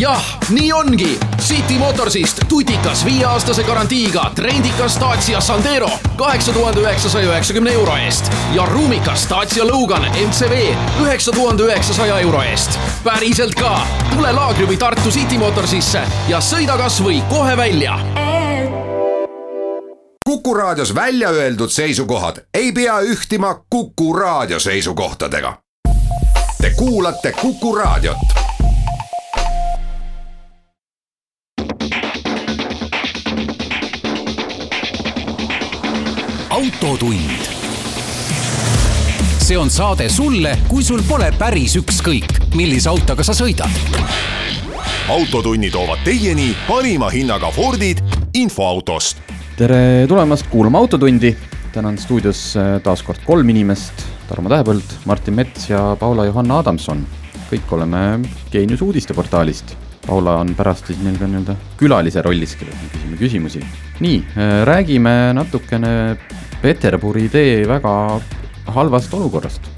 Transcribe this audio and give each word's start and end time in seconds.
jah, 0.00 0.38
nii 0.48 0.72
ongi. 0.72 1.18
City 1.40 1.78
Motorsist 1.78 2.40
tutikas 2.48 3.04
viieaastase 3.04 3.62
garantiiga 3.62 4.30
trendikas 4.34 5.00
Dacia 5.00 5.40
Sandero 5.40 5.90
kaheksa 6.16 6.52
tuhande 6.52 6.80
üheksasaja 6.80 7.26
üheksakümne 7.26 7.72
euro 7.72 7.96
eest 7.96 8.32
ja 8.54 8.66
ruumikas 8.66 9.26
Dacia 9.30 9.66
Logan 9.66 10.02
MCV 10.02 10.74
üheksa 11.02 11.32
tuhande 11.32 11.62
üheksasaja 11.62 12.18
euro 12.18 12.42
eest. 12.42 12.78
päriselt 13.04 13.54
ka, 13.54 13.86
tule 14.14 14.32
laagri 14.32 14.66
või 14.66 14.76
Tartu 14.76 15.10
City 15.10 15.38
Motorsisse 15.38 16.02
ja 16.28 16.40
sõida 16.40 16.76
kasvõi 16.78 17.22
kohe 17.30 17.56
välja 17.56 17.98
Kuku 20.28 20.54
Raadios 20.54 20.94
välja 20.94 21.28
öeldud 21.28 21.70
seisukohad 21.70 22.36
ei 22.54 22.72
pea 22.72 23.00
ühtima 23.00 23.54
Kuku 23.70 24.12
Raadio 24.12 24.60
seisukohtadega. 24.60 25.58
Te 26.60 26.70
kuulate 26.70 27.32
Kuku 27.32 27.74
Raadiot 27.74 28.16
autotund. 36.52 37.44
see 39.38 39.58
on 39.58 39.70
saade 39.70 40.08
sulle, 40.08 40.58
kui 40.68 40.84
sul 40.84 41.00
pole 41.08 41.30
päris 41.38 41.78
ükskõik, 41.80 42.26
millise 42.54 42.90
autoga 42.90 43.24
sa 43.24 43.32
sõidad. 43.32 43.72
autotunni 45.08 45.70
toovad 45.72 46.02
teieni 46.04 46.50
parima 46.68 47.08
hinnaga 47.10 47.48
Fordid 47.50 48.02
infoautost. 48.34 49.22
tere 49.56 50.04
tulemast 50.08 50.46
kuulama 50.52 50.78
Autotundi. 50.78 51.36
täna 51.72 51.88
on 51.88 51.98
stuudios 51.98 52.56
äh, 52.56 52.82
taas 52.82 53.02
kord 53.02 53.24
kolm 53.24 53.48
inimest. 53.48 54.04
Tarmo 54.28 54.48
Tähepõld, 54.48 54.92
Martin 55.04 55.34
Mets 55.34 55.70
ja 55.70 55.96
Paula-Johanna 56.00 56.58
Adamson. 56.58 57.06
kõik 57.48 57.72
oleme 57.72 58.20
Geenius 58.50 58.82
uudisteportaalist 58.82 59.91
Paula 60.12 60.34
on 60.42 60.50
pärast 60.52 60.90
siis 60.90 60.98
ka 61.00 61.24
nii-öelda 61.24 61.54
külalise 61.80 62.20
rollis, 62.24 62.52
kellele 62.60 62.76
me 62.76 62.88
küsime 62.92 63.16
küsimusi. 63.16 63.62
nii, 64.04 64.18
äh, 64.36 64.50
räägime 64.68 65.32
natukene 65.32 66.18
Peterburi 66.60 67.30
tee 67.32 67.62
väga 67.68 68.20
halvast 68.76 69.14
olukorrast. 69.14 69.70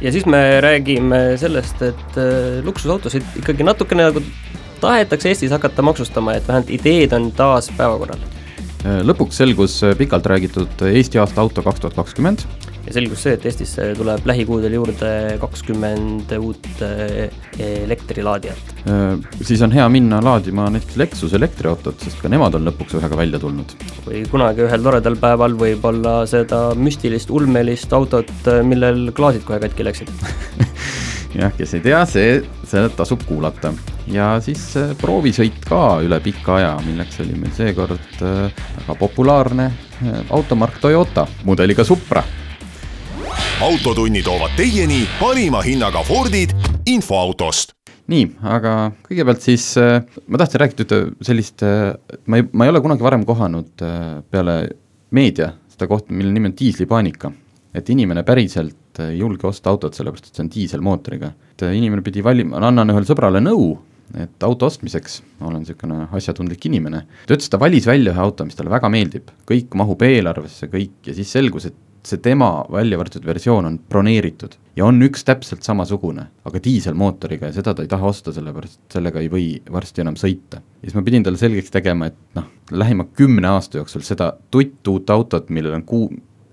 ja 0.00 0.12
siis 0.12 0.26
me 0.26 0.60
räägime 0.60 1.36
sellest, 1.38 1.82
et 1.82 2.18
äh, 2.18 2.64
luksusautosid 2.66 3.38
ikkagi 3.44 3.62
natukene 3.62 4.08
nagu 4.08 4.24
tahetakse 4.80 5.28
Eestis 5.28 5.54
hakata 5.54 5.86
maksustama, 5.86 6.34
et 6.34 6.48
vähemalt 6.48 6.70
ideed 6.70 7.14
on 7.14 7.30
taas 7.30 7.70
päevakorral. 7.78 8.26
Äh, 8.82 9.04
lõpuks 9.06 9.38
selgus 9.38 9.78
pikalt 9.98 10.26
räägitud 10.26 10.82
Eesti 10.90 11.22
aasta 11.22 11.46
auto 11.46 11.62
kaks 11.62 11.84
tuhat 11.84 11.94
kakskümmend 11.94 12.42
ja 12.86 12.94
selgus 12.94 13.24
see, 13.26 13.34
et 13.36 13.46
Eestisse 13.48 13.88
tuleb 13.98 14.26
lähikuudel 14.28 14.76
juurde 14.76 15.10
kakskümmend 15.42 16.32
uut 16.38 16.82
eh, 16.86 17.32
elektrilaadijat. 17.82 18.74
Äh, 18.86 19.40
siis 19.42 19.62
on 19.66 19.74
hea 19.74 19.86
minna 19.92 20.20
laadima 20.24 20.68
näiteks 20.72 20.98
Lexus 21.00 21.34
elektriautot, 21.38 21.98
sest 22.02 22.20
ka 22.22 22.30
nemad 22.32 22.54
on 22.58 22.66
lõpuks 22.68 22.98
ühega 23.00 23.18
välja 23.18 23.42
tulnud. 23.42 23.74
või 24.06 24.22
kunagi 24.30 24.62
ühel 24.66 24.86
toredal 24.86 25.18
päeval 25.20 25.58
võib-olla 25.58 26.20
seda 26.30 26.60
müstilist 26.78 27.30
ulmelist 27.34 27.92
autot, 27.96 28.32
millel 28.66 29.10
klaasid 29.16 29.42
kohe 29.46 29.58
katki 29.62 29.86
läksid 29.88 30.12
jah, 31.42 31.52
kes 31.58 31.74
ei 31.74 31.82
tea, 31.88 32.04
see, 32.06 32.38
seda 32.70 32.92
tasub 32.94 33.26
kuulata. 33.26 33.74
ja 34.12 34.36
siis 34.44 34.68
äh, 34.78 34.94
proovisõit 35.00 35.58
ka 35.66 35.98
üle 36.06 36.22
pika 36.22 36.60
aja, 36.60 36.72
milleks 36.86 37.18
oli 37.26 37.34
meil 37.34 37.54
seekord 37.58 38.22
äh, 38.22 38.64
väga 38.78 39.00
populaarne 39.02 39.70
automark 40.30 40.76
Toyota 40.78 41.24
mudeliga 41.48 41.84
Supra 41.84 42.22
autotunni 43.60 44.20
toovad 44.20 44.52
teieni 44.52 45.06
parima 45.16 45.62
hinnaga 45.64 46.02
Fordid 46.04 46.50
infoautost. 46.92 47.72
nii, 48.06 48.26
aga 48.52 48.72
kõigepealt 49.06 49.40
siis 49.42 49.64
äh, 49.80 50.02
ma 50.28 50.38
tahtsin 50.38 50.60
rääkida 50.60 50.84
ühte 50.84 50.98
sellist 51.24 51.64
äh,, 51.64 51.96
ma 52.28 52.38
ei, 52.38 52.44
ma 52.52 52.66
ei 52.66 52.72
ole 52.74 52.82
kunagi 52.84 53.06
varem 53.06 53.24
kohanud 53.26 53.82
äh, 53.82 54.20
peale 54.30 54.58
meedia 55.16 55.54
seda 55.72 55.88
kohta, 55.88 56.12
mille 56.12 56.34
nimi 56.36 56.52
on 56.52 56.56
diislipaanika. 56.58 57.32
et 57.76 57.88
inimene 57.92 58.22
päriselt 58.28 59.00
ei 59.00 59.18
julge 59.18 59.48
osta 59.48 59.72
autot, 59.72 59.96
sellepärast 59.96 60.28
et 60.28 60.36
see 60.36 60.44
on 60.44 60.52
diiselmootoriga. 60.52 61.32
et 61.56 61.66
inimene 61.72 62.04
pidi 62.04 62.24
valima, 62.24 62.60
annan 62.60 62.92
ühele 62.92 63.08
sõbrale 63.08 63.40
nõu, 63.40 63.72
et 64.20 64.44
auto 64.44 64.68
ostmiseks, 64.68 65.22
ma 65.40 65.48
olen 65.48 65.64
niisugune 65.64 66.06
asjatundlik 66.12 66.68
inimene, 66.68 67.06
ta 67.24 67.34
ütles, 67.34 67.48
ta 67.48 67.60
valis 67.60 67.88
välja 67.88 68.12
ühe 68.12 68.22
auto, 68.28 68.44
mis 68.44 68.58
talle 68.58 68.70
väga 68.70 68.92
meeldib, 68.92 69.32
kõik 69.48 69.74
mahub 69.80 70.04
eelarvesse, 70.04 70.68
kõik, 70.72 71.00
ja 71.08 71.16
siis 71.16 71.32
selgus, 71.32 71.72
et 71.72 71.85
see 72.06 72.22
tema 72.22 72.50
välja 72.72 72.98
võetud 73.00 73.24
versioon 73.26 73.66
on 73.68 73.78
broneeritud 73.90 74.54
ja 74.78 74.86
on 74.86 75.00
üks 75.02 75.24
täpselt 75.26 75.66
samasugune, 75.66 76.28
aga 76.46 76.60
diiselmootoriga 76.62 77.50
ja 77.50 77.56
seda 77.56 77.74
ta 77.74 77.84
ei 77.84 77.90
taha 77.90 78.10
osta, 78.10 78.34
sellepärast 78.36 78.80
sellega 78.92 79.22
ei 79.22 79.30
või 79.32 79.46
varsti 79.72 80.04
enam 80.04 80.18
sõita. 80.20 80.60
ja 80.60 80.86
siis 80.86 80.96
ma 80.98 81.04
pidin 81.06 81.26
talle 81.26 81.40
selgeks 81.40 81.72
tegema, 81.74 82.10
et 82.10 82.18
noh, 82.38 82.48
lähima 82.70 83.08
kümne 83.16 83.48
aasta 83.48 83.80
jooksul 83.80 84.04
seda 84.06 84.32
tuttuut 84.50 85.10
autot, 85.10 85.50
millel 85.50 85.78
on 85.80 85.86
kuu, 85.88 86.10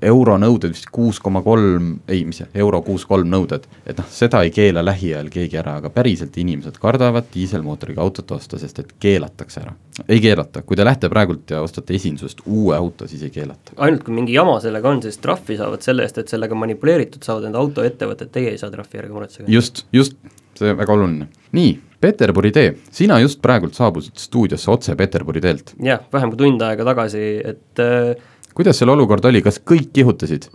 euronõuded 0.09 0.73
vist 0.73 0.89
kuus 0.93 1.19
koma 1.23 1.41
kolm, 1.45 1.93
ei, 2.07 2.23
mis 2.27 2.41
see, 2.41 2.49
euro 2.63 2.81
kuus 2.85 3.05
kolm 3.09 3.29
nõuded, 3.31 3.65
et 3.85 3.99
noh, 3.99 4.07
seda 4.11 4.43
ei 4.45 4.51
keela 4.53 4.83
lähiajal 4.85 5.29
keegi 5.33 5.59
ära, 5.61 5.77
aga 5.81 5.91
päriselt 5.93 6.37
inimesed 6.41 6.77
kardavad 6.81 7.29
diiselmootoriga 7.33 8.03
autot 8.03 8.35
osta, 8.37 8.59
sest 8.61 8.83
et 8.83 8.93
keelatakse 9.03 9.63
ära. 9.63 9.73
ei 10.07 10.21
keelata, 10.21 10.61
kui 10.61 10.77
te 10.77 10.85
lähete 10.85 11.09
praegult 11.09 11.51
ja 11.53 11.61
ostate 11.61 11.95
esindusest 11.95 12.43
uue 12.45 12.75
auto, 12.77 13.07
siis 13.07 13.23
ei 13.23 13.33
keelata. 13.33 13.77
ainult 13.77 14.03
kui 14.03 14.13
mingi 14.13 14.33
jama 14.33 14.59
sellega 14.63 14.89
on, 14.89 15.01
siis 15.05 15.17
trahvi 15.23 15.57
saavad 15.57 15.85
selle 15.85 16.07
eest, 16.07 16.17
et 16.17 16.35
sellega 16.35 16.55
manipuleeritud 16.55 17.23
saavad 17.23 17.49
need 17.49 17.59
autoettevõtted, 17.59 18.33
teie 18.33 18.53
ei 18.53 18.61
saa 18.61 18.71
trahvi, 18.73 18.99
ärge 19.03 19.13
muretsege. 19.13 19.49
just, 19.51 19.85
just, 19.93 20.17
see 20.59 20.75
väga 20.77 20.93
oluline. 20.93 21.29
nii, 21.51 21.73
Peterburi 22.03 22.51
tee, 22.51 22.73
sina 22.91 23.15
just 23.23 23.39
praegult 23.41 23.77
saabusid 23.77 24.19
stuudiosse 24.19 24.71
otse 24.71 24.95
Peterburi 24.99 25.41
teelt. 25.41 25.71
jah, 25.83 26.03
vähem 26.13 26.33
kui 26.33 26.41
tund 26.41 26.65
aega 26.65 26.83
tagasi, 26.89 27.27
et 27.53 27.79
äh, 27.79 28.31
kuidas 28.53 28.79
seal 28.79 28.93
olukord 28.93 29.25
oli, 29.25 29.41
kas 29.45 29.59
kõik 29.59 29.91
kihutasid? 29.95 30.49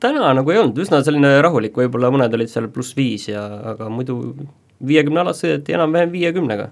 täna 0.00 0.32
nagu 0.36 0.52
ei 0.52 0.60
olnud, 0.60 0.78
üsna 0.82 1.00
selline 1.04 1.36
rahulik, 1.44 1.76
võib-olla 1.76 2.10
mõned 2.12 2.34
olid 2.36 2.52
seal 2.52 2.68
pluss 2.72 2.96
viis 2.96 3.30
ja 3.30 3.44
aga 3.72 3.88
muidu 3.92 4.18
viiekümne 4.86 5.22
alas 5.22 5.40
sõideti 5.40 5.76
enam-vähem 5.76 6.12
viiekümnega. 6.12 6.68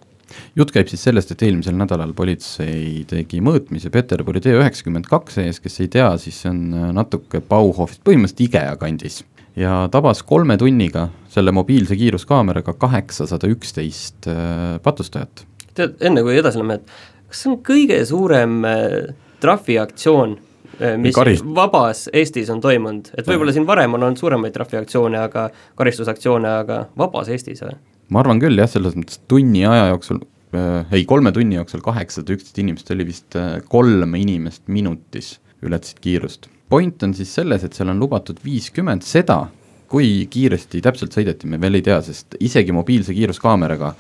jutt 0.56 0.72
käib 0.74 0.88
siis 0.90 1.04
sellest, 1.04 1.32
et 1.32 1.42
eelmisel 1.46 1.76
nädalal 1.76 2.12
politsei 2.16 3.04
tegi 3.08 3.40
mõõtmise 3.44 3.90
Peterburi 3.92 4.40
tee 4.44 4.56
üheksakümmend 4.58 5.08
kaks 5.08 5.38
ees, 5.40 5.60
kes 5.60 5.80
ei 5.80 5.88
tea, 5.96 6.10
siis 6.20 6.42
see 6.42 6.52
on 6.52 6.92
natuke 6.96 7.40
Bauhofist, 7.40 8.02
põhimõtteliselt 8.04 8.46
IKEA 8.48 8.76
kandis. 8.80 9.22
ja 9.56 9.88
tabas 9.90 10.22
kolme 10.26 10.56
tunniga 10.58 11.08
selle 11.30 11.52
mobiilse 11.54 11.96
kiiruskaameraga 11.96 12.72
kaheksasada 12.74 13.48
üksteist 13.48 14.28
äh, 14.28 14.80
patustajat. 14.82 15.46
tead, 15.74 15.96
enne 16.00 16.22
kui 16.22 16.36
edasi 16.36 16.58
lähme, 16.58 16.74
et 16.74 17.28
kas 17.28 17.44
see 17.44 17.52
on 17.52 17.62
kõige 17.62 18.04
suurem 18.04 18.64
äh, 18.68 19.14
trahviaktsioon 19.40 20.36
Eh, 20.36 20.53
mis 21.00 21.14
Karist... 21.16 21.46
vabas 21.56 22.06
Eestis 22.12 22.50
on 22.52 22.60
toimunud, 22.64 23.10
et 23.18 23.26
võib-olla 23.28 23.54
siin 23.54 23.66
varem 23.68 23.96
on 23.96 24.06
olnud 24.06 24.20
suuremaid 24.20 24.54
trahviaktsioone, 24.54 25.18
aga 25.28 25.48
karistusaktsioone, 25.78 26.54
aga 26.64 26.84
vabas 26.98 27.30
Eestis 27.32 27.64
või? 27.64 27.76
ma 28.12 28.22
arvan 28.22 28.40
küll 28.42 28.58
jah, 28.60 28.70
selles 28.70 28.96
mõttes 28.98 29.20
tunni 29.30 29.64
aja 29.68 29.88
jooksul 29.92 30.20
äh,, 30.56 30.94
ei 30.94 31.04
kolme 31.08 31.32
tunni 31.34 31.58
jooksul 31.58 31.84
kaheksasada 31.84 32.36
üksteist 32.36 32.60
inimest, 32.62 32.90
oli 32.94 33.08
vist 33.08 33.38
äh, 33.38 33.58
kolm 33.68 34.16
inimest 34.18 34.66
minutis 34.68 35.38
ületasid 35.64 36.02
kiirust. 36.04 36.48
point 36.68 37.02
on 37.06 37.14
siis 37.14 37.32
selles, 37.34 37.64
et 37.64 37.76
seal 37.76 37.92
on 37.92 38.02
lubatud 38.02 38.40
viiskümmend, 38.44 39.04
seda, 39.06 39.44
kui 39.88 40.26
kiiresti 40.30 40.82
täpselt 40.84 41.14
sõideti, 41.14 41.48
me 41.48 41.60
veel 41.60 41.78
ei 41.78 41.86
tea, 41.86 42.00
sest 42.02 42.38
isegi 42.42 42.74
mobiilse 42.74 43.14
kiiruskaameraga 43.14 43.94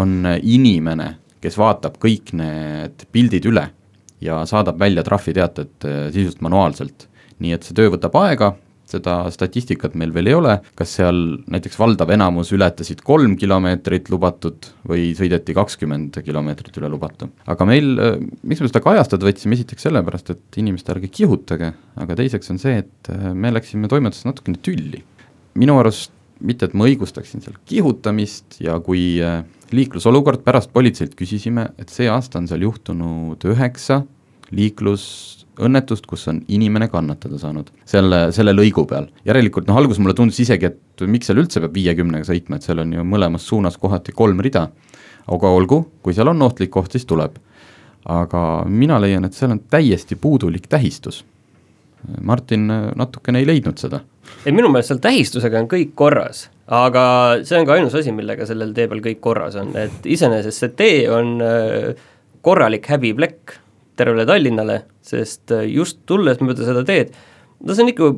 on 0.00 0.26
inimene, 0.40 1.14
kes 1.44 1.56
vaatab 1.60 1.96
kõik 2.00 2.32
need 2.36 3.06
pildid 3.12 3.46
üle 3.48 3.68
ja 4.24 4.42
saadab 4.48 4.78
välja 4.80 5.04
trahviteated 5.06 5.88
äh, 5.88 6.04
sisust 6.14 6.44
manuaalselt. 6.44 7.08
nii 7.42 7.50
et 7.50 7.66
see 7.66 7.74
töö 7.74 7.90
võtab 7.90 8.14
aega, 8.20 8.52
seda 8.88 9.24
statistikat 9.32 9.96
meil 9.98 10.12
veel 10.14 10.28
ei 10.30 10.36
ole, 10.36 10.52
kas 10.78 10.92
seal 11.00 11.16
näiteks 11.50 11.76
valdav 11.80 12.12
enamus 12.14 12.52
ületasid 12.54 13.00
kolm 13.04 13.34
kilomeetrit 13.40 14.10
lubatud 14.12 14.68
või 14.86 15.08
sõideti 15.18 15.56
kakskümmend 15.56 16.20
kilomeetrit 16.24 16.78
üle 16.78 16.92
lubatu. 16.92 17.30
aga 17.46 17.68
meil, 17.68 17.94
äh, 17.98 18.18
miks 18.42 18.62
me 18.62 18.70
seda 18.70 18.84
kajastada 18.84 19.28
võtsime, 19.28 19.58
esiteks 19.58 19.88
sellepärast, 19.88 20.34
et 20.34 20.60
inimesed 20.62 20.92
ärge 20.94 21.10
kihutage, 21.10 21.72
aga 21.96 22.18
teiseks 22.20 22.54
on 22.54 22.60
see, 22.62 22.84
et 22.84 23.12
äh, 23.12 23.32
me 23.34 23.52
läksime 23.54 23.90
toimetuses 23.90 24.28
natukene 24.30 24.60
tülli. 24.62 25.02
minu 25.54 25.78
arust 25.78 26.12
mitte, 26.40 26.66
et 26.66 26.74
ma 26.74 26.86
õigustaksin 26.88 27.42
seal 27.42 27.54
kihutamist 27.64 28.58
ja 28.60 28.74
kui 28.82 29.22
liiklusolukord, 29.74 30.42
pärast 30.44 30.72
politseilt 30.74 31.14
küsisime, 31.18 31.68
et 31.78 31.92
see 31.94 32.08
aasta 32.10 32.40
on 32.40 32.48
seal 32.50 32.64
juhtunud 32.66 33.46
üheksa 33.54 34.02
liiklusõnnetust, 34.52 36.06
kus 36.06 36.28
on 36.28 36.42
inimene 36.52 36.88
kannatada 36.92 37.38
saanud 37.40 37.70
selle, 37.88 38.26
selle 38.36 38.52
lõigu 38.52 38.86
peal. 38.90 39.08
järelikult 39.24 39.68
noh, 39.70 39.78
alguses 39.80 40.02
mulle 40.02 40.16
tundus 40.18 40.40
isegi, 40.44 40.72
et 40.72 41.06
miks 41.08 41.30
seal 41.30 41.40
üldse 41.42 41.62
peab 41.64 41.76
viiekümnega 41.76 42.28
sõitma, 42.28 42.58
et 42.58 42.66
seal 42.66 42.82
on 42.84 42.92
ju 42.92 43.04
mõlemas 43.08 43.48
suunas 43.48 43.78
kohati 43.80 44.12
kolm 44.12 44.42
rida, 44.44 44.68
aga 45.32 45.52
olgu, 45.56 45.84
kui 46.02 46.16
seal 46.16 46.32
on 46.32 46.42
ohtlik 46.44 46.72
koht, 46.74 46.92
siis 46.92 47.06
tuleb. 47.08 47.38
aga 48.04 48.64
mina 48.68 48.98
leian, 49.00 49.24
et 49.24 49.32
seal 49.32 49.54
on 49.54 49.62
täiesti 49.72 50.16
puudulik 50.20 50.66
tähistus 50.68 51.22
Martin 52.20 52.68
natukene 52.96 53.38
ei 53.38 53.46
leidnud 53.46 53.78
seda. 53.80 54.00
ei, 54.44 54.52
minu 54.52 54.68
meelest 54.72 54.92
seal 54.92 55.00
tähistusega 55.04 55.60
on 55.60 55.68
kõik 55.68 55.94
korras, 55.96 56.48
aga 56.68 57.04
see 57.44 57.58
on 57.60 57.68
ka 57.68 57.76
ainus 57.78 57.96
asi, 57.96 58.12
millega 58.12 58.46
sellel 58.48 58.72
tee 58.76 58.88
peal 58.90 59.02
kõik 59.04 59.20
korras 59.24 59.56
on, 59.60 59.74
et 59.76 60.06
iseenesest 60.08 60.64
see 60.64 60.72
tee 60.76 60.98
on 61.12 61.36
korralik 62.44 62.88
häbiplekk 62.92 63.58
tervele 63.96 64.26
Tallinnale, 64.26 64.80
sest 65.04 65.52
just 65.70 66.02
tulles 66.06 66.40
mööda 66.42 66.66
seda 66.66 66.84
teed, 66.86 67.14
no 67.64 67.74
see 67.74 67.84
on 67.84 67.92
ikka 67.92 68.10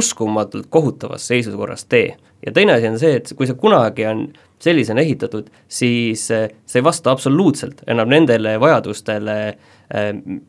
uskumatult 0.00 0.68
kohutavas 0.72 1.28
seisukorras 1.30 1.86
tee. 1.90 2.16
ja 2.46 2.52
teine 2.56 2.72
asi 2.72 2.88
on 2.88 2.98
see, 2.98 3.18
et 3.20 3.32
kui 3.36 3.48
see 3.48 3.58
kunagi 3.60 4.06
on 4.08 4.24
sellisena 4.60 5.00
ehitatud, 5.00 5.48
siis 5.68 6.26
see 6.28 6.78
ei 6.80 6.84
vasta 6.84 7.12
absoluutselt 7.12 7.82
enam 7.88 8.08
nendele 8.12 8.54
vajadustele, 8.60 9.36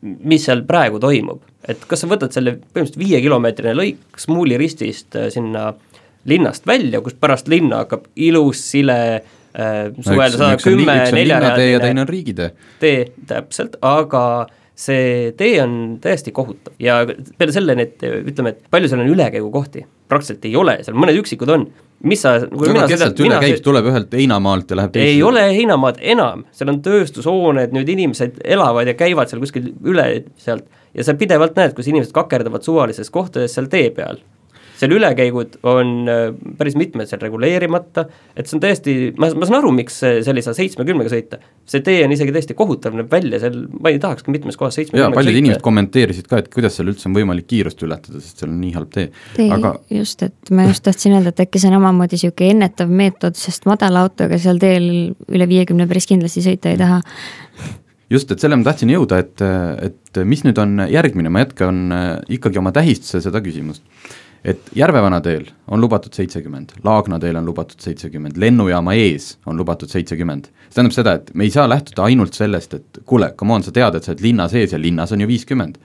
mis 0.02 0.46
seal 0.46 0.64
praegu 0.68 1.00
toimub. 1.02 1.42
et 1.68 1.84
kas 1.88 2.04
sa 2.04 2.10
võtad 2.10 2.34
selle 2.34 2.56
põhimõtteliselt 2.60 3.00
viiekilomeetrine 3.00 3.74
lõik 3.78 4.20
Smuuli 4.20 4.58
ristist 4.60 5.16
äh, 5.16 5.28
sinna 5.34 5.72
linnast 6.28 6.66
välja, 6.66 7.00
kus 7.02 7.14
pärast 7.18 7.48
linna 7.50 7.82
hakkab 7.82 8.06
ilus 8.16 8.62
sile 8.70 8.98
äh, 9.16 9.90
suvel 9.98 10.34
sada 10.36 10.56
kümme 10.62 10.96
neljarealine 11.14 12.06
tee, 12.82 13.06
täpselt, 13.26 13.78
aga 13.82 14.46
see 14.74 15.32
tee 15.36 15.56
on 15.62 15.98
täiesti 16.02 16.32
kohutav. 16.34 16.74
Ja 16.82 17.02
peale 17.06 17.54
selle 17.54 17.76
need, 17.78 18.02
ütleme, 18.02 18.54
et 18.54 18.68
palju 18.72 18.90
seal 18.90 19.02
on 19.04 19.12
ülekäigukohti, 19.12 19.84
praktiliselt 20.10 20.44
ei 20.48 20.56
ole, 20.58 20.78
seal 20.86 20.98
mõned 20.98 21.18
üksikud 21.20 21.52
on, 21.52 21.66
mis 22.08 22.24
sa 22.24 22.34
aga 22.40 22.86
kes 22.90 23.02
sealt 23.04 23.22
üle 23.22 23.38
käib, 23.42 23.62
tuleb 23.64 23.88
ühelt 23.92 24.16
heinamaalt 24.16 24.72
ja 24.72 24.80
läheb 24.80 24.94
teisele? 24.94 25.14
ei 25.14 25.24
ole 25.26 25.44
heinamaad 25.52 26.02
enam, 26.14 26.46
seal 26.56 26.72
on 26.72 26.82
tööstushooned, 26.84 27.74
nüüd 27.76 27.94
inimesed 27.94 28.42
elavad 28.44 28.90
ja 28.90 28.96
käivad 28.98 29.30
seal 29.30 29.42
kuskil 29.44 29.72
üle 29.84 30.08
sealt. 30.40 30.68
Ja 30.92 31.06
sa 31.06 31.14
pidevalt 31.16 31.56
näed, 31.56 31.72
kus 31.72 31.86
inimesed 31.88 32.12
kakerdavad 32.12 32.66
suvalistes 32.66 33.08
kohtades 33.12 33.54
seal 33.56 33.70
tee 33.72 33.88
peal 33.96 34.18
seal 34.82 34.96
ülekäigud 34.96 35.58
on 35.68 35.92
äh, 36.10 36.22
päris 36.58 36.74
mitmed 36.78 37.08
seal 37.10 37.22
reguleerimata, 37.22 38.04
et 38.36 38.48
see 38.48 38.56
on 38.58 38.62
täiesti, 38.64 38.94
ma, 39.20 39.28
ma 39.38 39.48
saan 39.48 39.60
aru, 39.60 39.72
miks 39.76 39.98
seal 40.02 40.38
ei 40.38 40.44
saa 40.44 40.56
seitsmekümnega 40.56 41.12
sõita, 41.12 41.38
see 41.68 41.84
tee 41.86 42.00
on 42.06 42.14
isegi 42.14 42.34
täiesti 42.34 42.56
kohutav, 42.58 42.96
näeb 42.98 43.10
välja 43.12 43.40
seal, 43.42 43.60
ma 43.78 43.92
ei 43.92 44.00
tahakski 44.02 44.34
mitmes 44.34 44.58
kohas 44.60 44.80
seitsmekümnega 44.80 45.12
sõita. 45.12 45.20
paljud 45.20 45.40
inimesed 45.42 45.64
kommenteerisid 45.66 46.30
ka, 46.30 46.42
et 46.42 46.48
kuidas 46.52 46.78
seal 46.78 46.90
üldse 46.90 47.08
on 47.10 47.16
võimalik 47.16 47.46
kiirust 47.52 47.84
ületada, 47.86 48.22
sest 48.22 48.42
seal 48.42 48.50
on 48.50 48.58
nii 48.62 48.72
halb 48.78 48.90
tee. 48.94 49.08
aga 49.46 49.76
just, 49.92 50.24
et 50.26 50.54
ma 50.54 50.66
just 50.70 50.84
tahtsin 50.88 51.14
öelda, 51.18 51.34
et 51.34 51.44
äkki 51.46 51.62
see 51.62 51.70
on 51.70 51.78
omamoodi 51.78 52.18
niisugune 52.18 52.56
ennetav 52.56 52.90
meetod, 53.02 53.38
sest 53.38 53.68
madala 53.70 54.06
autoga 54.06 54.40
seal 54.42 54.58
teel 54.62 54.88
üle 55.12 55.48
viiekümne 55.50 55.86
päris 55.90 56.10
kindlasti 56.10 56.42
sõita 56.44 56.72
ei 56.72 56.80
taha. 56.80 57.00
Just, 58.12 58.28
et 58.34 58.42
selle 58.42 58.58
ma 58.60 58.66
tahtsin 58.66 58.90
jõuda, 58.92 59.22
et, 59.22 59.40
et 59.86 60.18
mis 60.28 60.42
nüüd 60.44 60.58
on 60.60 60.82
järgmine, 60.90 61.30
ma 61.32 61.46
jätkan 61.46 61.78
ikkagi 62.28 62.60
oma 62.60 62.74
tähistuse 62.76 63.22
seda 63.24 63.40
küsimust 63.44 63.80
et 64.44 64.60
Järvevana 64.74 65.20
teel 65.22 65.46
on 65.70 65.80
lubatud 65.80 66.14
seitsekümmend, 66.14 66.74
Laagna 66.84 67.18
teel 67.22 67.36
on 67.38 67.46
lubatud 67.46 67.80
seitsekümmend, 67.80 68.36
lennujaama 68.42 68.94
ees 68.98 69.36
on 69.46 69.56
lubatud 69.56 69.90
seitsekümmend. 69.90 70.48
see 70.68 70.74
tähendab 70.74 70.94
seda, 70.96 71.12
et 71.14 71.34
me 71.34 71.44
ei 71.44 71.50
saa 71.50 71.68
lähtuda 71.68 72.04
ainult 72.04 72.34
sellest, 72.34 72.74
et 72.74 72.98
kuule, 73.06 73.32
come 73.38 73.54
on, 73.54 73.62
sa 73.62 73.72
tead, 73.72 73.94
et 73.94 74.04
sa 74.04 74.12
oled 74.12 74.22
linna 74.22 74.48
sees 74.48 74.72
ja 74.72 74.78
linnas 74.78 75.12
on 75.12 75.20
ju 75.20 75.28
viiskümmend. 75.28 75.78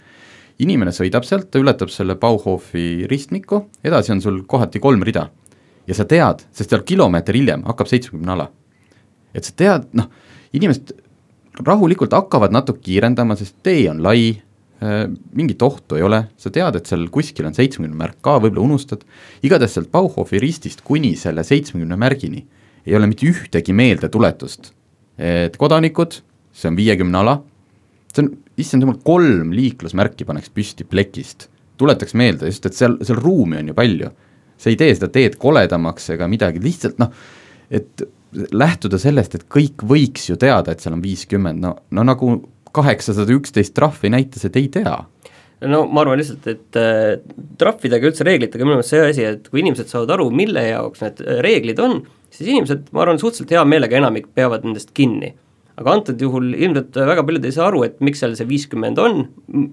inimene 0.59 0.91
sõidab 0.91 1.23
sealt, 1.23 1.51
ta 1.51 1.59
ületab 1.59 1.89
selle 1.89 2.15
Bauhofi 2.15 3.05
ristmiku, 3.07 3.67
edasi 3.83 4.11
on 4.11 4.21
sul 4.21 4.43
kohati 4.47 4.79
kolm 4.79 5.03
rida. 5.03 5.29
ja 5.87 5.93
sa 5.93 6.05
tead, 6.05 6.41
sest 6.51 6.69
seal 6.69 6.81
kilomeeter 6.81 7.35
hiljem 7.35 7.63
hakkab 7.63 7.87
seitsmekümne 7.87 8.31
ala. 8.31 8.49
et 9.33 9.43
sa 9.43 9.53
tead, 9.55 9.89
noh, 9.93 10.09
inimesed 10.53 10.95
rahulikult 11.65 12.13
hakkavad 12.13 12.51
natuke 12.51 12.81
kiirendama, 12.81 13.35
sest 13.35 13.55
tee 13.63 13.89
on 13.89 14.01
lai, 14.03 14.41
mingit 14.77 15.63
ohtu 15.65 15.97
ei 15.97 16.03
ole, 16.05 16.19
sa 16.37 16.51
tead, 16.53 16.75
et 16.77 16.89
seal 16.89 17.07
kuskil 17.13 17.47
on 17.49 17.55
seitsmekümne 17.57 17.97
märk 17.97 18.19
ka, 18.21 18.35
võib-olla 18.43 18.67
unustad, 18.67 19.01
igatahes 19.45 19.73
sealt 19.77 19.89
Bauhofi 19.93 20.37
ristist 20.41 20.83
kuni 20.85 21.15
selle 21.17 21.45
seitsmekümne 21.47 21.97
märgini 21.97 22.43
ei 22.87 22.95
ole 22.95 23.09
mitte 23.09 23.27
ühtegi 23.27 23.73
meeldetuletust, 23.75 24.71
et 25.17 25.57
kodanikud, 25.59 26.19
see 26.55 26.69
on 26.69 26.77
viiekümne 26.77 27.19
ala, 27.19 27.39
see 28.13 28.23
on, 28.23 28.29
issand 28.61 28.85
jumal, 28.85 28.99
kolm 29.05 29.49
liiklusmärki 29.55 30.27
paneks 30.29 30.53
püsti 30.53 30.85
plekist, 30.87 31.49
tuletaks 31.81 32.15
meelde 32.17 32.49
just, 32.49 32.69
et 32.69 32.77
seal, 32.77 32.99
seal 33.05 33.19
ruumi 33.21 33.59
on 33.59 33.73
ju 33.73 33.77
palju. 33.77 34.13
see 34.57 34.71
ei 34.73 34.77
tee 34.79 34.93
seda 34.95 35.09
teed 35.13 35.35
koledamaks 35.37 36.07
ega 36.15 36.25
midagi, 36.25 36.57
lihtsalt 36.63 36.97
noh, 36.97 37.11
et 37.69 38.01
lähtuda 38.33 38.97
sellest, 38.97 39.35
et 39.37 39.43
kõik 39.53 39.83
võiks 39.85 40.29
ju 40.31 40.37
teada, 40.39 40.73
et 40.73 40.81
seal 40.81 40.95
on 40.95 41.03
viiskümmend, 41.03 41.61
no, 41.61 41.75
no 41.93 42.05
nagu 42.07 42.31
kaheksasada 42.75 43.35
üksteist 43.35 43.75
trahvi 43.77 44.11
näitas, 44.13 44.45
et 44.47 44.57
ei 44.59 44.67
tea 44.73 44.97
no 45.65 45.81
ma 45.89 46.03
arvan 46.03 46.19
lihtsalt, 46.21 46.45
et 46.51 46.77
äh, 46.77 47.15
trahvidega, 47.57 48.11
üldse 48.11 48.27
reeglitega 48.27 48.65
minu 48.65 48.77
meelest 48.77 48.93
see 48.93 49.01
asi, 49.07 49.25
et 49.25 49.49
kui 49.49 49.63
inimesed 49.63 49.89
saavad 49.89 50.13
aru, 50.17 50.29
mille 50.35 50.63
jaoks 50.67 51.01
need 51.05 51.23
äh, 51.25 51.41
reeglid 51.45 51.81
on, 51.81 51.99
siis 52.29 52.51
inimesed, 52.51 52.91
ma 52.93 53.03
arvan, 53.05 53.21
suhteliselt 53.21 53.55
hea 53.55 53.65
meelega 53.65 53.97
enamik 53.97 54.29
peavad 54.37 54.67
nendest 54.67 54.93
kinni. 54.97 55.33
aga 55.77 55.91
antud 55.93 56.21
juhul 56.21 56.55
ilmselt 56.57 56.95
väga 57.05 57.21
paljud 57.25 57.43
ei 57.45 57.53
saa 57.53 57.67
aru, 57.69 57.83
et 57.85 57.99
miks 58.01 58.23
seal 58.23 58.31
see 58.37 58.47
viiskümmend 58.49 58.97
on, 59.01 59.27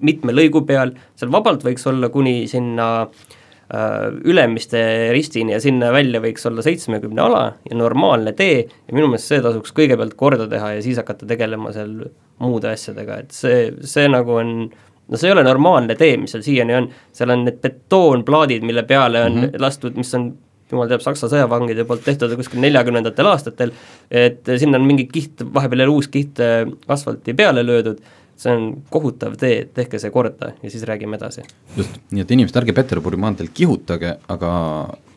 mitme 0.05 0.35
lõigu 0.37 0.61
peal, 0.69 0.93
seal 1.17 1.32
vabalt 1.32 1.64
võiks 1.64 1.87
olla 1.88 2.11
kuni 2.12 2.43
sinna 2.49 2.88
äh, 3.05 3.32
Ülemiste 4.25 4.81
ristini 5.15 5.55
ja 5.55 5.61
sinna 5.62 5.91
välja 5.94 6.21
võiks 6.23 6.47
olla 6.49 6.62
seitsmekümne 6.62 7.23
ala 7.25 7.43
ja 7.69 7.76
normaalne 7.79 8.32
tee 8.37 8.65
ja 8.65 8.94
minu 8.94 9.09
meelest 9.11 9.32
see 9.32 9.43
tasuks 9.44 9.75
kõigepealt 9.76 10.17
korda 10.21 10.49
teha 10.50 10.75
ja 10.76 10.82
siis 10.85 11.00
hakata 11.00 11.26
tegelema 11.26 11.73
seal 11.75 11.97
muude 12.44 12.71
asjadega, 12.71 13.23
et 13.25 13.35
see, 13.35 13.71
see 13.87 14.09
nagu 14.11 14.37
on 14.41 14.55
no 15.09 15.21
see 15.21 15.29
ei 15.29 15.35
ole 15.37 15.44
normaalne 15.47 15.97
tee, 16.00 16.17
mis 16.21 16.35
seal 16.35 16.44
siiani 16.44 16.76
on, 16.79 16.88
seal 17.15 17.32
on 17.35 17.44
need 17.49 17.61
betoonplaadid, 17.65 18.65
mille 18.67 18.85
peale 18.88 19.23
on 19.26 19.37
mm 19.37 19.47
-hmm. 19.47 19.62
lastud, 19.62 19.97
mis 20.00 20.15
on 20.15 20.32
jumal 20.73 20.88
teab, 20.88 21.03
Saksa 21.05 21.29
sõjavangide 21.31 21.85
poolt 21.88 22.05
tehtud 22.05 22.32
kuskil 22.38 22.62
neljakümnendatel 22.65 23.29
aastatel, 23.31 23.73
et 24.11 24.49
sinna 24.56 24.81
on 24.81 24.87
mingi 24.88 25.06
kiht, 25.12 25.44
vahepeal 25.55 25.85
jälle 25.85 25.97
uus 25.97 26.09
kiht 26.09 26.41
äh, 26.41 26.65
asfalti 26.88 27.35
peale 27.35 27.67
löödud, 27.67 28.00
see 28.36 28.52
on 28.52 28.69
kohutav 28.90 29.36
tee, 29.40 29.64
tehke 29.75 30.00
see 30.02 30.12
korda 30.14 30.52
ja 30.62 30.70
siis 30.70 30.84
räägime 30.88 31.19
edasi. 31.20 31.44
just, 31.76 31.98
nii 32.10 32.25
et 32.25 32.36
inimesed, 32.36 32.58
ärge 32.62 32.75
Peterburi 32.76 33.20
maanteel 33.20 33.52
kihutage, 33.54 34.16
aga 34.28 34.52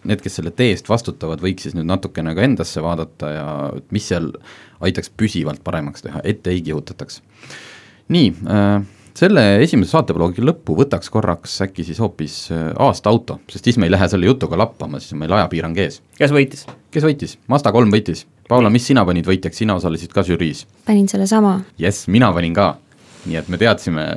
need, 0.08 0.22
kes 0.24 0.40
selle 0.40 0.52
tee 0.56 0.72
eest 0.76 0.90
vastutavad, 0.90 1.42
võiks 1.44 1.68
siis 1.68 1.78
nüüd 1.78 1.88
natukene 1.90 2.36
ka 2.38 2.46
endasse 2.46 2.84
vaadata 2.84 3.32
ja 3.34 3.48
mis 3.92 4.08
seal 4.12 4.32
aitaks 4.86 5.12
püsivalt 5.18 5.64
paremaks 5.66 6.06
teha, 6.06 6.22
et 6.24 6.48
ei 6.48 6.62
kihutataks. 6.66 7.22
nii 8.14 8.30
äh,, 8.48 8.86
selle 9.18 9.44
esimese 9.64 9.96
saatebloogi 9.96 10.44
lõppu 10.46 10.76
võtaks 10.78 11.10
korraks 11.14 11.56
äkki 11.66 11.86
siis 11.88 12.00
hoopis 12.04 12.36
äh, 12.54 12.70
aasta 12.84 13.10
auto, 13.10 13.40
sest 13.50 13.66
siis 13.68 13.80
me 13.82 13.88
ei 13.90 13.94
lähe 13.94 14.08
selle 14.12 14.30
jutuga 14.30 14.60
lappama, 14.60 15.02
siis 15.02 15.16
on 15.16 15.24
meil 15.24 15.34
ajapiirang 15.40 15.78
ees. 15.82 16.02
kes 16.20 16.34
võitis? 16.34 16.66
kes 16.94 17.06
võitis? 17.06 17.38
Mazda 17.52 17.74
kolm 17.76 17.94
võitis. 17.94 18.26
Paula, 18.48 18.70
mis 18.72 18.86
sina 18.88 19.04
panid 19.06 19.28
võitjaks, 19.28 19.58
sina 19.60 19.76
osalesid 19.80 20.14
ka 20.14 20.24
žüriis? 20.28 20.66
panin 20.86 21.10
sellesama. 21.10 21.60
jess, 21.82 22.08
mina 22.12 22.30
panin 22.36 22.54
ka. 22.58 22.76
Nii 23.28 23.40
et 23.42 23.52
me 23.52 23.60
teadsime 23.62 24.08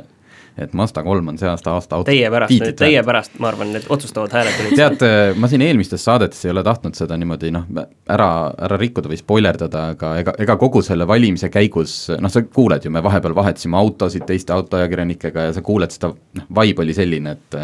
et 0.59 0.73
Mazda 0.75 1.03
kolm 1.03 1.31
on 1.31 1.37
see 1.39 1.47
aasta 1.49 1.73
aasta 1.77 1.97
auto. 1.97 2.11
Teie 2.11 2.29
pärast, 2.31 2.65
teie 2.79 3.03
pärast, 3.07 3.37
ma 3.39 3.49
arvan, 3.51 3.71
need 3.75 3.87
otsustavad 3.91 4.33
hääled 4.35 4.59
olid 4.63 4.75
tead, 4.77 5.05
ma 5.39 5.49
siin 5.51 5.63
eelmistes 5.65 6.03
saadetes 6.05 6.43
ei 6.45 6.51
ole 6.51 6.63
tahtnud 6.67 6.97
seda 6.97 7.17
niimoodi 7.19 7.53
noh, 7.55 7.67
ära, 8.11 8.29
ära 8.67 8.79
rikkuda 8.81 9.11
või 9.11 9.19
spoilerdada, 9.21 9.85
aga 9.95 10.13
ega, 10.21 10.35
ega 10.43 10.57
kogu 10.61 10.83
selle 10.85 11.07
valimise 11.07 11.49
käigus, 11.53 11.95
noh, 12.19 12.31
sa 12.33 12.43
kuuled 12.43 12.85
ju, 12.85 12.93
me 12.93 13.03
vahepeal 13.03 13.35
vahetasime 13.37 13.79
autosid 13.79 14.27
teiste 14.27 14.55
autoajakirjanikega 14.55 15.49
ja 15.49 15.55
sa 15.55 15.63
kuuled 15.65 15.95
seda, 15.95 16.11
noh, 16.11 16.49
vibe 16.61 16.85
oli 16.85 16.97
selline, 16.97 17.37
et 17.37 17.61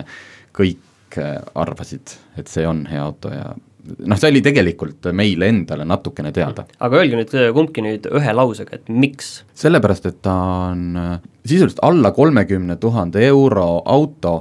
kõik 0.57 1.19
arvasid, 1.55 2.15
et 2.39 2.49
see 2.51 2.65
on 2.67 2.85
hea 2.89 3.03
auto 3.03 3.31
ja 3.33 3.51
noh, 3.98 4.20
see 4.20 4.32
oli 4.32 4.41
tegelikult 4.46 5.10
meile 5.15 5.50
endale 5.51 5.86
natukene 5.88 6.34
teada. 6.36 6.67
aga 6.79 7.01
öelge 7.01 7.20
nüüd 7.20 7.36
kumbki 7.56 7.86
nüüd 7.86 8.10
ühe 8.12 8.36
lausega, 8.36 8.79
et 8.79 8.91
miks? 8.91 9.41
sellepärast, 9.58 10.10
et 10.10 10.22
ta 10.25 10.36
on 10.72 11.00
äh, 11.01 11.13
sisuliselt 11.46 11.82
alla 11.88 12.13
kolmekümne 12.15 12.79
tuhande 12.82 13.24
euro 13.27 13.67
auto, 13.86 14.36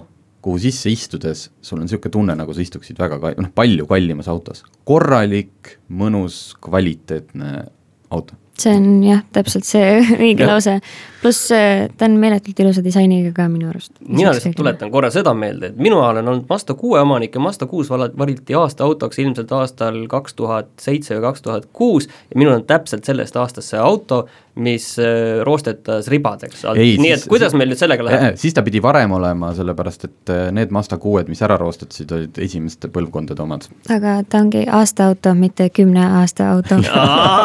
kuhu 0.47 0.61
sisse 0.63 0.91
istudes 0.93 1.49
sul 1.61 1.81
on 1.81 1.87
niisugune 1.87 2.15
tunne, 2.19 2.39
nagu 2.39 2.55
sa 2.55 2.65
istuksid 2.65 2.99
väga 3.03 3.21
ka-, 3.23 3.37
noh, 3.43 3.53
palju 3.55 3.87
kallimas 3.91 4.31
autos. 4.33 4.65
korralik, 4.89 5.79
mõnus, 5.91 6.51
kvaliteetne 6.63 7.63
auto 8.11 8.39
see 8.61 8.73
on 8.73 8.87
jah, 9.05 9.23
täpselt 9.37 9.67
see 9.69 10.01
õige 10.17 10.47
lause, 10.49 10.79
pluss 11.27 11.51
ta 11.99 12.07
on 12.07 12.17
meeletult 12.23 12.61
ilusa 12.63 12.85
disainiga 12.85 13.33
ka 13.35 13.49
minu 13.51 13.69
arust. 13.71 13.93
mina 14.07 14.33
lihtsalt 14.35 14.57
tuletan 14.57 14.91
korra 14.95 15.11
seda 15.11 15.35
meelde, 15.35 15.73
et 15.73 15.79
minu 15.81 16.01
ajal 16.03 16.23
on 16.23 16.33
olnud 16.33 16.49
Mazda 16.49 16.77
kuue 16.79 17.01
omanik 17.01 17.35
ja 17.35 17.43
Mazda 17.43 17.67
kuus 17.67 17.91
valiti 17.91 18.55
aasta 18.55 18.85
autoks 18.87 19.19
ilmselt 19.19 19.53
aastal 19.53 19.99
kaks 20.11 20.35
tuhat 20.39 20.71
seitse 20.81 21.17
või 21.17 21.25
kaks 21.29 21.43
tuhat 21.43 21.69
kuus 21.73 22.09
ja 22.09 22.39
minul 22.39 22.57
on 22.61 22.67
täpselt 22.67 23.05
sellest 23.09 23.37
aastast 23.37 23.75
see 23.75 23.81
auto, 23.83 24.27
mis 24.63 24.87
äh, 25.03 25.43
roostetas 25.45 26.09
ribadeks, 26.13 26.63
nii 26.77 27.13
et 27.13 27.27
kuidas 27.29 27.57
meil 27.59 27.73
nüüd 27.73 27.81
sellega 27.81 28.07
läheb? 28.07 28.39
siis 28.41 28.55
ta 28.57 28.65
pidi 28.67 28.81
varem 28.83 29.13
olema, 29.19 29.53
sellepärast 29.57 30.09
et 30.09 30.33
äh, 30.33 30.47
need 30.55 30.73
Mazda 30.75 31.01
kuued, 31.03 31.29
mis 31.33 31.43
ära 31.45 31.59
roostetasid, 31.61 32.15
olid 32.17 32.41
esimeste 32.47 32.91
põlvkondade 32.93 33.43
omad. 33.43 33.67
aga 33.93 34.21
ta 34.29 34.45
ongi 34.45 34.65
aasta 34.71 35.11
auto, 35.11 35.35
mitte 35.35 35.69
kümne 35.75 36.07
aasta 36.23 36.51
auto 36.55 36.81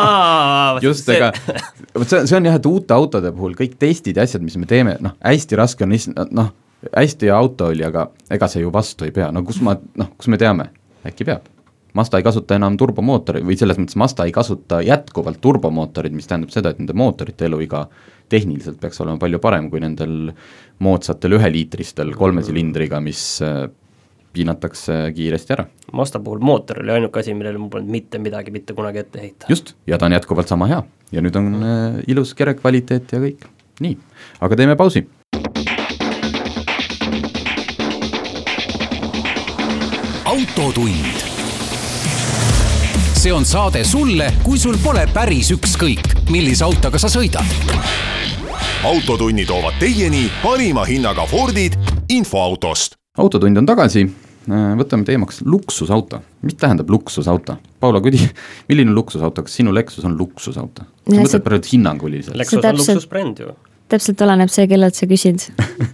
just, 0.85 1.09
ega 1.09 1.31
vot 1.97 2.07
see, 2.07 2.23
see 2.29 2.37
on 2.37 2.47
jah, 2.47 2.59
et 2.59 2.69
uute 2.69 2.95
autode 2.95 3.31
puhul 3.35 3.57
kõik 3.59 3.70
testid 3.79 4.17
ja 4.17 4.25
asjad, 4.27 4.43
mis 4.45 4.57
me 4.59 4.67
teeme, 4.69 4.97
noh, 5.03 5.15
hästi 5.23 5.59
raske 5.59 5.87
on 5.87 5.95
noh, 6.31 6.51
hästi 6.97 7.29
hea 7.29 7.37
auto 7.37 7.71
oli, 7.71 7.85
aga 7.85 8.09
ega 8.33 8.49
see 8.51 8.63
ju 8.63 8.71
vastu 8.73 9.07
ei 9.07 9.15
pea, 9.15 9.31
no 9.31 9.43
kus 9.47 9.61
ma, 9.65 9.75
noh, 9.97 10.13
kus 10.17 10.31
me 10.31 10.39
teame, 10.41 10.71
äkki 11.07 11.27
peab. 11.27 11.49
Mazda 11.97 12.21
ei 12.21 12.23
kasuta 12.23 12.55
enam 12.55 12.77
turbomootori 12.79 13.41
või 13.43 13.57
selles 13.59 13.75
mõttes 13.75 13.97
Mazda 13.99 14.23
ei 14.23 14.31
kasuta 14.31 14.79
jätkuvalt 14.85 15.41
turbomootorit, 15.43 16.13
mis 16.15 16.29
tähendab 16.29 16.53
seda, 16.53 16.71
et 16.71 16.79
nende 16.79 16.95
mootorite 16.95 17.49
eluiga 17.49 17.83
tehniliselt 18.31 18.79
peaks 18.79 19.01
olema 19.03 19.19
palju 19.19 19.41
parem 19.43 19.67
kui 19.69 19.81
nendel 19.83 20.31
moodsatel 20.79 21.35
üheliitristel 21.35 22.13
kolme 22.15 22.45
silindriga, 22.47 23.01
mis 23.03 23.25
äh, 23.43 23.65
piinatakse 24.31 25.11
kiiresti 25.15 25.55
ära. 25.57 25.65
Mazda 25.91 26.21
puhul 26.23 26.39
mootor 26.39 26.79
oli 26.83 26.95
ainuke 26.95 27.19
asi, 27.19 27.35
millele 27.35 27.59
mul 27.59 27.73
polnud 27.73 27.91
mitte 27.91 28.21
midagi 28.23 28.55
mitte 28.55 28.75
kunagi 28.77 29.03
ette 29.03 29.19
heita. 29.19 29.51
just, 29.51 29.75
ja 29.87 29.99
ta 29.99 30.07
on 30.07 30.15
jätkuvalt 30.15 30.47
sama 30.47 30.71
hea 30.71 30.79
ja 31.11 31.23
nüüd 31.23 31.35
on 31.35 31.51
äh, 31.59 31.99
ilus 32.07 32.31
kere 32.37 32.55
kvaliteet 32.55 33.11
ja 33.11 33.19
kõik, 33.19 33.43
nii, 33.81 33.97
aga 34.41 34.59
teeme 34.61 34.77
pausi 34.79 35.05
autotund. 40.31 41.05
see 43.13 43.33
on 43.33 43.45
saade 43.45 43.83
sulle, 43.83 44.33
kui 44.43 44.57
sul 44.59 44.77
pole 44.83 45.03
päris 45.13 45.51
ükskõik, 45.53 46.07
millise 46.31 46.63
autoga 46.65 46.99
sa 47.01 47.09
sõidad. 47.11 47.45
autotunni 48.87 49.45
toovad 49.45 49.77
teieni 49.79 50.25
parima 50.43 50.85
hinnaga 50.85 51.25
Fordid 51.25 51.75
infoautost. 52.09 52.95
autotund 53.17 53.57
on 53.57 53.65
tagasi, 53.65 54.05
võtame 54.79 55.03
teemaks 55.05 55.41
luksusauto. 55.45 56.21
mis 56.41 56.55
tähendab 56.55 56.89
luksusauto? 56.89 57.57
Paula 57.79 58.01
Kudi, 58.01 58.23
milline 58.69 58.91
luksusauto, 58.91 59.43
kas 59.43 59.55
sinu 59.55 59.73
Lexus 59.73 60.05
on 60.05 60.17
luksusauto? 60.17 60.87
sa 61.09 61.15
mõtled 61.15 61.43
praegu 61.43 61.67
hinnanguliselt? 61.73 62.37
Lexus 62.37 62.63
on 62.65 62.77
luksusbränd 62.77 63.39
ju. 63.39 63.55
Täpselt 63.91 64.21
oleneb 64.25 64.51
see, 64.51 64.67
kellelt 64.71 64.97
sa 64.97 65.09
küsid. 65.09 65.49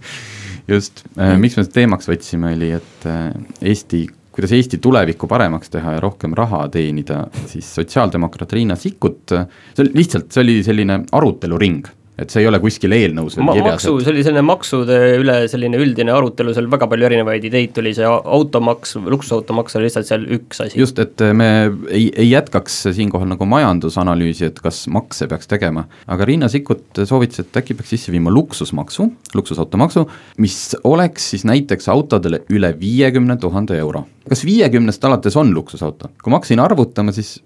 Just, 0.72 1.04
miks 1.40 1.56
me 1.56 1.64
teemaks 1.72 2.10
võtsime, 2.10 2.52
oli, 2.56 2.74
et 2.76 3.08
äh, 3.08 3.30
Eesti 3.72 4.06
kuidas 4.38 4.52
Eesti 4.54 4.78
tulevikku 4.78 5.26
paremaks 5.26 5.72
teha 5.72 5.96
ja 5.96 6.00
rohkem 6.00 6.36
raha 6.38 6.60
teenida, 6.70 7.24
siis 7.50 7.66
sotsiaaldemokraat 7.74 8.52
Riina 8.54 8.76
Sikkut, 8.78 9.32
see 9.34 9.82
oli 9.82 9.90
lihtsalt, 9.98 10.28
see 10.30 10.44
oli 10.44 10.60
selline 10.62 11.00
aruteluring 11.18 11.88
et 12.18 12.32
see 12.32 12.42
ei 12.42 12.48
ole 12.50 12.58
kuskil 12.62 12.94
eelnõus 12.96 13.36
veel 13.38 13.46
Ma, 13.46 13.54
kirjas. 13.56 13.76
maksu 13.76 13.94
et..., 13.94 14.04
see 14.06 14.14
oli 14.14 14.24
selline 14.26 14.44
maksude 14.46 14.98
üle 15.20 15.36
selline 15.50 15.80
üldine 15.80 16.14
arutelu, 16.14 16.54
seal 16.56 16.68
väga 16.72 16.88
palju 16.90 17.08
erinevaid 17.08 17.46
ideid 17.46 17.74
tuli, 17.76 17.94
see 17.96 18.08
automaks, 18.08 18.96
luksusautomaks 19.06 19.78
oli 19.78 19.88
lihtsalt 19.88 20.10
seal 20.10 20.26
üks 20.38 20.62
asi. 20.64 20.80
just, 20.80 20.98
et 21.02 21.22
me 21.38 21.48
ei, 21.88 22.08
ei 22.10 22.28
jätkaks 22.32 22.80
siinkohal 22.96 23.30
nagu 23.30 23.48
majandusanalüüsi, 23.48 24.50
et 24.50 24.60
kas 24.64 24.84
makse 24.92 25.30
peaks 25.30 25.50
tegema, 25.50 25.86
aga 26.10 26.28
Riina 26.28 26.50
Sikkut 26.50 27.04
soovitas, 27.08 27.44
et 27.44 27.62
äkki 27.62 27.78
peaks 27.78 27.94
sisse 27.94 28.14
viima 28.14 28.32
luksusmaksu, 28.34 29.08
luksusautomaksu, 29.38 30.06
mis 30.42 30.60
oleks 30.88 31.32
siis 31.34 31.46
näiteks 31.48 31.90
autodele 31.92 32.42
üle 32.54 32.74
viiekümne 32.80 33.38
tuhande 33.40 33.78
euro 33.78 34.06
kas 34.30 34.44
viiekümnest 34.46 35.04
alates 35.04 35.36
on 35.38 35.52
luksusauto? 35.54 36.12
kui 36.22 36.32
ma 36.32 36.40
hakkasin 36.40 36.62
arvutama, 36.62 37.14
siis 37.16 37.38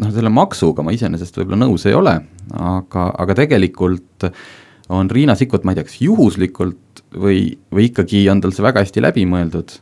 noh, 0.00 0.12
selle 0.14 0.32
maksuga 0.32 0.84
ma 0.86 0.94
iseenesest 0.94 1.38
võib-olla 1.40 1.64
nõus 1.64 1.86
ei 1.90 1.96
ole, 1.96 2.16
aga, 2.54 3.08
aga 3.24 3.38
tegelikult 3.44 4.28
on 4.94 5.10
Riina 5.10 5.36
Sikkut, 5.38 5.64
ma 5.64 5.72
ei 5.72 5.80
tea, 5.80 5.86
kas 5.88 6.00
juhuslikult 6.04 7.04
või, 7.16 7.54
või 7.72 7.88
ikkagi 7.90 8.26
on 8.32 8.42
tal 8.44 8.52
see 8.54 8.64
väga 8.64 8.84
hästi 8.84 9.04
läbi 9.04 9.24
mõeldud, 9.28 9.78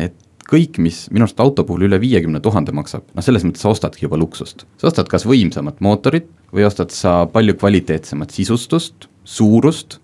et 0.00 0.16
kõik, 0.46 0.78
mis 0.82 1.06
minu 1.10 1.26
arust 1.26 1.40
auto 1.42 1.64
puhul 1.66 1.88
üle 1.88 1.98
viiekümne 2.00 2.40
tuhande 2.42 2.74
maksab, 2.76 3.06
noh 3.16 3.24
selles 3.24 3.44
mõttes 3.46 3.64
sa 3.64 3.72
ostadki 3.72 4.06
juba 4.06 4.18
luksust. 4.20 4.64
sa 4.78 4.88
ostad 4.90 5.10
kas 5.10 5.26
võimsamat 5.26 5.82
mootorit 5.84 6.28
või 6.54 6.66
ostad 6.68 6.94
sa 6.94 7.24
palju 7.30 7.56
kvaliteetsemat 7.58 8.34
sisustust, 8.34 9.08
suurust 9.24 9.98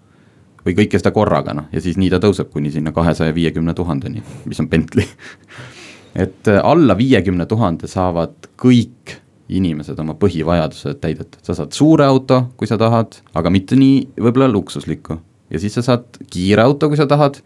või 0.66 0.76
kõike 0.78 0.98
seda 0.98 1.12
korraga, 1.14 1.54
noh, 1.54 1.68
ja 1.74 1.80
siis 1.82 1.96
nii 1.98 2.10
ta 2.10 2.20
tõuseb 2.22 2.50
kuni 2.50 2.70
sinna 2.74 2.92
kahesaja 2.94 3.34
viiekümne 3.34 3.74
tuhandeni, 3.74 4.22
mis 4.46 4.60
on 4.62 4.68
Bentley 4.70 5.06
et 6.14 6.48
äh, 6.48 6.60
alla 6.64 6.96
viiekümne 6.98 7.46
tuhande 7.48 7.88
saavad 7.90 8.50
kõik 8.60 9.18
inimesed 9.52 9.98
oma 10.00 10.14
põhivajadused 10.16 11.00
täidetud, 11.02 11.40
sa 11.44 11.56
saad 11.56 11.74
suure 11.76 12.06
auto, 12.08 12.46
kui 12.56 12.68
sa 12.68 12.78
tahad, 12.80 13.18
aga 13.36 13.52
mitte 13.52 13.76
nii 13.76 14.20
võib-olla 14.20 14.48
luksuslikku. 14.52 15.18
ja 15.52 15.60
siis 15.60 15.74
sa 15.76 15.82
saad 15.84 16.20
kiire 16.32 16.62
auto, 16.62 16.88
kui 16.88 16.96
sa 16.96 17.06
tahad, 17.06 17.42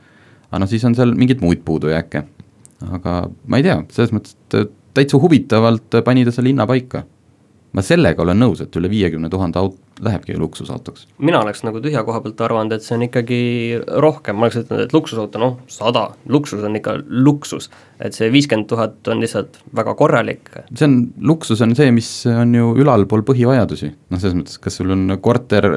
aga 0.50 0.62
noh, 0.62 0.70
siis 0.70 0.84
on 0.86 0.94
seal 0.94 1.14
mingeid 1.18 1.42
muid 1.42 1.64
puudujääke. 1.66 2.24
aga 2.92 3.16
ma 3.46 3.58
ei 3.58 3.66
tea, 3.66 3.80
selles 3.90 4.12
mõttes, 4.14 4.36
et 4.54 4.74
täitsa 4.94 5.18
huvitavalt 5.20 6.00
pani 6.04 6.24
ta 6.24 6.32
selle 6.32 6.52
hinna 6.52 6.66
paika. 6.66 7.04
ma 7.72 7.82
sellega 7.82 8.22
olen 8.22 8.38
nõus, 8.40 8.62
et 8.62 8.76
üle 8.76 8.90
viiekümne 8.90 9.28
tuhande 9.30 9.58
aut-, 9.58 9.80
lähebki 10.00 10.36
luksusautoks. 10.38 11.06
mina 11.18 11.40
oleks 11.40 11.62
nagu 11.64 11.80
tühja 11.80 12.02
koha 12.04 12.20
pealt 12.20 12.40
arvanud, 12.44 12.72
et 12.76 12.84
see 12.84 12.96
on 12.96 13.04
ikkagi 13.06 13.40
rohkem, 14.02 14.36
ma 14.36 14.46
oleks 14.46 14.58
ütelnud, 14.60 14.84
et 14.84 14.92
luksusauto, 14.92 15.40
noh, 15.40 15.56
sada, 15.72 16.08
luksus 16.28 16.64
on 16.64 16.76
ikka 16.76 16.98
luksus. 17.08 17.70
et 18.00 18.12
see 18.12 18.28
viiskümmend 18.32 18.68
tuhat 18.68 19.08
on 19.08 19.22
lihtsalt 19.24 19.56
väga 19.76 19.94
korralik. 19.96 20.50
see 20.74 20.88
on, 20.88 20.98
luksus 21.20 21.62
on 21.64 21.74
see, 21.78 21.90
mis 21.96 22.10
on 22.30 22.54
ju 22.54 22.74
ülalpool 22.82 23.24
põhivajadusi, 23.26 23.92
noh 24.10 24.20
selles 24.20 24.36
mõttes, 24.36 24.60
kas 24.60 24.76
sul 24.80 24.92
on 24.92 25.18
korter 25.22 25.70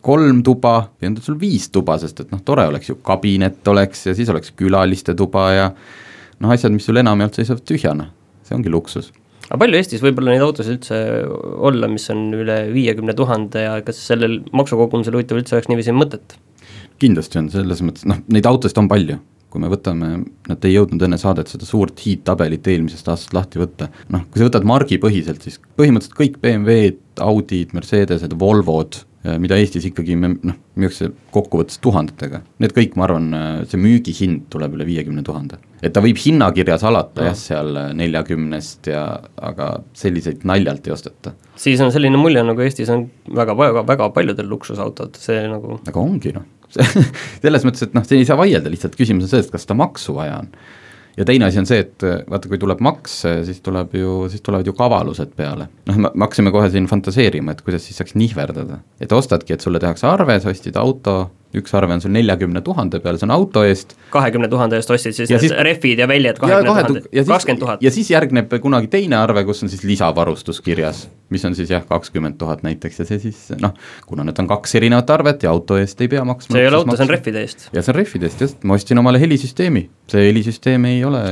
kolm 0.00 0.42
tuba 0.46 0.78
või 0.94 1.10
on 1.10 1.20
sul 1.22 1.40
viis 1.40 1.70
tuba, 1.74 1.98
sest 1.98 2.22
et 2.22 2.34
noh, 2.34 2.42
tore 2.46 2.68
oleks 2.70 2.92
ju, 2.92 3.00
kabinet 3.02 3.66
oleks 3.68 4.06
ja 4.06 4.14
siis 4.14 4.30
oleks 4.30 4.54
külaliste 4.56 5.16
tuba 5.18 5.50
ja 5.52 5.70
noh, 6.38 6.50
asjad, 6.52 6.74
mis 6.74 6.86
sul 6.86 7.02
enamjaolt 7.02 7.40
seisavad 7.40 7.66
tühjana, 7.66 8.12
see 8.46 8.54
ongi 8.58 8.70
luksus 8.70 9.10
aga 9.46 9.60
palju 9.62 9.78
Eestis 9.78 10.02
võib-olla 10.04 10.34
neid 10.34 10.44
autosid 10.46 10.76
üldse 10.76 10.98
olla, 11.68 11.88
mis 11.90 12.08
on 12.14 12.28
üle 12.36 12.58
viiekümne 12.74 13.14
tuhande 13.18 13.62
ja 13.66 13.78
kas 13.86 14.00
sellel 14.08 14.40
maksukogumisel 14.56 15.16
huvitav 15.16 15.40
üldse 15.40 15.56
oleks 15.56 15.70
niiviisi 15.72 15.94
mõtet? 15.96 16.38
kindlasti 17.02 17.40
on, 17.40 17.48
selles 17.52 17.82
mõttes 17.84 18.06
noh, 18.08 18.22
neid 18.32 18.46
autosid 18.48 18.78
on 18.80 18.88
palju, 18.88 19.18
kui 19.52 19.62
me 19.62 19.68
võtame, 19.72 20.12
nad 20.48 20.64
ei 20.64 20.76
jõudnud 20.76 21.02
enne 21.06 21.18
saadet 21.20 21.50
seda 21.52 21.68
suurt 21.68 22.00
hiidtabelit 22.04 22.66
eelmisest 22.72 23.10
aastast 23.12 23.36
lahti 23.36 23.60
võtta, 23.60 23.90
noh, 24.12 24.24
kui 24.30 24.40
sa 24.40 24.48
võtad 24.48 24.66
margipõhiselt, 24.68 25.44
siis 25.44 25.60
põhimõtteliselt 25.78 26.16
kõik 26.18 26.40
BMW-d, 26.42 27.20
Audid, 27.24 27.76
Mercedesed, 27.76 28.34
Volvod, 28.40 29.02
mida 29.42 29.58
Eestis 29.60 29.86
ikkagi 29.88 30.16
me 30.18 30.34
noh, 30.36 30.58
müüakse 30.78 31.10
kokkuvõttes 31.34 31.80
tuhandetega, 31.84 32.42
need 32.62 32.74
kõik, 32.76 32.96
ma 32.98 33.08
arvan, 33.08 33.30
see 33.70 33.80
müügihind 33.80 34.48
tuleb 34.52 34.76
üle 34.78 34.88
viiekümne 34.88 35.24
tuhande. 35.26 35.60
Et 35.82 35.92
ta 35.92 36.02
võib 36.04 36.18
hinnakirjas 36.20 36.84
alata 36.88 37.28
jah, 37.28 37.36
seal 37.38 37.80
neljakümnest 37.98 38.90
ja 38.92 39.04
aga 39.36 39.70
selliseid 39.96 40.46
naljalt 40.48 40.88
ei 40.88 40.94
osteta. 40.96 41.34
siis 41.56 41.80
on 41.84 41.92
selline 41.94 42.20
mulje, 42.20 42.44
nagu 42.46 42.64
Eestis 42.64 42.92
on 42.92 43.06
väga, 43.28 43.56
väga, 43.58 43.84
väga 43.88 44.10
paljudel 44.16 44.48
luksusautod, 44.50 45.18
see 45.20 45.44
nagu 45.50 45.80
aga 45.84 46.02
ongi 46.02 46.34
noh 46.36 46.52
selles 47.42 47.64
mõttes, 47.64 47.86
et 47.86 47.94
noh, 47.94 48.04
siin 48.04 48.20
ei 48.20 48.26
saa 48.28 48.36
vaielda, 48.40 48.72
lihtsalt 48.72 48.96
küsimus 48.98 49.28
on 49.28 49.30
selles, 49.30 49.46
et 49.46 49.54
kas 49.54 49.64
seda 49.64 49.76
maksu 49.78 50.16
vaja 50.16 50.40
on 50.42 50.50
ja 51.16 51.24
teine 51.24 51.46
asi 51.48 51.60
on 51.60 51.68
see, 51.68 51.80
et 51.84 52.04
vaata, 52.30 52.48
kui 52.50 52.58
tuleb 52.60 52.82
maks, 52.84 53.18
siis 53.48 53.62
tuleb 53.64 53.94
ju, 53.96 54.16
siis 54.32 54.44
tulevad 54.44 54.68
ju 54.68 54.74
kavalused 54.76 55.32
peale. 55.36 55.68
noh, 55.88 56.00
me 56.04 56.26
hakkasime 56.26 56.52
kohe 56.54 56.68
siin 56.72 56.88
fantaseerima, 56.90 57.54
et 57.54 57.62
kuidas 57.64 57.86
siis 57.88 57.98
saaks 58.00 58.16
nihverdada. 58.18 58.82
et 59.00 59.12
ostadki, 59.12 59.56
et 59.56 59.64
sulle 59.64 59.80
tehakse 59.82 60.06
arve, 60.08 60.38
sa 60.40 60.52
ostsid 60.52 60.76
auto, 60.80 61.30
üks 61.54 61.74
arve 61.78 61.94
on 61.94 62.02
sul 62.02 62.12
neljakümne 62.14 62.60
tuhande 62.64 62.98
peale, 63.02 63.20
see 63.20 63.28
on 63.28 63.34
auto 63.36 63.62
eest. 63.66 63.94
kahekümne 64.12 64.48
tuhande 64.50 64.78
eest 64.80 64.90
ostsid 64.90 65.14
siis 65.16 65.30
ja 65.30 65.38
need 65.38 65.46
siis, 65.46 65.54
rehvid 65.68 66.02
ja 66.02 66.08
väljad 66.10 66.40
kahekümne 66.42 66.72
tuhande, 66.72 67.02
kakskümmend 67.28 67.62
tuhat. 67.62 67.84
ja 67.84 67.92
siis 67.94 68.10
järgneb 68.10 68.56
kunagi 68.62 68.90
teine 68.92 69.18
arve, 69.20 69.44
kus 69.46 69.62
on 69.62 69.70
siis 69.72 69.84
lisavarustus 69.86 70.60
kirjas, 70.64 71.06
mis 71.32 71.44
on 71.46 71.54
siis 71.58 71.70
jah, 71.70 71.84
kakskümmend 71.86 72.38
tuhat 72.40 72.64
näiteks 72.66 73.00
ja 73.02 73.08
see 73.08 73.20
siis 73.28 73.44
noh, 73.62 73.76
kuna 74.06 74.26
need 74.26 74.40
on 74.42 74.50
kaks 74.50 74.76
erinevat 74.80 75.10
arvet 75.14 75.46
ja 75.46 75.52
auto 75.54 75.78
eest 75.80 76.00
ei 76.02 76.10
pea 76.12 76.24
maksma. 76.26 76.56
see 76.56 76.64
ei 76.64 76.70
ole 76.70 76.80
auto, 76.82 76.96
see 76.98 77.06
on 77.06 77.14
rehvide 77.14 77.42
eest. 77.46 77.68
ja 77.72 77.82
see 77.82 77.94
on 77.94 78.00
rehvide 78.00 78.28
eest 78.30 78.44
just, 78.46 78.66
ma 78.66 78.78
ostsin 78.78 79.02
omale 79.02 79.22
helisüsteemi, 79.22 79.86
see 80.10 80.26
helisüsteem 80.28 80.88
ei 80.90 81.00
ole 81.06 81.22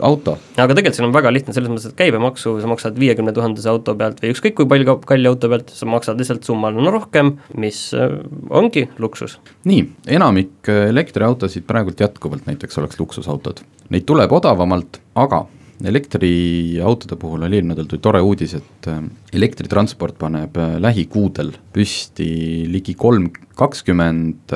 auto. 0.00 0.36
aga 0.56 0.74
tegelikult 0.74 0.98
siin 0.98 1.08
on 1.08 1.16
väga 1.16 1.32
lihtne 1.34 1.56
selles 1.56 1.72
mõttes, 1.72 1.88
et 1.92 1.98
käibemaksu 2.02 2.58
sa 2.62 2.70
maksad 2.70 2.98
viiekümne 2.98 3.34
tuhandese 3.36 3.70
auto 3.72 3.96
pealt 3.98 4.20
või 4.22 4.34
ükskõik 4.34 4.58
kui 4.60 4.70
palju 4.74 4.98
kalli 5.06 5.30
auto 5.30 5.50
pealt, 5.52 5.72
sa 5.74 5.88
maksad 5.90 6.20
lihtsalt 6.20 6.44
summalina 6.46 6.84
no, 6.86 6.94
rohkem, 6.94 7.36
mis 7.62 7.88
äh, 7.96 8.18
ongi 8.50 8.88
luksus 9.02 9.38
nii, 9.68 9.82
enamik 10.18 10.68
äh, 10.70 10.88
elektriautosid 10.90 11.66
praegult 11.68 12.00
jätkuvalt 12.02 12.46
näiteks 12.48 12.78
oleks 12.82 13.00
luksusautod, 13.00 13.62
neid 13.94 14.06
tuleb 14.08 14.32
odavamalt, 14.34 15.00
aga 15.18 15.44
elektriautode 15.86 17.18
puhul 17.18 17.42
oli 17.42 17.58
eelmine 17.58 17.74
nädal 17.74 17.88
tuli 17.90 18.02
tore 18.02 18.22
uudis, 18.22 18.56
et 18.58 18.88
äh, 18.90 19.02
elektritransport 19.34 20.18
paneb 20.20 20.58
äh, 20.58 20.78
lähikuudel 20.82 21.54
püsti 21.74 22.30
ligi 22.70 22.96
kolm, 22.98 23.30
kakskümmend 23.58 24.54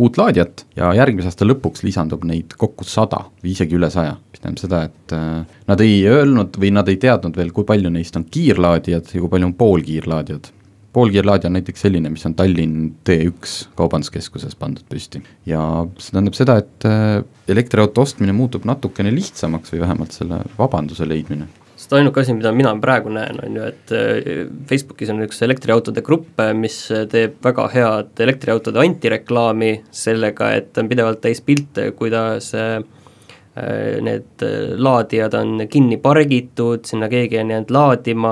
uut 0.00 0.16
laadijat 0.16 0.64
ja 0.78 0.94
järgmise 0.96 1.28
aasta 1.28 1.44
lõpuks 1.44 1.84
lisandub 1.84 2.22
neid 2.24 2.54
kokku 2.58 2.86
sada 2.88 3.26
või 3.42 3.52
isegi 3.52 3.76
üle 3.76 3.90
saja, 3.92 4.14
mis 4.32 4.40
tähendab 4.40 4.62
seda, 4.62 4.78
et 4.88 5.66
nad 5.68 5.82
ei 5.84 5.98
öelnud 6.08 6.56
või 6.56 6.70
nad 6.72 6.88
ei 6.88 6.96
teadnud 7.02 7.36
veel, 7.36 7.52
kui 7.52 7.68
palju 7.68 7.92
neist 7.92 8.16
on 8.16 8.24
kiirlaadijad 8.24 9.12
ja 9.12 9.20
kui 9.20 9.28
palju 9.28 9.50
on 9.50 9.58
poolkiirlaadijad 9.60 10.48
poolkiirlaadija 10.92 11.48
on 11.48 11.56
näiteks 11.58 11.84
selline, 11.86 12.10
mis 12.10 12.26
on 12.26 12.34
Tallinn 12.34 12.90
T1 13.06 13.70
kaubanduskeskuses 13.78 14.56
pandud 14.58 14.86
püsti. 14.90 15.22
ja 15.46 15.62
see 15.98 16.14
tähendab 16.14 16.36
seda, 16.38 16.58
et 16.62 16.86
äh, 16.88 17.22
elektriauto 17.50 18.02
ostmine 18.02 18.34
muutub 18.36 18.66
natukene 18.68 19.12
lihtsamaks 19.14 19.74
või 19.74 19.84
vähemalt 19.84 20.16
selle 20.16 20.42
vabanduse 20.58 21.08
leidmine 21.08 21.48
sest 21.80 21.94
ainuke 21.96 22.20
asi, 22.20 22.34
mida 22.36 22.50
mina 22.52 22.74
praegu 22.76 23.08
näen, 23.14 23.38
on 23.46 23.54
ju, 23.56 23.68
et 23.70 23.92
äh, 23.96 24.40
Facebookis 24.68 25.12
on 25.14 25.22
üks 25.24 25.38
elektriautode 25.46 26.02
grupp, 26.06 26.32
äh, 26.42 26.52
mis 26.56 26.82
teeb 27.12 27.38
väga 27.44 27.68
head 27.72 28.24
elektriautode 28.26 28.82
antireklaami 28.82 29.74
sellega, 29.94 30.54
et 30.58 30.80
on 30.80 30.90
pidevalt 30.90 31.22
täis 31.24 31.42
pilte, 31.44 31.92
kuidas 31.98 32.54
need 33.60 34.42
laadijad 34.78 35.34
on 35.36 35.64
kinni 35.68 35.98
pargitud, 36.00 36.84
sinna 36.86 37.08
keegi 37.10 37.40
on 37.40 37.50
jäänud 37.50 37.72
laadima 37.74 38.30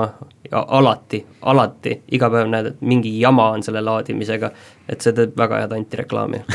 ja 0.51 0.65
alati, 0.79 1.21
alati, 1.41 1.99
iga 2.17 2.29
päev 2.33 2.49
näed, 2.49 2.71
et 2.73 2.81
mingi 2.81 3.13
jama 3.19 3.51
on 3.55 3.63
selle 3.65 3.81
laadimisega, 3.85 4.51
et 4.89 5.01
see 5.05 5.15
teeb 5.15 5.37
väga 5.37 5.63
head 5.63 5.75
antireklaami 5.77 6.43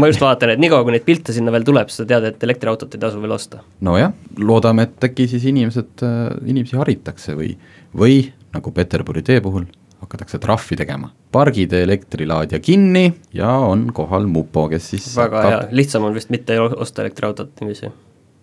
ma 0.00 0.08
just 0.10 0.22
vaatan, 0.22 0.54
et 0.54 0.62
niikaua, 0.62 0.84
kui 0.86 0.94
neid 0.94 1.06
pilte 1.06 1.34
sinna 1.34 1.52
veel 1.54 1.66
tuleb, 1.66 1.90
siis 1.90 2.02
sa 2.02 2.08
tead, 2.08 2.28
et 2.30 2.46
elektriautot 2.46 2.94
ei 2.94 3.02
tasu 3.02 3.20
veel 3.22 3.34
osta. 3.34 3.64
nojah, 3.86 4.14
loodame, 4.38 4.88
et 4.88 5.10
äkki 5.10 5.26
siis 5.30 5.46
inimesed, 5.50 5.92
äh, 6.06 6.22
inimesi 6.46 6.78
haritakse 6.78 7.36
või, 7.38 7.54
või 7.96 8.22
nagu 8.54 8.72
Peterburi 8.74 9.22
tee 9.26 9.40
puhul, 9.44 9.66
hakatakse 10.00 10.38
trahvi 10.42 10.76
tegema. 10.76 11.10
pargide 11.32 11.82
elektrilaadija 11.82 12.60
kinni 12.60 13.12
ja 13.34 13.50
on 13.50 13.92
kohal 13.94 14.26
mupo, 14.26 14.68
kes 14.68 14.90
siis 14.94 15.10
väga 15.16 15.42
hakkab... 15.42 15.50
hea, 15.52 15.76
lihtsam 15.82 16.04
on 16.08 16.14
vist 16.14 16.30
mitte 16.30 16.60
osta 16.60 17.02
elektriautot 17.02 17.60
niiviisi. 17.60 17.92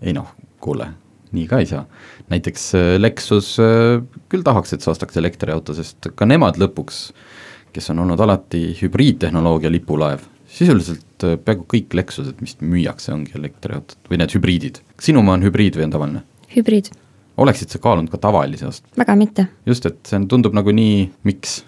ei 0.01 0.13
noh, 0.13 0.33
kuule, 0.59 0.87
nii 1.31 1.47
ka 1.47 1.59
ei 1.63 1.65
saa. 1.65 1.85
Näiteks 2.31 2.75
äh, 2.75 2.93
Lexus 2.99 3.55
äh, 3.59 4.01
küll 4.31 4.43
tahaks, 4.45 4.73
et 4.73 4.83
sa 4.83 4.91
ostaks 4.93 5.17
elektriauto, 5.19 5.75
sest 5.77 6.09
ka 6.15 6.27
nemad 6.27 6.59
lõpuks, 6.61 7.01
kes 7.75 7.91
on 7.93 8.03
olnud 8.03 8.21
alati 8.23 8.71
hübriidtehnoloogia 8.81 9.71
lipulaev, 9.71 10.25
sisuliselt 10.51 11.27
äh, 11.27 11.37
peaaegu 11.39 11.67
kõik 11.73 11.95
Lexused, 11.97 12.41
mis 12.43 12.57
müüakse, 12.63 13.13
ongi 13.15 13.35
elektriautod 13.39 14.11
või 14.11 14.21
need 14.21 14.35
hübriidid. 14.35 14.81
kas 14.95 15.11
sinu 15.11 15.23
oma 15.23 15.37
on 15.37 15.47
hübriid 15.47 15.79
või 15.79 15.87
on 15.87 15.95
tavaline? 15.95 16.23
hübriid. 16.55 16.91
oleksid 17.37 17.71
sa 17.71 17.81
kaalunud 17.83 18.11
ka 18.11 18.19
tavalise 18.27 18.67
osta? 18.67 18.91
väga 18.99 19.15
mitte. 19.19 19.47
just, 19.65 19.87
et 19.87 19.99
see 20.07 20.19
on, 20.19 20.27
tundub 20.31 20.57
nagu 20.57 20.75
nii, 20.75 21.07
miks 21.27 21.61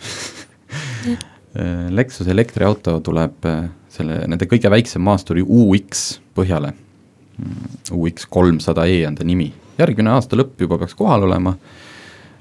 Lexuse 2.00 2.30
elektriauto 2.30 3.00
tuleb 3.02 3.48
selle, 3.90 4.20
nende 4.30 4.46
kõige 4.46 4.70
väiksem 4.70 5.02
maasturi 5.02 5.42
UX 5.42 6.20
põhjale. 6.38 6.76
Mm, 7.42 7.80
UX 7.98 8.28
kolmsada 8.30 8.86
E 8.86 9.00
on 9.08 9.18
ta 9.18 9.26
nimi, 9.26 9.48
järgmine 9.80 10.14
aasta 10.16 10.38
lõpp 10.40 10.62
juba 10.66 10.80
peaks 10.82 10.96
kohal 11.00 11.28
olema. 11.28 11.56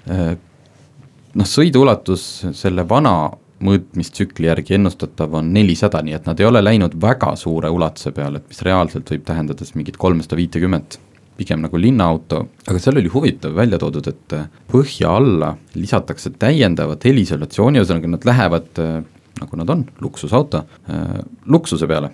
noh, 0.09 1.49
sõiduulatus 1.49 2.25
selle 2.57 2.87
vana 2.89 3.31
mõõtmistsükli 3.65 4.47
järgi 4.47 4.77
ennustatav 4.77 5.35
on 5.35 5.51
nelisada, 5.53 6.01
nii 6.03 6.15
et 6.15 6.29
nad 6.29 6.41
ei 6.41 6.47
ole 6.47 6.63
läinud 6.63 6.95
väga 7.03 7.35
suure 7.37 7.71
ulatuse 7.75 8.13
peale, 8.15 8.39
et 8.39 8.49
mis 8.49 8.63
reaalselt 8.63 9.11
võib 9.11 9.25
tähendada 9.27 9.67
siis 9.67 9.75
mingit 9.75 9.99
kolmsada 9.99 10.39
viitekümmet, 10.39 10.99
pigem 11.39 11.63
nagu 11.63 11.79
linnaauto, 11.79 12.45
aga 12.67 12.81
seal 12.83 12.99
oli 12.99 13.11
huvitav 13.13 13.55
välja 13.59 13.79
toodud, 13.79 14.07
et 14.11 14.37
põhja 14.71 15.11
alla 15.19 15.53
lisatakse 15.75 16.33
täiendavat 16.39 17.05
heliisolatsiooni, 17.07 17.83
ühesõnaga 17.83 18.15
nad 18.15 18.27
lähevad 18.27 18.81
nagu 19.39 19.59
nad 19.61 19.71
on, 19.71 19.85
luksusauto, 20.03 20.65
luksuse 21.47 21.87
peale. 21.87 22.11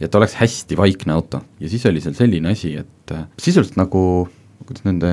et 0.00 0.14
oleks 0.14 0.34
hästi 0.34 0.76
vaikne 0.76 1.12
auto 1.14 1.38
ja 1.62 1.68
siis 1.70 1.84
oli 1.86 2.00
seal 2.02 2.16
selline 2.18 2.50
asi, 2.50 2.74
et 2.76 3.12
sisuliselt 3.40 3.76
nagu, 3.78 4.28
kuidas 4.68 4.84
nende 4.86 5.12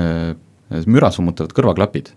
müra 0.88 1.10
summutavad 1.12 1.52
kõrvaklapid, 1.56 2.12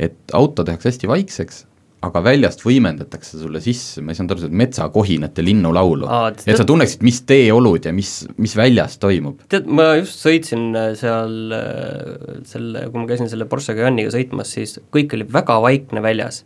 et 0.00 0.36
auto 0.36 0.64
tehakse 0.64 0.90
hästi 0.90 1.10
vaikseks, 1.10 1.64
aga 2.04 2.22
väljast 2.24 2.62
võimendatakse 2.64 3.36
sulle 3.42 3.60
sisse, 3.60 4.00
ma 4.00 4.14
ei 4.14 4.16
saanud 4.16 4.32
aru, 4.32 4.42
seda 4.46 4.56
metsakohinate 4.62 5.44
linnulaulu. 5.44 6.08
et 6.32 6.56
sa 6.56 6.64
tunneksid, 6.68 7.02
mis 7.04 7.20
teeolud 7.28 7.84
ja 7.84 7.92
mis, 7.92 8.14
mis 8.40 8.56
väljas 8.56 8.96
toimub. 9.02 9.42
tead, 9.52 9.68
ma 9.68 9.90
just 9.98 10.24
sõitsin 10.24 10.70
äh, 10.72 10.90
seal 10.98 11.52
äh, 11.56 12.40
selle, 12.48 12.86
kui 12.88 13.02
ma 13.02 13.10
käisin 13.10 13.28
selle 13.32 13.48
Porsche 13.50 13.76
Cayenne'iga 13.76 14.14
sõitmas, 14.14 14.54
siis 14.56 14.78
kõik 14.94 15.12
oli 15.18 15.28
väga 15.28 15.58
vaikne 15.60 16.04
väljas. 16.04 16.44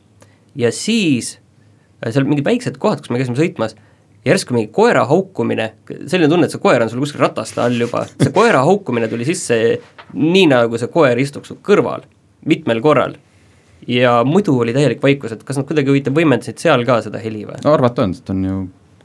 ja 0.58 0.74
siis 0.74 1.36
äh, 2.02 2.10
seal 2.10 2.26
mingid 2.26 2.46
väiksed 2.50 2.80
kohad, 2.82 3.04
kus 3.04 3.14
me 3.14 3.22
käisime 3.22 3.38
sõitmas, 3.38 3.78
järsku 4.24 4.56
mingi 4.56 4.70
koera 4.72 5.04
haukumine, 5.08 5.68
selline 6.06 6.30
tunne, 6.32 6.48
et 6.48 6.54
see 6.54 6.62
koer 6.62 6.82
on 6.84 6.90
sul 6.90 7.02
kuskil 7.02 7.22
rataste 7.24 7.60
all 7.64 7.76
juba, 7.78 8.06
see 8.08 8.32
koera 8.34 8.64
haukumine 8.64 9.08
tuli 9.10 9.26
sisse 9.28 9.58
nii, 10.14 10.46
nagu 10.52 10.80
see 10.80 10.90
koer 10.92 11.20
istuks 11.20 11.52
su 11.52 11.58
kõrval, 11.64 12.06
mitmel 12.48 12.80
korral 12.84 13.18
ja 13.88 14.16
muidu 14.24 14.56
oli 14.60 14.72
täielik 14.72 15.02
vaikus, 15.02 15.34
et 15.34 15.44
kas 15.44 15.60
nad 15.60 15.68
kuidagi 15.68 15.92
huvitav 15.92 16.16
võimendasid 16.16 16.60
seal 16.62 16.84
ka 16.88 17.00
seda 17.04 17.20
heli 17.20 17.44
või? 17.48 17.60
no 17.64 17.74
arvata 17.74 18.06
on, 18.06 18.14
sest 18.16 18.32
on 18.32 18.44
ju 18.44 18.60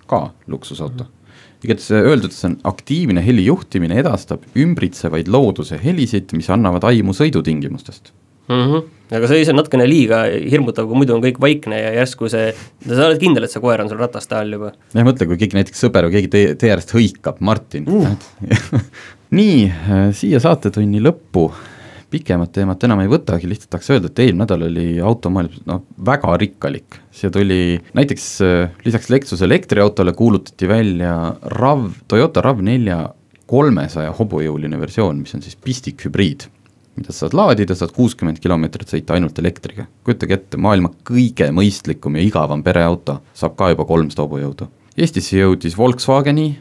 ka 0.09 0.21
luksusauto 0.47 1.03
mm. 1.03 1.09
-hmm. 1.09 1.65
igatahes 1.67 1.91
öeldud, 1.99 2.35
see 2.35 2.49
on 2.51 2.57
aktiivne 2.71 3.25
helijuhtimine 3.25 3.99
edastab 3.99 4.47
ümbritsevaid 4.55 5.27
looduse 5.27 5.79
helisid, 5.83 6.31
mis 6.33 6.49
annavad 6.49 6.87
aimu 6.87 7.15
sõidutingimustest 7.17 8.13
mm. 8.49 8.65
-hmm. 8.65 9.15
aga 9.17 9.31
see 9.31 9.41
ise 9.43 9.53
on 9.53 9.61
natukene 9.61 9.87
liiga 9.89 10.23
hirmutav, 10.27 10.89
kui 10.89 11.01
muidu 11.03 11.15
on 11.15 11.23
kõik 11.23 11.39
vaikne 11.41 11.79
ja 11.79 11.95
järsku 12.01 12.29
see, 12.31 12.51
sa 12.85 13.07
oled 13.07 13.21
kindel, 13.21 13.47
et 13.47 13.55
see 13.55 13.63
koer 13.63 13.81
on 13.83 13.89
sul 13.91 14.01
rataste 14.01 14.37
all 14.37 14.57
juba. 14.57 14.73
jah, 14.93 15.07
mõtle, 15.07 15.29
kui 15.29 15.39
keegi 15.39 15.59
näiteks 15.59 15.87
sõber 15.87 16.09
või 16.09 16.17
keegi 16.17 16.33
tee, 16.35 16.53
tee 16.59 16.73
äärest 16.75 16.95
hõikab, 16.97 17.39
Martin 17.39 17.87
mm. 17.87 18.55
nii, 19.39 19.59
siia 20.17 20.41
saatetunni 20.43 21.01
lõppu 21.03 21.49
pikemat 22.09 22.51
teemat 22.53 22.83
enam 22.85 23.03
ei 23.03 23.09
võtagi, 23.11 23.47
lihtsalt 23.49 23.71
tahaks 23.73 23.91
öelda, 23.93 24.09
et 24.09 24.21
eelmine 24.23 24.43
nädal 24.43 24.65
oli 24.65 24.85
automaailm 25.05 25.59
noh, 25.69 25.83
väga 26.05 26.35
rikkalik. 26.41 26.99
siia 27.13 27.31
tuli 27.33 27.79
näiteks 27.97 28.25
äh, 28.45 28.71
lisaks 28.85 29.09
Lexus 29.13 29.41
elektriautole 29.45 30.13
kuulutati 30.17 30.67
välja 30.67 31.35
RAV, 31.53 31.89
Toyota 32.07 32.41
RAV4 32.45 32.99
kolmesaja 33.49 34.13
hobujõuline 34.17 34.79
versioon, 34.79 35.21
mis 35.23 35.35
on 35.35 35.41
siis 35.45 35.57
pistikhübriid, 35.57 36.47
mida 36.99 37.13
sa 37.13 37.25
saad 37.25 37.37
laadida, 37.37 37.77
saad 37.77 37.93
kuuskümmend 37.95 38.41
kilomeetrit 38.43 38.91
sõita 38.91 39.15
ainult 39.15 39.39
elektriga. 39.39 39.87
kujutage 40.03 40.35
ette, 40.35 40.57
maailma 40.57 40.91
kõige 41.07 41.49
mõistlikum 41.55 42.17
ja 42.19 42.25
igavam 42.25 42.63
pereauto 42.63 43.19
saab 43.33 43.55
ka 43.59 43.71
juba 43.73 43.87
kolmsada 43.89 44.25
hobujõudu. 44.25 44.69
Eestisse 44.99 45.39
jõudis 45.39 45.77
Volkswageni 45.79 46.51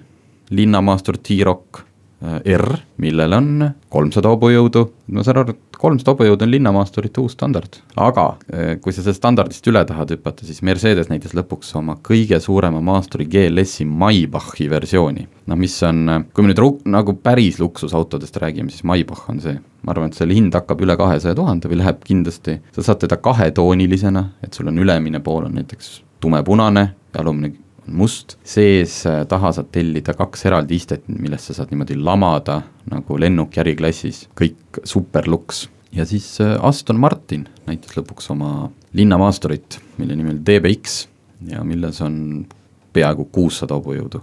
linnamaastur 0.55 1.19
T-Roc 1.19 1.88
R, 2.19 2.79
millel 2.99 3.35
on 3.37 3.51
kolmsada 3.93 4.33
hobujõudu, 4.33 4.81
ma 5.15 5.23
saan 5.23 5.39
aru, 5.39 5.53
et 5.55 5.79
kolmsada 5.79 6.17
hobujõudu 6.17 6.47
on 6.49 6.51
linnamaasturite 6.51 7.23
uus 7.23 7.37
standard. 7.37 7.79
aga 7.95 8.25
äh, 8.51 8.73
kui 8.83 8.93
sa 8.93 9.05
sellest 9.05 9.21
standardist 9.21 9.67
üle 9.71 9.85
tahad 9.87 10.11
hüpata, 10.11 10.47
siis 10.47 10.59
Mercedes 10.67 11.13
näitas 11.13 11.37
lõpuks 11.39 11.71
oma 11.79 11.95
kõige 12.03 12.41
suurema 12.43 12.81
maasturi 12.83 13.29
GLS-i 13.31 13.87
Maybachi 13.87 14.67
versiooni. 14.71 15.29
noh, 15.47 15.57
mis 15.57 15.77
on, 15.87 16.03
äh, 16.09 16.25
kui 16.35 16.43
me 16.43 16.51
nüüd 16.51 16.65
ru-, 16.65 16.81
nagu 16.91 17.15
päris 17.23 17.61
luksusautodest 17.63 18.43
räägime, 18.43 18.75
siis 18.75 18.83
Maybach 18.83 19.31
on 19.31 19.39
see, 19.45 19.55
ma 19.87 19.95
arvan, 19.95 20.11
et 20.11 20.19
selle 20.19 20.35
hind 20.35 20.59
hakkab 20.59 20.83
üle 20.83 20.99
kahesaja 20.99 21.39
tuhande 21.39 21.71
või 21.71 21.79
läheb 21.85 22.03
kindlasti, 22.03 22.59
sa 22.75 22.83
saad 22.83 23.07
teda 23.07 23.21
kahetoonilisena, 23.23 24.27
et 24.43 24.59
sul 24.59 24.75
on 24.75 24.83
ülemine 24.83 25.23
pool 25.23 25.47
on 25.47 25.55
näiteks 25.61 26.01
tumepunane 26.19 26.89
ja 27.15 27.23
alumine 27.23 27.68
must, 27.93 28.37
sees 28.45 29.01
äh, 29.07 29.23
taha 29.29 29.53
saad 29.57 29.71
tellida 29.75 30.15
kaks 30.17 30.47
eraldi 30.49 30.79
istet, 30.79 31.07
millest 31.09 31.51
sa 31.51 31.59
saad 31.61 31.73
niimoodi 31.73 31.97
lamada 31.99 32.61
nagu 32.91 33.19
lennuki 33.21 33.63
äriklassis, 33.63 34.27
kõik 34.39 34.83
super 34.89 35.29
luks. 35.31 35.69
ja 35.93 36.05
siis 36.07 36.41
äh, 36.45 36.57
Aston 36.63 37.01
Martin 37.01 37.47
näitas 37.67 37.97
lõpuks 37.97 38.31
oma 38.33 38.71
linnamaasturit, 38.93 39.81
mille 39.99 40.17
nimi 40.17 40.35
oli 40.35 40.45
DBX 40.45 41.07
ja 41.49 41.63
milles 41.65 42.01
on 42.05 42.47
peaaegu 42.93 43.29
kuussada 43.33 43.79
hobujõudu. 43.79 44.23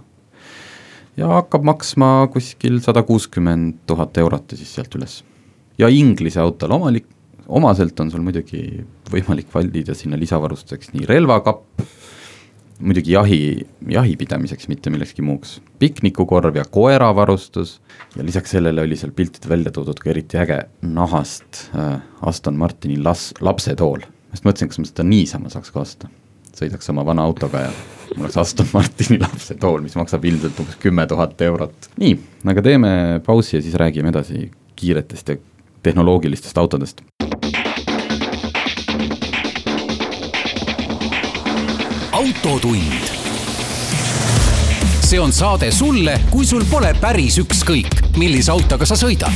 ja 1.16 1.28
hakkab 1.38 1.64
maksma 1.64 2.28
kuskil 2.32 2.80
sada 2.84 3.02
kuuskümmend 3.02 3.82
tuhat 3.86 4.18
eurot 4.18 4.52
ja 4.52 4.58
siis 4.58 4.74
sealt 4.74 4.94
üles. 4.94 5.22
ja 5.78 5.88
Inglise 5.88 6.40
autol 6.40 6.72
omalik, 6.78 7.06
omaselt 7.46 8.00
on 8.00 8.10
sul 8.10 8.22
muidugi 8.22 8.84
võimalik 9.12 9.52
valida 9.54 9.94
sinna 9.94 10.18
lisavarustuseks 10.18 10.92
nii 10.94 11.06
relvakapp, 11.06 11.82
muidugi 12.78 13.12
jahi, 13.12 13.40
jahi 13.88 14.16
pidamiseks, 14.16 14.68
mitte 14.68 14.90
millekski 14.90 15.22
muuks. 15.22 15.60
piknikukorv 15.78 16.56
ja 16.56 16.64
koeravarustus 16.70 17.80
ja 18.16 18.24
lisaks 18.24 18.50
sellele 18.50 18.80
oli 18.80 18.96
seal 18.96 19.12
piltidel 19.16 19.50
välja 19.50 19.72
toodud 19.72 19.98
ka 20.00 20.10
eriti 20.10 20.38
äge 20.40 20.60
nahast 20.82 21.66
äh, 21.74 22.00
Aston 22.22 22.56
Martini 22.56 22.98
las-, 23.02 23.32
lapsetool. 23.40 24.00
ma 24.00 24.36
just 24.36 24.44
mõtlesin, 24.48 24.72
kas 24.72 24.78
ma 24.78 24.88
seda 24.90 25.08
niisama 25.08 25.52
saaks 25.52 25.72
ka 25.72 25.80
osta. 25.80 26.08
sõidaks 26.56 26.90
oma 26.92 27.04
vana 27.04 27.24
autoga 27.24 27.66
ja 27.66 27.72
mul 28.14 28.26
oleks 28.26 28.36
Aston 28.36 28.68
Martini 28.72 29.20
lapsetool, 29.26 29.80
mis 29.84 29.96
maksab 29.96 30.24
ilmselt 30.24 30.60
umbes 30.60 30.80
kümme 30.82 31.06
tuhat 31.06 31.40
eurot. 31.40 31.90
nii, 32.00 32.16
aga 32.52 32.62
teeme 32.62 32.94
pausi 33.26 33.56
ja 33.56 33.62
siis 33.62 33.74
räägime 33.74 34.12
edasi 34.12 34.50
kiiretest 34.76 35.28
ja 35.28 35.36
tehnoloogilistest 35.82 36.58
autodest. 36.58 37.02
Autotund. 42.36 42.92
see 45.00 45.20
on 45.20 45.32
saade 45.32 45.70
sulle, 45.70 46.18
kui 46.30 46.44
sul 46.46 46.64
pole 46.70 46.90
päris 47.00 47.38
ükskõik, 47.40 47.88
millise 48.18 48.52
autoga 48.52 48.84
sa 48.88 48.96
sõidad. 48.98 49.32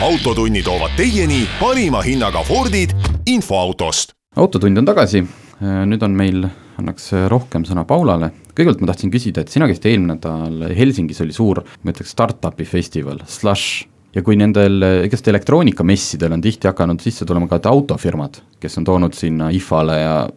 autotunni 0.00 0.62
toovad 0.62 0.94
teieni 0.96 1.42
parima 1.60 2.02
hinnaga 2.02 2.42
Fordid 2.46 2.94
infoautost. 3.26 4.12
autotund 4.36 4.78
on 4.78 4.84
tagasi, 4.84 5.24
nüüd 5.60 6.02
on 6.02 6.14
meil, 6.14 6.46
annaks 6.78 7.10
rohkem 7.28 7.64
sõna 7.64 7.84
Paulale. 7.84 8.30
kõigepealt 8.54 8.80
ma 8.80 8.92
tahtsin 8.92 9.10
küsida, 9.10 9.40
et 9.40 9.48
sina 9.48 9.66
käisid 9.66 9.90
eelmine 9.90 10.14
nädal 10.14 10.70
Helsingis 10.76 11.20
oli 11.20 11.32
suur, 11.32 11.64
ma 11.82 11.90
ütleks 11.90 12.14
startup'i 12.14 12.64
festival, 12.64 13.24
Slush 13.26 13.86
ja 14.14 14.22
kui 14.22 14.36
nendel, 14.36 14.82
igast 15.04 15.28
elektroonikamessidel 15.28 16.32
on 16.32 16.40
tihti 16.40 16.68
hakanud 16.68 17.00
sisse 17.00 17.24
tulema 17.24 17.48
ka 17.48 17.58
autofirmad, 17.64 18.38
kes 18.60 18.78
on 18.78 18.84
toonud 18.84 19.14
sinna 19.14 19.50
IFA-le 19.50 20.00
ja 20.00 20.28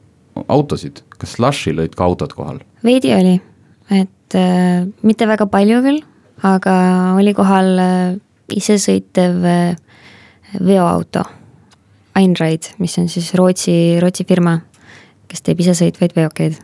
autosid, 0.47 1.03
kas 1.19 1.35
Slushil 1.37 1.81
olid 1.81 1.95
ka 1.97 2.07
autod 2.07 2.33
kohal? 2.37 2.61
veidi 2.85 3.13
oli, 3.15 3.35
et 3.91 4.37
äh, 4.37 4.87
mitte 5.03 5.27
väga 5.29 5.49
palju 5.51 5.83
küll, 5.85 6.01
aga 6.47 6.75
oli 7.19 7.33
kohal 7.37 7.75
äh, 7.83 8.15
isesõitev 8.55 9.45
äh, 9.45 9.75
veoauto, 10.59 11.25
Einride, 12.19 12.73
mis 12.81 12.97
on 12.99 13.07
siis 13.11 13.29
Rootsi, 13.37 13.99
Rootsi 14.01 14.25
firma, 14.27 14.57
kes 15.29 15.45
teeb 15.45 15.61
isesõitvaid 15.63 16.15
veokeid. 16.17 16.57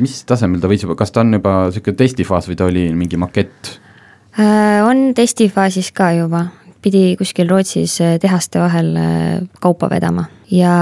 mis 0.00 0.22
tasemel 0.24 0.62
ta 0.62 0.70
võis 0.70 0.82
juba, 0.82 0.96
kas 0.98 1.12
ta 1.12 1.20
on 1.20 1.36
juba 1.36 1.66
niisugune 1.68 1.98
testifaas 1.98 2.48
või 2.48 2.58
ta 2.58 2.66
oli 2.70 2.86
mingi 2.96 3.20
makett? 3.20 3.76
Äh, 4.32 4.80
on 4.86 5.12
testifaasis 5.14 5.92
ka 5.92 6.12
juba, 6.16 6.46
pidi 6.82 7.16
kuskil 7.18 7.50
Rootsis 7.50 7.96
äh, 8.02 8.18
tehaste 8.22 8.60
vahel 8.62 8.94
äh, 8.98 9.40
kaupa 9.62 9.90
vedama 9.90 10.26
ja 10.50 10.74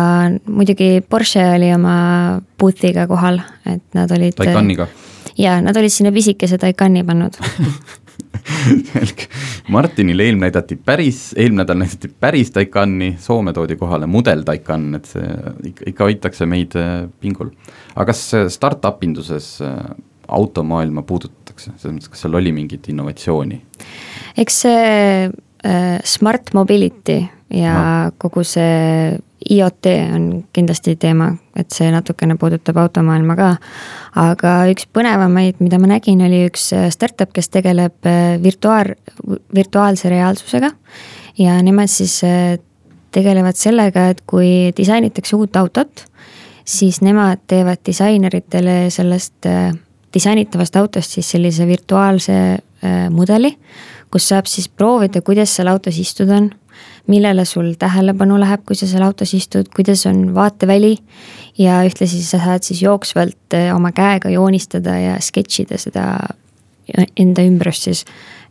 muidugi 0.46 1.00
Porsche 1.08 1.44
oli 1.56 1.70
oma 1.74 1.94
boot'iga 2.58 3.06
kohal, 3.10 3.40
et 3.66 3.84
nad 3.94 4.10
olid. 4.16 4.34
Taycaniga. 4.38 4.88
jaa, 5.38 5.60
nad 5.62 5.76
olid 5.76 5.92
sinna 5.92 6.12
pisikese 6.12 6.58
Taycani 6.58 7.04
pannud 7.06 7.36
selge, 8.92 9.28
Martinile 9.70 10.26
eelmine 10.26 10.48
näidati 10.48 10.76
päris, 10.76 11.30
eelmine 11.36 11.62
nädal 11.62 11.80
näidati 11.82 12.10
päris 12.20 12.50
Taycani, 12.54 13.14
Soome 13.20 13.52
toodi 13.56 13.76
kohale 13.80 14.08
mudel 14.10 14.42
Taycan, 14.48 14.94
et 14.98 15.10
see 15.10 15.26
ikka, 15.72 15.88
ikka 15.92 16.08
hoitakse 16.08 16.48
meid 16.48 16.76
pingul. 17.20 17.52
aga 17.94 18.08
kas 18.12 18.24
startup 18.56 19.04
induses 19.04 19.58
automaailma 20.30 21.02
puudutatakse, 21.02 21.72
selles 21.76 21.96
mõttes, 21.96 22.10
kas 22.10 22.24
seal 22.24 22.40
oli 22.40 22.52
mingit 22.56 22.88
innovatsiooni? 22.90 23.60
eks 24.40 24.60
see 24.64 25.30
smart 26.05 26.55
mobility 26.55 27.18
ja 27.53 27.75
no. 28.07 28.12
kogu 28.18 28.44
see 28.46 29.18
IoT 29.51 29.87
on 30.14 30.25
kindlasti 30.53 30.94
teema, 31.01 31.31
et 31.57 31.73
see 31.73 31.88
natukene 31.92 32.37
puudutab 32.38 32.77
automaailma 32.83 33.37
ka. 33.38 33.51
aga 34.20 34.55
üks 34.73 34.87
põnevamaid, 34.92 35.62
mida 35.64 35.79
ma 35.81 35.88
nägin, 35.94 36.20
oli 36.27 36.42
üks 36.51 36.70
äh, 36.77 36.88
startup, 36.92 37.33
kes 37.33 37.49
tegeleb 37.49 38.09
äh, 38.09 38.37
virtuaal, 38.42 38.92
virtuaalse 39.55 40.12
reaalsusega. 40.12 40.70
ja 41.38 41.57
nemad 41.64 41.90
siis 41.90 42.20
äh, 42.25 42.59
tegelevad 43.11 43.57
sellega, 43.57 44.11
et 44.12 44.20
kui 44.29 44.70
disainitakse 44.77 45.37
uut 45.37 45.57
autot, 45.57 46.05
siis 46.64 47.01
nemad 47.03 47.40
teevad 47.51 47.81
disaineritele 47.87 48.85
sellest 48.92 49.49
disainitavast 50.14 50.77
autost 50.77 51.16
siis 51.16 51.31
sellise 51.31 51.66
virtuaalse 51.66 52.37
äh, 52.53 53.11
mudeli, 53.11 53.57
kus 54.11 54.29
saab 54.33 54.49
siis 54.51 54.68
proovida, 54.68 55.23
kuidas 55.23 55.53
seal 55.57 55.70
autos 55.70 55.99
istuda 55.99 56.38
on, 56.40 56.51
millele 57.11 57.44
sul 57.49 57.73
tähelepanu 57.79 58.38
läheb, 58.40 58.64
kui 58.66 58.79
sa 58.79 58.88
seal 58.90 59.05
autos 59.07 59.33
istud, 59.35 59.70
kuidas 59.75 60.05
on 60.11 60.31
vaateväli. 60.35 60.96
Ja 61.59 61.81
ühtlasi 61.87 62.23
sa 62.25 62.38
saad 62.42 62.64
siis 62.66 62.83
jooksvalt 62.83 63.57
äh, 63.57 63.70
oma 63.75 63.92
käega 63.92 64.31
joonistada 64.33 64.96
ja 64.99 65.16
sketš 65.23 65.64
ida 65.64 65.81
seda 65.81 66.05
enda 67.20 67.42
ümbrust 67.46 67.87
siis, 67.87 68.05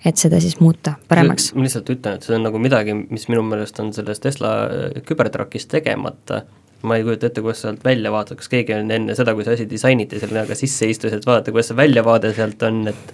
et 0.05 0.19
seda 0.19 0.39
siis 0.39 0.59
muuta 0.63 0.93
paremaks. 1.09 1.51
ma 1.55 1.65
lihtsalt 1.65 1.89
ütlen, 1.91 2.19
et 2.19 2.27
see 2.27 2.35
on 2.37 2.45
nagu 2.47 2.61
midagi, 2.61 2.95
mis 3.09 3.27
minu 3.31 3.43
meelest 3.47 3.79
on 3.83 3.91
selles 3.95 4.23
Tesla 4.23 4.53
äh, 4.67 5.03
kübertrakis 5.07 5.67
tegemata. 5.71 6.43
Ma 6.87 6.95
ei 6.95 7.03
kujuta 7.03 7.27
ette, 7.27 7.41
kuidas 7.43 7.59
sealt 7.65 7.81
välja 7.83 8.11
vaatab, 8.11 8.39
kas 8.39 8.47
keegi 8.51 8.71
on 8.71 8.91
enne 8.95 9.15
seda, 9.15 9.33
kui 9.35 9.43
see 9.43 9.57
asi 9.57 9.65
disainiti, 9.67 10.19
sinna 10.21 10.45
ka 10.47 10.55
sisse 10.55 10.87
istus, 10.87 11.11
et 11.11 11.25
vaadata, 11.27 11.51
kuidas 11.51 11.73
see 11.73 11.79
väljavaade 11.79 12.31
sealt 12.37 12.63
on, 12.63 12.85
et 12.93 13.11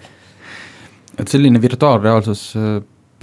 et 1.20 1.32
selline 1.32 1.62
virtuaalreaalsus 1.62 2.44
äh, 2.60 2.78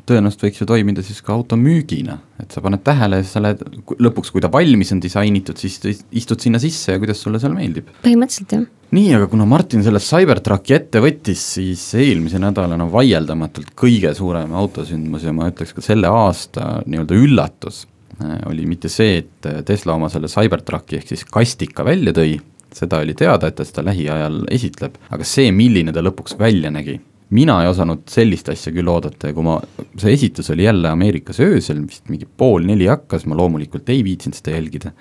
tõenäoliselt 0.08 0.46
võiks 0.46 0.60
ju 0.62 0.66
toimida 0.66 1.04
siis 1.06 1.20
ka 1.22 1.34
auto 1.36 1.56
müügina, 1.58 2.18
et 2.42 2.54
sa 2.54 2.62
paned 2.64 2.82
tähele 2.82 3.20
ja 3.20 3.26
siis 3.26 3.36
sa 3.36 3.42
lähed, 3.44 3.62
lõpuks, 4.02 4.32
kui 4.34 4.42
ta 4.42 4.50
valmis 4.52 4.90
on 4.94 5.02
disainitud, 5.02 5.60
siis 5.60 5.78
istud 6.10 6.42
sinna 6.42 6.58
sisse 6.62 6.96
ja 6.96 7.02
kuidas 7.02 7.22
sulle 7.22 7.38
seal 7.42 7.54
meeldib. 7.54 7.92
põhimõtteliselt 8.02 8.56
jah. 8.56 8.66
nii, 8.98 9.14
aga 9.18 9.30
kuna 9.30 9.46
Martin 9.48 9.84
selle 9.86 10.02
Cybertrucki 10.02 10.76
ette 10.78 11.04
võttis, 11.04 11.46
siis 11.60 11.86
eelmise 12.00 12.42
nädalana 12.42 12.88
vaieldamatult 12.90 13.76
kõige 13.78 14.10
suurem 14.18 14.52
autosündmus 14.58 15.28
ja 15.28 15.36
ma 15.36 15.52
ütleks 15.52 15.76
ka 15.76 15.84
selle 15.84 16.10
aasta 16.10 16.80
nii-öelda 16.86 17.22
üllatus 17.22 17.84
Äh, 18.20 18.38
oli 18.46 18.66
mitte 18.66 18.88
see, 18.88 19.16
et 19.22 19.46
äh, 19.46 19.62
Tesla 19.64 19.96
oma 19.96 20.10
selle 20.12 20.28
Cybertrucki 20.30 20.98
ehk 20.98 21.12
siis 21.12 21.24
kastika 21.24 21.84
välja 21.86 22.12
tõi, 22.16 22.36
seda 22.72 23.00
oli 23.02 23.14
teada, 23.18 23.48
et 23.48 23.56
ta 23.58 23.64
seda 23.66 23.84
lähiajal 23.88 24.42
esitleb, 24.52 24.98
aga 25.12 25.26
see, 25.26 25.50
milline 25.54 25.94
ta 25.94 26.04
lõpuks 26.04 26.36
välja 26.40 26.70
nägi, 26.74 26.98
mina 27.32 27.60
ei 27.62 27.70
osanud 27.70 28.04
sellist 28.12 28.50
asja 28.52 28.72
küll 28.74 28.90
oodata 28.92 29.30
ja 29.30 29.36
kui 29.36 29.46
ma, 29.46 29.58
see 29.96 30.12
esitus 30.16 30.52
oli 30.52 30.66
jälle 30.66 30.90
Ameerikas 30.92 31.40
öösel, 31.44 31.84
vist 31.86 32.10
mingi 32.12 32.28
pool 32.28 32.66
neli 32.68 32.90
hakkas, 32.90 33.26
ma 33.26 33.38
loomulikult 33.38 33.88
ei 33.92 34.04
viitsinud 34.06 34.38
seda 34.38 34.56
jälgida 34.56 34.92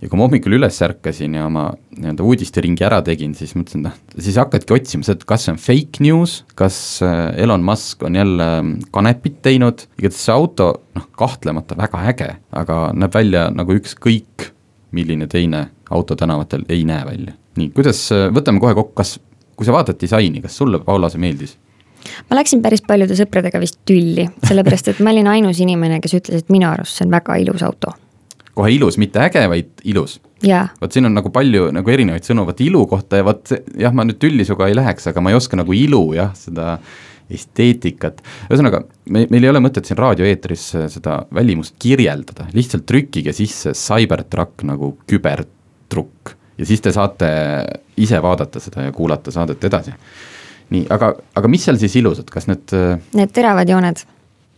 ja 0.00 0.08
kui 0.08 0.16
ma 0.16 0.26
hommikul 0.26 0.56
üles 0.56 0.78
ärkasin 0.84 1.34
ja 1.36 1.46
oma 1.48 1.66
nii-öelda 1.96 2.24
uudisteringi 2.24 2.84
ära 2.86 3.00
tegin, 3.04 3.34
siis 3.36 3.52
mõtlesin, 3.56 3.84
noh, 3.84 3.96
siis 4.16 4.38
hakkadki 4.40 4.74
otsima 4.76 5.06
seda, 5.06 5.20
et 5.20 5.26
kas 5.28 5.44
see 5.46 5.54
on 5.54 5.60
fake 5.60 6.04
news, 6.04 6.36
kas 6.58 6.78
äh, 7.04 7.26
Elon 7.44 7.64
Musk 7.66 8.04
on 8.08 8.16
jälle 8.16 8.48
mm, 8.62 8.72
kanepit 8.94 9.40
teinud, 9.44 9.84
igatahes 10.00 10.24
see 10.28 10.36
auto 10.36 10.70
noh, 10.96 11.10
kahtlemata 11.20 11.76
väga 11.78 12.04
äge, 12.14 12.30
aga 12.62 12.80
näeb 12.96 13.18
välja 13.20 13.48
nagu 13.52 13.76
ükskõik 13.76 14.50
milline 14.96 15.28
teine 15.30 15.66
auto 15.92 16.16
tänavatel 16.18 16.64
ei 16.72 16.86
näe 16.88 17.04
välja. 17.06 17.36
nii, 17.60 17.72
kuidas, 17.76 18.06
äh, 18.16 18.30
võtame 18.32 18.62
kohe 18.62 18.76
kokku, 18.78 18.96
kas, 19.02 19.18
kui 19.60 19.68
sa 19.68 19.76
vaatad 19.76 19.98
disaini, 20.00 20.40
kas 20.40 20.56
sulle, 20.56 20.80
Paula, 20.80 21.10
see 21.12 21.20
meeldis? 21.20 21.58
ma 22.30 22.38
läksin 22.38 22.62
päris 22.64 22.80
paljude 22.86 23.12
sõpradega 23.18 23.60
vist 23.60 23.82
tülli, 23.88 24.24
sellepärast 24.48 24.94
et 24.94 25.02
ma 25.04 25.12
olin 25.12 25.28
ainus 25.34 25.60
inimene, 25.60 25.98
kes 26.00 26.16
ütles, 26.16 26.40
et 26.40 26.52
minu 26.52 26.70
arust 26.70 26.96
see 26.96 27.04
on 27.04 27.12
väga 27.12 27.36
ilus 27.42 27.64
auto. 27.66 27.92
Kohe 28.56 28.72
ilus, 28.72 28.96
mitte 29.00 29.20
äge, 29.22 29.42
vaid 29.52 29.84
ilus. 29.88 30.18
vot 30.80 30.92
siin 30.92 31.04
on 31.04 31.12
nagu 31.14 31.28
palju 31.32 31.68
nagu 31.76 31.92
erinevaid 31.92 32.24
sõnu, 32.24 32.46
vot 32.48 32.64
ilu 32.64 32.86
kohta 32.88 33.20
ja 33.20 33.26
vot 33.28 33.52
jah, 33.52 33.92
ma 33.92 34.08
nüüd 34.08 34.16
tülli 34.22 34.48
sinuga 34.48 34.70
ei 34.70 34.78
läheks, 34.78 35.10
aga 35.12 35.20
ma 35.20 35.34
ei 35.34 35.36
oska 35.36 35.60
nagu 35.60 35.76
ilu 35.76 36.00
jah, 36.16 36.32
seda 36.36 36.78
esteetikat, 37.30 38.24
ühesõnaga 38.48 38.80
me, 39.12 39.26
meil 39.30 39.44
ei 39.44 39.52
ole 39.52 39.60
mõtet 39.62 39.86
siin 39.86 40.00
raadioeetris 40.00 40.64
seda 40.96 41.20
välimust 41.36 41.76
kirjeldada, 41.78 42.48
lihtsalt 42.56 42.88
trükkige 42.88 43.36
sisse 43.36 43.76
Cybertruck 43.76 44.64
nagu 44.66 44.94
kübertrukk 45.06 46.39
ja 46.60 46.68
siis 46.68 46.84
te 46.84 46.92
saate 46.92 47.32
ise 47.96 48.20
vaadata 48.22 48.60
seda 48.60 48.86
ja 48.86 48.94
kuulata 48.94 49.32
saadet 49.34 49.64
edasi. 49.64 49.96
nii, 50.70 50.86
aga, 50.92 51.14
aga 51.34 51.50
mis 51.50 51.64
seal 51.66 51.80
siis 51.80 51.96
ilusad, 51.98 52.30
kas 52.30 52.46
need 52.50 52.76
Need 53.16 53.32
teravad 53.34 53.68
jooned 53.68 54.04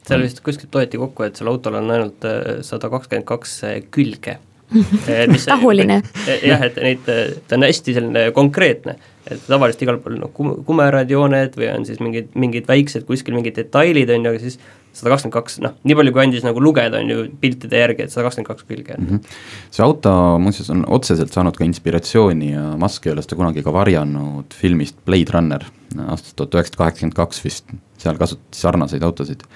seal 0.07 0.25
vist 0.25 0.43
kuskilt 0.45 0.75
loeti 0.75 1.01
kokku, 1.01 1.27
et 1.27 1.39
sellel 1.39 1.57
autol 1.57 1.79
on 1.79 1.91
ainult 1.95 2.27
äh, 2.29 2.41
sada 2.67 2.91
kakskümmend 2.93 3.29
kaks 3.29 3.61
äh, 3.69 3.79
külge. 3.95 4.39
Äh, 5.05 5.29
tahuline. 5.45 5.99
jah, 6.51 6.63
et 6.65 6.79
neid, 6.81 7.05
ta 7.05 7.59
on 7.59 7.67
hästi 7.67 7.93
selline 7.99 8.23
konkreetne, 8.33 8.95
et 9.31 9.43
tavaliselt 9.47 9.85
igal 9.87 9.99
pool 10.03 10.19
noh, 10.19 10.31
kumerad 10.67 11.11
jooned 11.11 11.59
või 11.59 11.69
on 11.73 11.85
siis 11.89 12.01
mingid, 12.03 12.33
mingid 12.39 12.67
väiksed 12.71 13.05
kuskil 13.09 13.37
mingid 13.37 13.59
detailid 13.61 14.11
on 14.11 14.27
ju, 14.27 14.33
aga 14.33 14.43
siis 14.43 14.59
sada 14.93 15.15
kakskümmend 15.15 15.37
kaks, 15.37 15.59
noh, 15.65 15.77
nii 15.89 15.97
palju, 15.97 16.13
kui 16.13 16.25
andis 16.25 16.45
nagu 16.45 16.61
lugeda, 16.61 16.99
on 17.01 17.13
ju 17.13 17.23
piltide 17.41 17.81
järgi, 17.81 18.07
et 18.07 18.13
sada 18.13 18.27
kakskümmend 18.27 18.51
kaks 18.51 18.67
külge 18.69 18.99
mm. 18.99 19.07
-hmm. 19.07 19.39
see 19.71 19.85
auto 19.87 20.17
muuseas 20.43 20.71
on 20.75 20.85
otseselt 20.89 21.33
saanud 21.33 21.57
ka 21.57 21.65
inspiratsiooni 21.65 22.53
ja 22.53 22.67
Musk 22.77 23.07
ei 23.07 23.13
ole 23.13 23.23
seda 23.23 23.39
kunagi 23.39 23.63
ka 23.63 23.73
varjanud 23.73 24.59
filmist 24.59 24.99
Blade 25.07 25.33
Runner 25.33 25.65
aastast 26.09 26.37
tuhat 26.37 26.55
üheksasada 26.55 26.85
kaheksakümmend 26.85 27.17
kaks 27.17 27.45
vist, 27.45 27.73
seal 27.99 28.19
kasutati 28.19 28.59
sarnaseid 28.59 29.03
autosid 29.03 29.47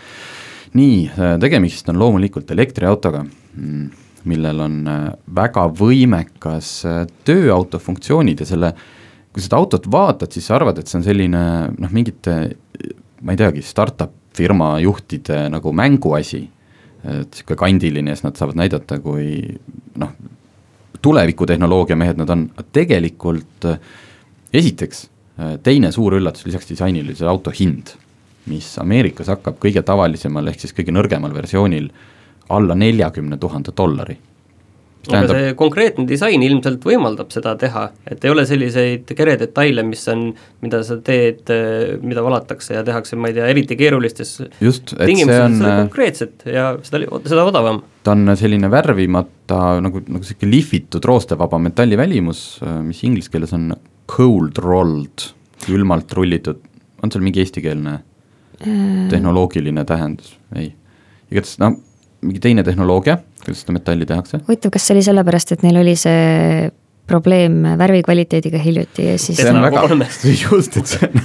nii, 0.76 1.06
äh, 1.08 1.36
tegemist 1.40 1.88
on 1.88 1.98
loomulikult 2.00 2.50
elektriautoga, 2.50 3.24
mm, 3.56 3.86
millel 4.30 4.60
on 4.64 4.76
äh, 4.90 5.00
väga 5.34 5.66
võimekas 5.78 6.70
äh, 6.88 7.02
tööauto 7.26 7.80
funktsioonid 7.82 8.42
ja 8.42 8.48
selle, 8.48 8.72
kui 9.36 9.44
seda 9.44 9.58
autot 9.60 9.84
vaatad, 9.92 10.32
siis 10.32 10.46
sa 10.48 10.56
arvad, 10.56 10.78
et 10.80 10.88
see 10.88 10.98
on 11.00 11.04
selline 11.04 11.42
noh, 11.76 11.92
mingite 11.92 12.36
ma 13.20 13.34
ei 13.34 13.40
teagi, 13.40 13.64
startup 13.64 14.14
firma 14.36 14.76
juhtide 14.80 15.46
nagu 15.52 15.72
mänguasi, 15.76 16.42
et 17.06 17.36
niisugune 17.36 17.60
kandiline 17.60 18.12
ja 18.12 18.16
siis 18.16 18.26
nad 18.26 18.40
saavad 18.40 18.58
näidata, 18.58 18.98
kui 19.04 19.36
noh, 20.00 20.16
tulevikutehnoloogia 21.04 21.96
mehed 22.00 22.18
nad 22.20 22.32
on, 22.32 22.48
tegelikult 22.74 23.68
esiteks 24.56 25.06
teine 25.62 25.92
suur 25.92 26.16
üllatus 26.16 26.46
lisaks 26.48 26.72
disainile 26.72 27.12
oli 27.12 27.18
see 27.18 27.28
auto 27.28 27.52
hind 27.52 27.92
mis 28.50 28.68
Ameerikas 28.82 29.30
hakkab 29.32 29.58
kõige 29.62 29.82
tavalisemal 29.86 30.52
ehk 30.52 30.62
siis 30.62 30.74
kõige 30.76 30.94
nõrgemal 30.94 31.34
versioonil 31.34 31.88
alla 32.54 32.76
neljakümne 32.78 33.38
tuhande 33.42 33.74
dollari. 33.76 34.16
Aga 35.12 35.28
see 35.30 35.54
konkreetne 35.58 36.06
disain 36.08 36.42
ilmselt 36.42 36.84
võimaldab 36.86 37.30
seda 37.34 37.54
teha, 37.60 37.86
et 38.10 38.24
ei 38.24 38.32
ole 38.32 38.46
selliseid 38.48 39.12
keredetaile, 39.16 39.84
mis 39.86 40.02
on, 40.12 40.28
mida 40.64 40.82
sa 40.86 40.98
teed, 41.04 41.52
mida 42.02 42.24
valatakse 42.26 42.76
ja 42.78 42.84
tehakse, 42.86 43.18
ma 43.20 43.30
ei 43.30 43.36
tea, 43.38 43.50
eriti 43.52 43.78
keerulistes 43.78 44.36
just, 44.62 44.94
et 44.98 45.12
see 45.12 45.38
on 45.42 45.58
konkreetset 45.62 46.46
ja 46.50 46.72
seda, 46.86 47.04
seda 47.26 47.46
odavam. 47.46 47.82
ta 48.06 48.16
on 48.16 48.34
selline 48.38 48.70
värvimata 48.72 49.60
nagu, 49.84 50.02
nagu 50.06 50.22
niisugune 50.24 50.52
lihvitud 50.52 51.06
roostevaba 51.06 51.60
metallivälimus, 51.68 52.44
mis 52.86 53.02
inglise 53.06 53.32
keeles 53.32 53.54
on 53.56 53.70
cold 54.10 54.58
rolled, 54.62 55.30
külmalt 55.66 56.12
rullitud, 56.16 56.62
on 57.02 57.12
seal 57.12 57.24
mingi 57.26 57.42
eestikeelne 57.42 57.98
tehnoloogiline 59.10 59.84
tähendus, 59.84 60.36
ei. 60.56 60.70
igatahes 61.30 61.58
noh, 61.60 61.76
mingi 62.24 62.40
teine 62.42 62.64
tehnoloogia, 62.66 63.18
kuidas 63.46 63.62
seda 63.64 63.76
metalli 63.76 64.08
tehakse. 64.08 64.42
huvitav, 64.48 64.74
kas 64.74 64.88
see 64.88 64.96
oli 64.96 65.06
sellepärast, 65.06 65.54
et 65.56 65.64
neil 65.66 65.80
oli 65.82 65.94
see 65.98 66.68
probleem 67.06 67.60
värvi 67.78 68.02
kvaliteediga 68.02 68.58
hiljuti 68.58 69.04
ja 69.06 69.14
siis 69.22 69.38
see 69.38 69.52
on 69.52 69.62
väga, 69.62 69.84
just, 70.44 70.76
et 70.80 70.90
see 70.90 71.06
on 71.06 71.22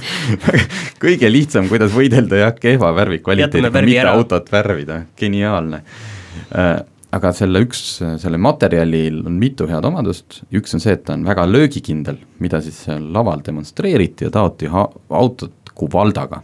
kõige 1.02 1.30
lihtsam, 1.32 1.66
kuidas 1.70 1.94
võidelda 1.94 2.44
jah, 2.44 2.54
kehva 2.54 2.92
värvikvaliteediga, 3.00 3.82
mitte 3.82 4.00
ära. 4.04 4.14
autot 4.18 4.50
värvida, 4.52 5.02
geniaalne. 5.18 5.82
Äh, 6.54 6.76
aga 7.12 7.32
selle 7.36 7.64
üks, 7.66 7.82
selle 8.22 8.38
materjalil 8.40 9.18
on 9.26 9.34
mitu 9.40 9.66
head 9.68 9.84
omadust, 9.84 10.40
üks 10.54 10.78
on 10.78 10.84
see, 10.84 10.94
et 10.96 11.02
ta 11.08 11.16
on 11.18 11.26
väga 11.26 11.44
löögikindel, 11.50 12.22
mida 12.40 12.62
siis 12.64 12.78
seal 12.86 13.10
laval 13.12 13.42
demonstreeriti 13.44 14.28
ja 14.28 14.32
taoti 14.38 14.70
autot 14.72 15.58
Kuvaldaga 15.72 16.42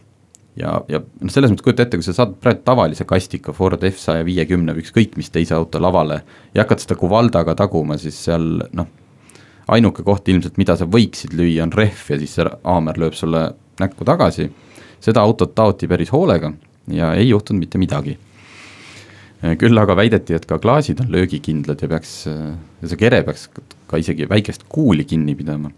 ja, 0.59 0.75
ja 0.91 1.01
noh, 1.01 1.33
selles 1.33 1.53
mõttes 1.53 1.65
kujuta 1.65 1.85
ette, 1.85 1.99
kui 1.99 2.07
sa 2.07 2.15
saad 2.17 2.35
praegu 2.43 2.63
tavalise 2.67 3.07
kastika 3.09 3.55
Ford 3.57 3.83
F 3.89 4.01
saja 4.03 4.27
viiekümne 4.27 4.75
või 4.77 4.85
ükskõik 4.85 5.17
mis 5.19 5.31
teise 5.35 5.57
auto 5.57 5.81
lavale 5.83 6.23
ja 6.55 6.65
hakkad 6.65 6.83
seda 6.85 6.99
Kuvaldaga 6.99 7.55
taguma, 7.59 7.99
siis 8.01 8.19
seal 8.29 8.63
noh, 8.77 8.89
ainuke 9.69 10.05
koht 10.07 10.29
ilmselt, 10.29 10.59
mida 10.61 10.77
sa 10.79 10.89
võiksid 10.89 11.37
lüüa, 11.39 11.67
on 11.67 11.75
rehv 11.77 12.15
ja 12.15 12.21
siis 12.21 12.39
see 12.39 12.47
haamer 12.65 13.01
lööb 13.01 13.17
sulle 13.19 13.51
näkku 13.79 14.07
tagasi, 14.09 14.49
seda 15.05 15.23
autot 15.23 15.55
taoti 15.55 15.89
päris 15.91 16.13
hoolega 16.15 16.53
ja 16.93 17.13
ei 17.15 17.29
juhtunud 17.29 17.67
mitte 17.67 17.79
midagi. 17.79 18.19
küll 19.59 19.79
aga 19.79 19.95
väideti, 19.95 20.35
et 20.35 20.47
ka 20.51 20.59
klaasid 20.59 21.01
on 21.01 21.13
löögikindlad 21.15 21.83
ja 21.83 21.89
peaks, 21.89 22.15
see 22.27 22.97
kere 22.99 23.23
peaks 23.23 23.47
ka 23.87 24.01
isegi 24.01 24.27
väikest 24.29 24.65
kuuli 24.69 25.05
kinni 25.05 25.37
pidama 25.39 25.71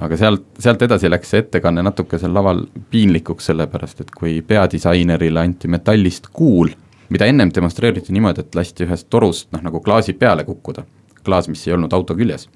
aga 0.00 0.16
sealt, 0.16 0.44
sealt 0.60 0.82
edasi 0.84 1.10
läks 1.10 1.30
see 1.32 1.42
ettekanne 1.44 1.84
natuke 1.84 2.18
seal 2.20 2.34
laval 2.36 2.64
piinlikuks, 2.92 3.48
sellepärast 3.50 4.02
et 4.04 4.12
kui 4.12 4.40
peadisainerile 4.46 5.40
anti 5.40 5.70
metallist 5.72 6.28
kuul, 6.32 6.72
mida 7.12 7.28
ennem 7.30 7.52
demonstreeriti 7.54 8.12
niimoodi, 8.12 8.44
et 8.44 8.58
lasti 8.58 8.84
ühest 8.86 9.08
torust 9.10 9.48
noh, 9.56 9.64
nagu 9.64 9.80
klaasi 9.84 10.16
peale 10.18 10.44
kukkuda, 10.44 10.84
klaas, 11.24 11.48
mis 11.48 11.64
ei 11.66 11.76
olnud 11.76 11.96
auto 11.96 12.16
küljes, 12.18 12.48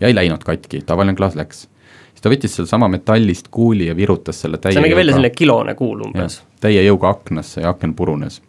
ja 0.00 0.10
ei 0.10 0.16
läinud 0.16 0.44
katki, 0.44 0.82
tavaline 0.86 1.16
klaas 1.16 1.38
läks. 1.38 1.66
siis 2.12 2.24
ta 2.24 2.32
võttis 2.32 2.58
sedasama 2.58 2.88
metallist 2.92 3.48
kuuli 3.50 3.88
ja 3.88 3.96
virutas 3.96 4.40
selle 4.44 4.58
täie 4.58 4.76
see 4.76 4.84
nägi 4.84 4.98
välja 4.98 5.16
selline 5.16 5.30
kilone 5.30 5.74
kuul 5.78 6.04
umbes. 6.10 6.42
täie 6.60 6.82
jõuga 6.84 7.14
aknasse 7.16 7.62
ja 7.64 7.72
aken 7.72 7.94
purunes. 7.94 8.42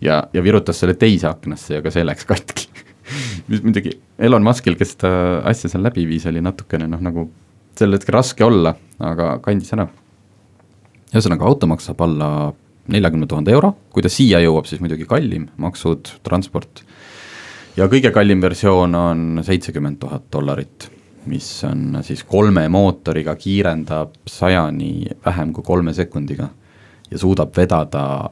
ja, 0.00 0.22
ja 0.32 0.42
virutas 0.42 0.78
selle 0.80 0.94
teise 0.94 1.26
aknasse 1.28 1.74
ja 1.74 1.82
ka 1.82 1.90
see 1.90 2.06
läks 2.06 2.28
katki 2.28 2.68
mis 3.48 3.62
muidugi 3.62 3.98
Elon 4.18 4.44
Muskil, 4.44 4.76
kes 4.78 4.94
seda 4.96 5.10
asja 5.48 5.70
seal 5.72 5.82
läbi 5.82 6.06
viis, 6.06 6.26
oli 6.28 6.40
natukene 6.44 6.88
noh, 6.90 7.00
nagu 7.02 7.28
sel 7.78 7.94
hetkel 7.94 8.16
raske 8.18 8.44
olla, 8.44 8.74
aga 8.98 9.36
kandis 9.44 9.72
ära. 9.76 9.88
ühesõnaga, 11.12 11.46
automaks 11.48 11.88
saab 11.88 12.02
alla 12.04 12.28
neljakümne 12.92 13.28
tuhande 13.28 13.52
euro, 13.52 13.74
kui 13.92 14.04
ta 14.04 14.10
siia 14.12 14.40
jõuab, 14.42 14.66
siis 14.68 14.80
muidugi 14.84 15.06
kallim, 15.08 15.48
maksud, 15.60 16.14
transport. 16.26 16.82
ja 17.76 17.88
kõige 17.88 18.12
kallim 18.12 18.42
versioon 18.42 18.94
on 18.94 19.42
seitsekümmend 19.46 20.00
tuhat 20.02 20.26
dollarit, 20.32 20.90
mis 21.28 21.48
on 21.68 22.00
siis 22.02 22.24
kolme 22.24 22.66
mootoriga, 22.72 23.36
kiirendab 23.36 24.16
sajani 24.26 25.10
vähem 25.24 25.52
kui 25.52 25.64
kolme 25.64 25.94
sekundiga 25.94 26.48
ja 27.10 27.18
suudab 27.18 27.56
vedada 27.56 28.30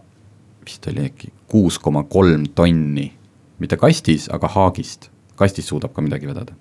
vist 0.66 0.86
oli 0.90 1.06
äkki 1.06 1.32
kuus 1.46 1.78
koma 1.78 2.02
kolm 2.10 2.48
tonni, 2.54 3.12
mitte 3.58 3.76
kastis, 3.78 4.26
aga 4.32 4.48
haagist, 4.48 5.10
kastis 5.36 5.68
suudab 5.68 5.94
ka 5.94 6.02
midagi 6.02 6.26
vedada 6.26 6.56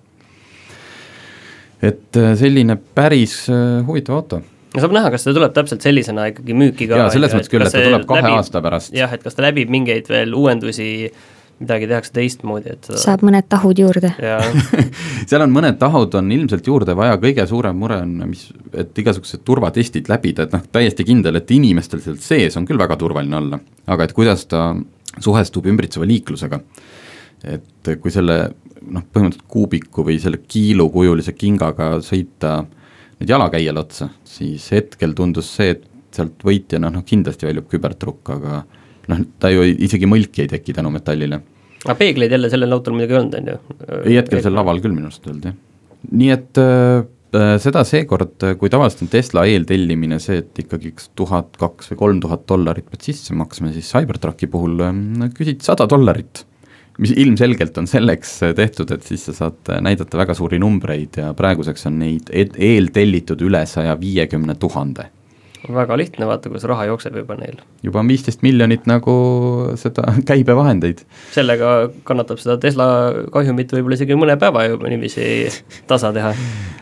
et 1.82 2.20
äh, 2.20 2.34
selline 2.38 2.78
päris 2.96 3.44
äh, 3.52 3.80
huvitav 3.86 4.20
auto 4.20 4.42
no 4.76 4.82
saab 4.82 4.96
näha, 4.96 5.12
kas 5.14 5.24
ta 5.26 5.34
tuleb 5.36 5.54
täpselt 5.56 5.84
sellisena 5.84 6.28
ikkagi 6.32 6.56
müüki 6.56 6.90
ka. 6.90 7.00
jaa, 7.02 7.14
selles 7.14 7.34
mõttes 7.36 7.52
küll, 7.52 7.64
et 7.64 7.72
ta 7.72 7.84
tuleb 7.84 8.04
kahe 8.08 8.22
läbib, 8.22 8.36
aasta 8.40 8.62
pärast. 8.64 8.92
jah, 8.96 9.12
et 9.12 9.24
kas 9.24 9.36
ta 9.36 9.46
läbib 9.46 9.72
mingeid 9.72 10.08
veel 10.10 10.34
uuendusi, 10.36 10.88
midagi 11.60 11.88
tehakse 11.88 12.12
teistmoodi, 12.16 12.74
et 12.76 12.88
seda... 12.90 13.00
saab 13.00 13.24
mõned 13.24 13.46
tahud 13.52 13.80
juurde 13.80 14.12
seal 15.30 15.44
on 15.44 15.54
mõned 15.54 15.78
tahud 15.80 16.18
on 16.20 16.32
ilmselt 16.36 16.68
juurde 16.68 16.96
vaja, 16.98 17.16
kõige 17.22 17.46
suurem 17.48 17.78
mure 17.80 18.00
on, 18.04 18.18
mis, 18.32 18.48
et 18.76 18.98
igasugused 19.04 19.44
turvatestid 19.46 20.10
läbida, 20.12 20.44
et 20.44 20.56
noh, 20.56 20.66
täiesti 20.72 21.06
kindel, 21.08 21.40
et 21.40 21.56
inimestel 21.56 22.04
seal 22.04 22.20
sees 22.20 22.60
on 22.60 22.68
küll 22.68 22.80
väga 22.80 22.98
turvaline 23.00 23.40
olla, 23.40 23.60
aga 23.88 24.08
et 24.08 24.14
kuidas 24.16 24.44
ta 24.50 24.68
suhestub 25.16 25.64
ümbritseva 25.70 26.04
liiklusega. 26.08 26.60
Et 27.46 27.90
kui 28.02 28.12
selle 28.12 28.38
noh, 28.86 29.04
põhimõtteliselt 29.12 29.50
kuubiku 29.50 30.04
või 30.06 30.18
selle 30.22 30.40
kiilukujulise 30.46 31.34
kingaga 31.36 31.96
sõita 32.04 32.58
nüüd 33.16 33.32
jalakäijale 33.32 33.82
otsa, 33.82 34.10
siis 34.28 34.68
hetkel 34.74 35.14
tundus 35.16 35.48
see, 35.56 35.76
et 35.76 35.86
sealt 36.16 36.44
võitjana 36.46 36.90
noh, 36.92 37.04
kindlasti 37.06 37.48
väljub 37.48 37.68
kübertrukk, 37.72 38.32
aga 38.36 38.62
noh, 39.12 39.26
ta 39.40 39.50
ju 39.52 39.64
isegi 39.64 40.08
mõlki 40.10 40.44
ei 40.44 40.52
teki 40.52 40.76
tänu 40.76 40.92
metallile. 40.94 41.40
aga 41.84 41.96
peegleid 41.98 42.32
jälle 42.32 42.50
sellel 42.52 42.76
autol 42.76 42.96
muidugi 42.96 43.14
ei 43.16 43.20
olnud, 43.20 43.36
on 43.40 43.52
ju? 43.52 43.58
ei, 44.04 44.16
hetkel 44.18 44.42
seal 44.44 44.56
laval 44.56 44.80
küll 44.84 44.96
minu 44.96 45.10
arust 45.10 45.26
ei 45.26 45.34
olnud, 45.34 45.50
jah. 45.50 45.60
nii 46.22 46.32
et 46.34 46.62
äh, 46.62 47.04
äh 47.36 47.54
seda 47.62 47.84
seekord, 47.88 48.36
kui 48.60 48.72
tavaliselt 48.72 49.06
on 49.06 49.12
Tesla 49.12 49.46
eeltellimine 49.48 50.20
see, 50.22 50.42
et 50.44 50.64
ikkagi 50.64 50.92
kas 50.96 51.08
tuhat, 51.18 51.56
kaks 51.60 51.92
või 51.92 52.02
kolm 52.02 52.20
tuhat 52.24 52.44
dollarit 52.48 52.88
pead 52.90 53.08
sisse 53.08 53.36
maksma, 53.36 53.72
siis 53.76 53.88
Cybertrucki 53.92 54.50
puhul 54.52 54.84
äh, 54.84 55.32
küsid 55.36 55.64
sada 55.66 55.88
dollarit 55.90 56.44
mis 56.98 57.12
ilmselgelt 57.16 57.78
on 57.78 57.86
selleks 57.86 58.38
tehtud, 58.56 58.90
et 58.94 59.04
siis 59.06 59.26
sa 59.28 59.34
saad 59.36 59.74
näidata 59.84 60.18
väga 60.18 60.34
suuri 60.36 60.60
numbreid 60.62 61.20
ja 61.20 61.32
praeguseks 61.36 61.88
on 61.90 62.00
neid 62.00 62.32
eeltellitud 62.32 63.42
üle 63.44 63.66
saja 63.68 63.96
viiekümne 64.00 64.56
tuhande. 64.60 65.10
väga 65.66 65.96
lihtne, 65.98 66.26
vaata, 66.28 66.48
kuidas 66.48 66.64
raha 66.64 66.84
jookseb 66.86 67.16
juba 67.16 67.34
neil. 67.34 67.56
juba 67.82 68.00
on 68.00 68.08
viisteist 68.08 68.42
miljonit 68.46 68.86
nagu 68.86 69.16
seda 69.76 70.06
käibevahendeid. 70.30 71.04
sellega 71.34 71.90
kannatab 72.04 72.40
seda 72.40 72.56
Tesla 72.62 72.88
kahjumit 73.32 73.76
võib-olla 73.76 74.00
isegi 74.00 74.16
mõne 74.16 74.38
päeva 74.40 74.64
juba 74.64 74.88
niiviisi 74.88 75.50
tasa 75.86 76.12
teha. 76.16 76.32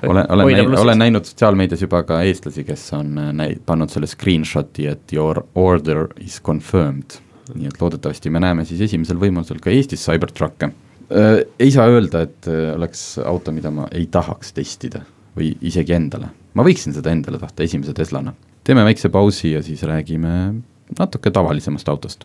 olen, 0.06 0.30
olen 0.30 0.52
näinud, 0.52 0.78
olen 0.78 1.04
näinud 1.06 1.30
sotsiaalmeedias 1.32 1.82
juba 1.82 2.04
ka 2.06 2.22
eestlasi, 2.22 2.64
kes 2.64 2.86
on 3.00 3.18
näi-, 3.40 3.58
pannud 3.66 3.90
selle 3.90 4.06
screenshot'i, 4.10 4.86
et 4.94 5.12
your 5.16 5.42
order 5.54 6.06
is 6.20 6.42
confirmed 6.42 7.23
nii 7.52 7.68
et 7.68 7.80
loodetavasti 7.80 8.32
me 8.32 8.40
näeme 8.40 8.64
siis 8.64 8.80
esimesel 8.86 9.18
võimalusel 9.20 9.60
ka 9.62 9.72
Eestis 9.72 10.06
Cybertruck'e 10.08 10.70
äh,. 10.70 11.42
Ei 11.60 11.70
saa 11.70 11.88
öelda, 11.92 12.24
et 12.24 12.48
äh, 12.48 12.72
oleks 12.74 13.18
auto, 13.24 13.52
mida 13.52 13.70
ma 13.74 13.88
ei 13.92 14.06
tahaks 14.10 14.54
testida 14.56 15.04
või 15.36 15.52
isegi 15.66 15.92
endale, 15.96 16.30
ma 16.54 16.64
võiksin 16.64 16.94
seda 16.96 17.12
endale 17.12 17.38
tahta 17.42 17.66
esimese 17.66 17.92
Teslana. 17.94 18.32
teeme 18.64 18.84
väikse 18.84 19.08
pausi 19.08 19.52
ja 19.52 19.62
siis 19.62 19.82
räägime 19.82 20.62
natuke 20.98 21.30
tavalisemast 21.30 21.88
autost. 21.88 22.24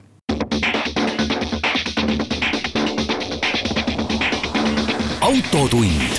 autotund. 5.22 6.18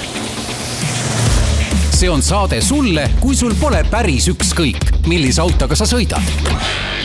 see 1.91 2.11
on 2.11 2.23
saade 2.23 2.61
sulle, 2.61 3.11
kui 3.21 3.37
sul 3.37 3.55
pole 3.61 3.85
päris 3.91 4.29
ükskõik, 4.29 5.07
millise 5.07 5.41
autoga 5.41 5.77
sa 5.77 5.85
sõidad 5.85 7.00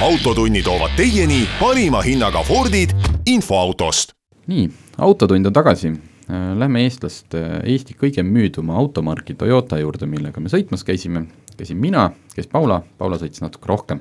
autotunni 0.00 0.62
toovad 0.62 0.94
teieni 0.96 1.42
parima 1.60 2.00
hinnaga 2.02 2.42
Fordid 2.42 2.90
infoautost. 3.26 4.12
nii, 4.46 4.70
Autotund 4.98 5.46
on 5.46 5.52
tagasi. 5.52 5.88
Äh, 5.88 6.56
lähme 6.56 6.80
eestlaste, 6.86 7.60
Eesti 7.64 7.94
kõige 8.00 8.24
müüduma 8.24 8.78
automarki 8.80 9.34
Toyota 9.34 9.78
juurde, 9.78 10.06
millega 10.06 10.40
me 10.40 10.48
sõitmas 10.48 10.84
käisime. 10.88 11.26
käisin 11.56 11.76
mina, 11.76 12.10
käis 12.34 12.46
Paula, 12.46 12.82
Paula 12.98 13.16
sõitis 13.16 13.42
natuke 13.44 13.68
rohkem. 13.68 14.00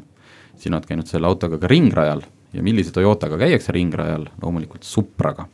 sina 0.56 0.78
oled 0.78 0.88
käinud 0.88 1.08
selle 1.08 1.28
autoga 1.28 1.58
ka 1.58 1.68
ringrajal 1.68 2.22
ja 2.54 2.64
millise 2.64 2.92
Toyotaga 2.92 3.38
käiakse 3.38 3.72
ringrajal, 3.72 4.30
loomulikult 4.42 4.84
Supraga. 4.84 5.48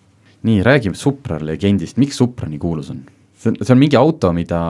nii, 0.44 0.64
räägime 0.64 0.96
Supra 0.96 1.40
legendist, 1.42 1.98
miks 1.98 2.18
Supra 2.18 2.48
nii 2.48 2.60
kuulus 2.60 2.90
on? 2.90 3.02
see 3.38 3.50
on, 3.50 3.58
see 3.62 3.74
on 3.74 3.80
mingi 3.80 3.96
auto, 3.96 4.34
mida 4.34 4.62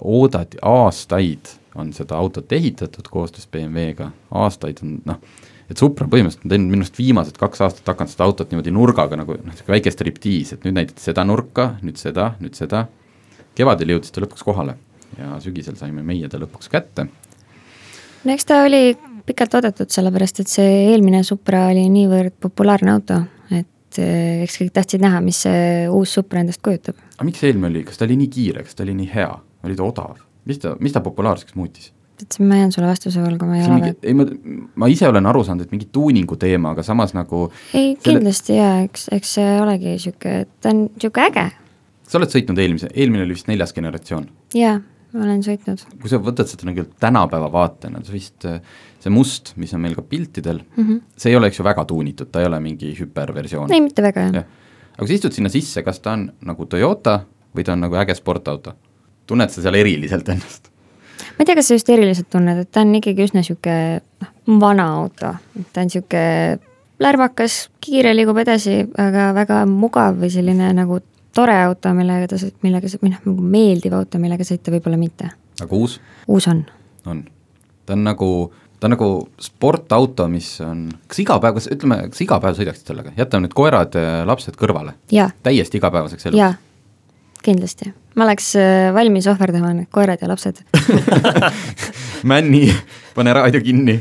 oodati 0.00 0.58
aastaid 0.62 1.56
on 1.76 1.92
seda 1.96 2.16
autot 2.16 2.52
ehitatud 2.52 3.08
koostöös 3.10 3.48
BMW-ga, 3.52 4.10
aastaid 4.42 4.82
on 4.84 4.98
noh, 5.08 5.20
et 5.70 5.80
Supra 5.80 6.06
põhimõtteliselt 6.10 6.46
on 6.46 6.52
teinud 6.52 6.72
minu 6.72 6.84
arust 6.84 6.98
viimased 6.98 7.38
kaks 7.40 7.62
aastat 7.66 7.90
hakanud 7.90 8.12
seda 8.12 8.26
autot 8.28 8.52
niimoodi 8.52 8.74
nurgaga 8.74 9.18
nagu 9.18 9.36
noh, 9.38 9.50
niisugune 9.50 9.76
väike 9.76 9.92
striptiis, 9.94 10.54
et 10.54 10.66
nüüd 10.66 10.78
näidati 10.78 11.02
seda 11.02 11.24
nurka, 11.26 11.72
nüüd 11.86 11.98
seda, 12.00 12.32
nüüd 12.42 12.58
seda, 12.58 12.86
kevadel 13.58 13.96
jõudis 13.96 14.14
ta 14.14 14.22
lõpuks 14.22 14.46
kohale 14.46 14.76
ja 15.18 15.36
sügisel 15.42 15.76
saime 15.78 16.04
meie 16.06 16.28
ta 16.30 16.40
lõpuks 16.40 16.70
kätte. 16.70 17.08
no 18.24 18.34
eks 18.34 18.46
ta 18.48 18.62
oli 18.66 18.96
pikalt 19.26 19.56
oodatud, 19.58 19.90
sellepärast 19.90 20.44
et 20.44 20.50
see 20.50 20.76
eelmine 20.92 21.22
Supra 21.26 21.66
oli 21.72 21.86
niivõrd 21.90 22.36
populaarne 22.42 22.94
auto, 22.94 23.18
et 23.50 23.98
eh, 24.02 24.44
eks 24.44 24.60
kõik 24.62 24.74
tahtsid 24.76 25.02
näha, 25.02 25.22
mis 25.24 25.42
see 25.46 25.86
uus 25.90 26.14
Supra 26.18 26.44
endast 26.44 26.62
kujutab. 26.62 27.00
aga 27.16 27.26
miks 27.26 27.42
eelmine 27.42 27.72
oli, 27.72 27.84
kas 27.88 27.98
ta 27.98 28.06
oli 28.06 28.20
nii 28.22 28.30
kiire, 28.38 28.66
kas 28.66 28.78
ta 28.78 28.86
oli 28.86 28.94
nii 29.00 29.10
hea, 29.14 29.32
oli 29.66 29.78
ta 29.78 29.88
odav? 29.88 30.25
Mis 30.46 30.62
ta, 30.62 30.76
mis 30.80 30.94
ta 30.94 31.02
populaarseks 31.04 31.54
muutis? 31.58 31.92
tead, 32.16 32.38
ma 32.48 32.56
jään 32.62 32.72
sulle 32.72 32.88
vastuse 32.88 33.20
võlgu, 33.20 33.48
ma 33.48 33.58
ei 33.58 33.66
ole 33.66 33.92
ei, 34.00 34.14
ma, 34.16 34.26
ma 34.80 34.88
ise 34.92 35.08
olen 35.08 35.28
aru 35.28 35.44
saanud, 35.46 35.66
et 35.66 35.74
mingi 35.74 35.88
tuuningu 35.92 36.38
teema, 36.40 36.72
aga 36.76 36.84
samas 36.86 37.14
nagu 37.16 37.46
ei 37.72 37.94
selle..., 37.94 38.02
kindlasti 38.06 38.56
jaa, 38.56 38.80
eks, 38.86 39.08
eks 39.12 39.36
see 39.38 39.54
olegi 39.60 39.94
niisugune, 39.94 40.50
ta 40.62 40.72
on 40.72 40.82
niisugune 40.88 41.30
äge. 41.30 41.46
sa 42.06 42.20
oled 42.20 42.32
sõitnud 42.32 42.60
eelmise, 42.62 42.90
eelmine 42.94 43.26
oli 43.26 43.36
vist 43.36 43.50
neljas 43.50 43.74
generatsioon? 43.76 44.28
jaa, 44.56 44.78
olen 45.16 45.44
sõitnud. 45.44 45.84
kui 46.00 46.12
sa 46.12 46.20
võtad 46.22 46.50
seda 46.50 46.70
nagu 46.70 46.86
tänapäeva 47.02 47.50
vaatena, 47.52 48.02
sa 48.06 48.14
vist, 48.14 48.48
see 49.04 49.12
must, 49.12 49.52
mis 49.60 49.74
on 49.76 49.84
meil 49.84 49.96
ka 49.98 50.04
piltidel 50.06 50.62
mm, 50.64 50.82
-hmm. 50.82 51.04
see 51.16 51.34
ei 51.34 51.40
ole, 51.40 51.52
eks 51.52 51.60
ju, 51.60 51.68
väga 51.68 51.84
tuunitud, 51.84 52.32
ta 52.32 52.40
ei 52.40 52.48
ole 52.50 52.60
mingi 52.64 52.94
hüperversioon. 52.96 53.72
ei, 53.72 53.84
mitte 53.84 54.04
väga, 54.04 54.28
jah 54.30 54.42
ja.. 54.42 54.48
aga 54.94 55.04
kui 55.04 55.12
sa 55.12 55.20
istud 55.20 55.36
sinna 55.36 55.52
sisse, 55.52 55.84
kas 55.84 56.00
ta 56.00 56.16
on 56.16 56.30
nagu 56.40 56.66
Toyota 56.66 57.20
või 57.56 57.64
ta 57.64 57.76
on 57.76 57.84
nagu 57.84 58.00
äge 58.00 58.16
sportauto? 58.16 58.76
Tunned 59.26 59.52
sa 59.52 59.64
seal 59.64 59.78
eriliselt 59.78 60.28
ennast? 60.28 60.70
ma 61.36 61.42
ei 61.42 61.48
tea, 61.48 61.56
kas 61.58 61.68
sa 61.70 61.76
just 61.76 61.90
eriliselt 61.92 62.30
tunned, 62.32 62.62
et 62.62 62.70
ta 62.72 62.84
on 62.84 62.94
ikkagi 62.96 63.26
üsna 63.26 63.42
niisugune 63.42 64.00
noh, 64.22 64.32
vana 64.62 64.88
auto, 65.00 65.34
ta 65.72 65.82
on 65.82 65.90
niisugune 65.90 66.24
lärmakas, 67.02 67.66
kiire, 67.84 68.14
liigub 68.16 68.38
edasi, 68.40 68.80
aga 69.00 69.30
väga 69.36 69.62
mugav 69.68 70.16
või 70.22 70.30
selline 70.32 70.70
nagu 70.76 71.00
tore 71.36 71.56
auto, 71.66 71.92
millega 71.96 72.30
ta, 72.30 72.38
millega, 72.64 72.90
või 73.02 73.12
noh, 73.12 73.24
nagu 73.28 73.48
meeldiv 73.56 73.96
auto, 73.96 74.20
millega 74.22 74.46
sõita, 74.48 74.72
võib-olla 74.74 75.00
mitte. 75.00 75.32
aga 75.60 75.76
uus? 75.76 75.98
uus 76.28 76.48
on. 76.52 76.64
on. 77.06 77.24
ta 77.86 77.96
on 77.96 78.06
nagu, 78.06 78.30
ta 78.80 78.88
on 78.88 78.96
nagu 78.96 79.10
sportauto, 79.42 80.28
mis 80.32 80.54
on, 80.64 80.86
kas 81.10 81.20
iga 81.24 81.36
päev, 81.42 81.58
kas 81.58 81.68
ütleme, 81.72 82.00
kas 82.12 82.24
iga 82.24 82.40
päev 82.40 82.56
sõidaksid 82.60 82.92
sellega, 82.92 83.12
jätame 83.18 83.46
nüüd 83.46 83.56
koerad 83.56 83.98
ja 84.00 84.22
lapsed 84.28 84.56
kõrvale? 84.60 84.96
täiesti 85.44 85.82
igapäevaseks 85.82 86.30
eluks? 86.30 86.62
Kindlasti. 87.46 87.92
ma 88.16 88.26
oleks 88.26 88.50
äh, 88.60 88.90
valmis 88.94 89.28
ohverdama 89.30 89.72
need 89.76 89.90
koerad 89.94 90.22
ja 90.22 90.30
lapsed 90.30 90.62
Männi, 92.30 92.66
pane 93.14 93.34
raadio 93.36 93.62
kinni. 93.64 94.00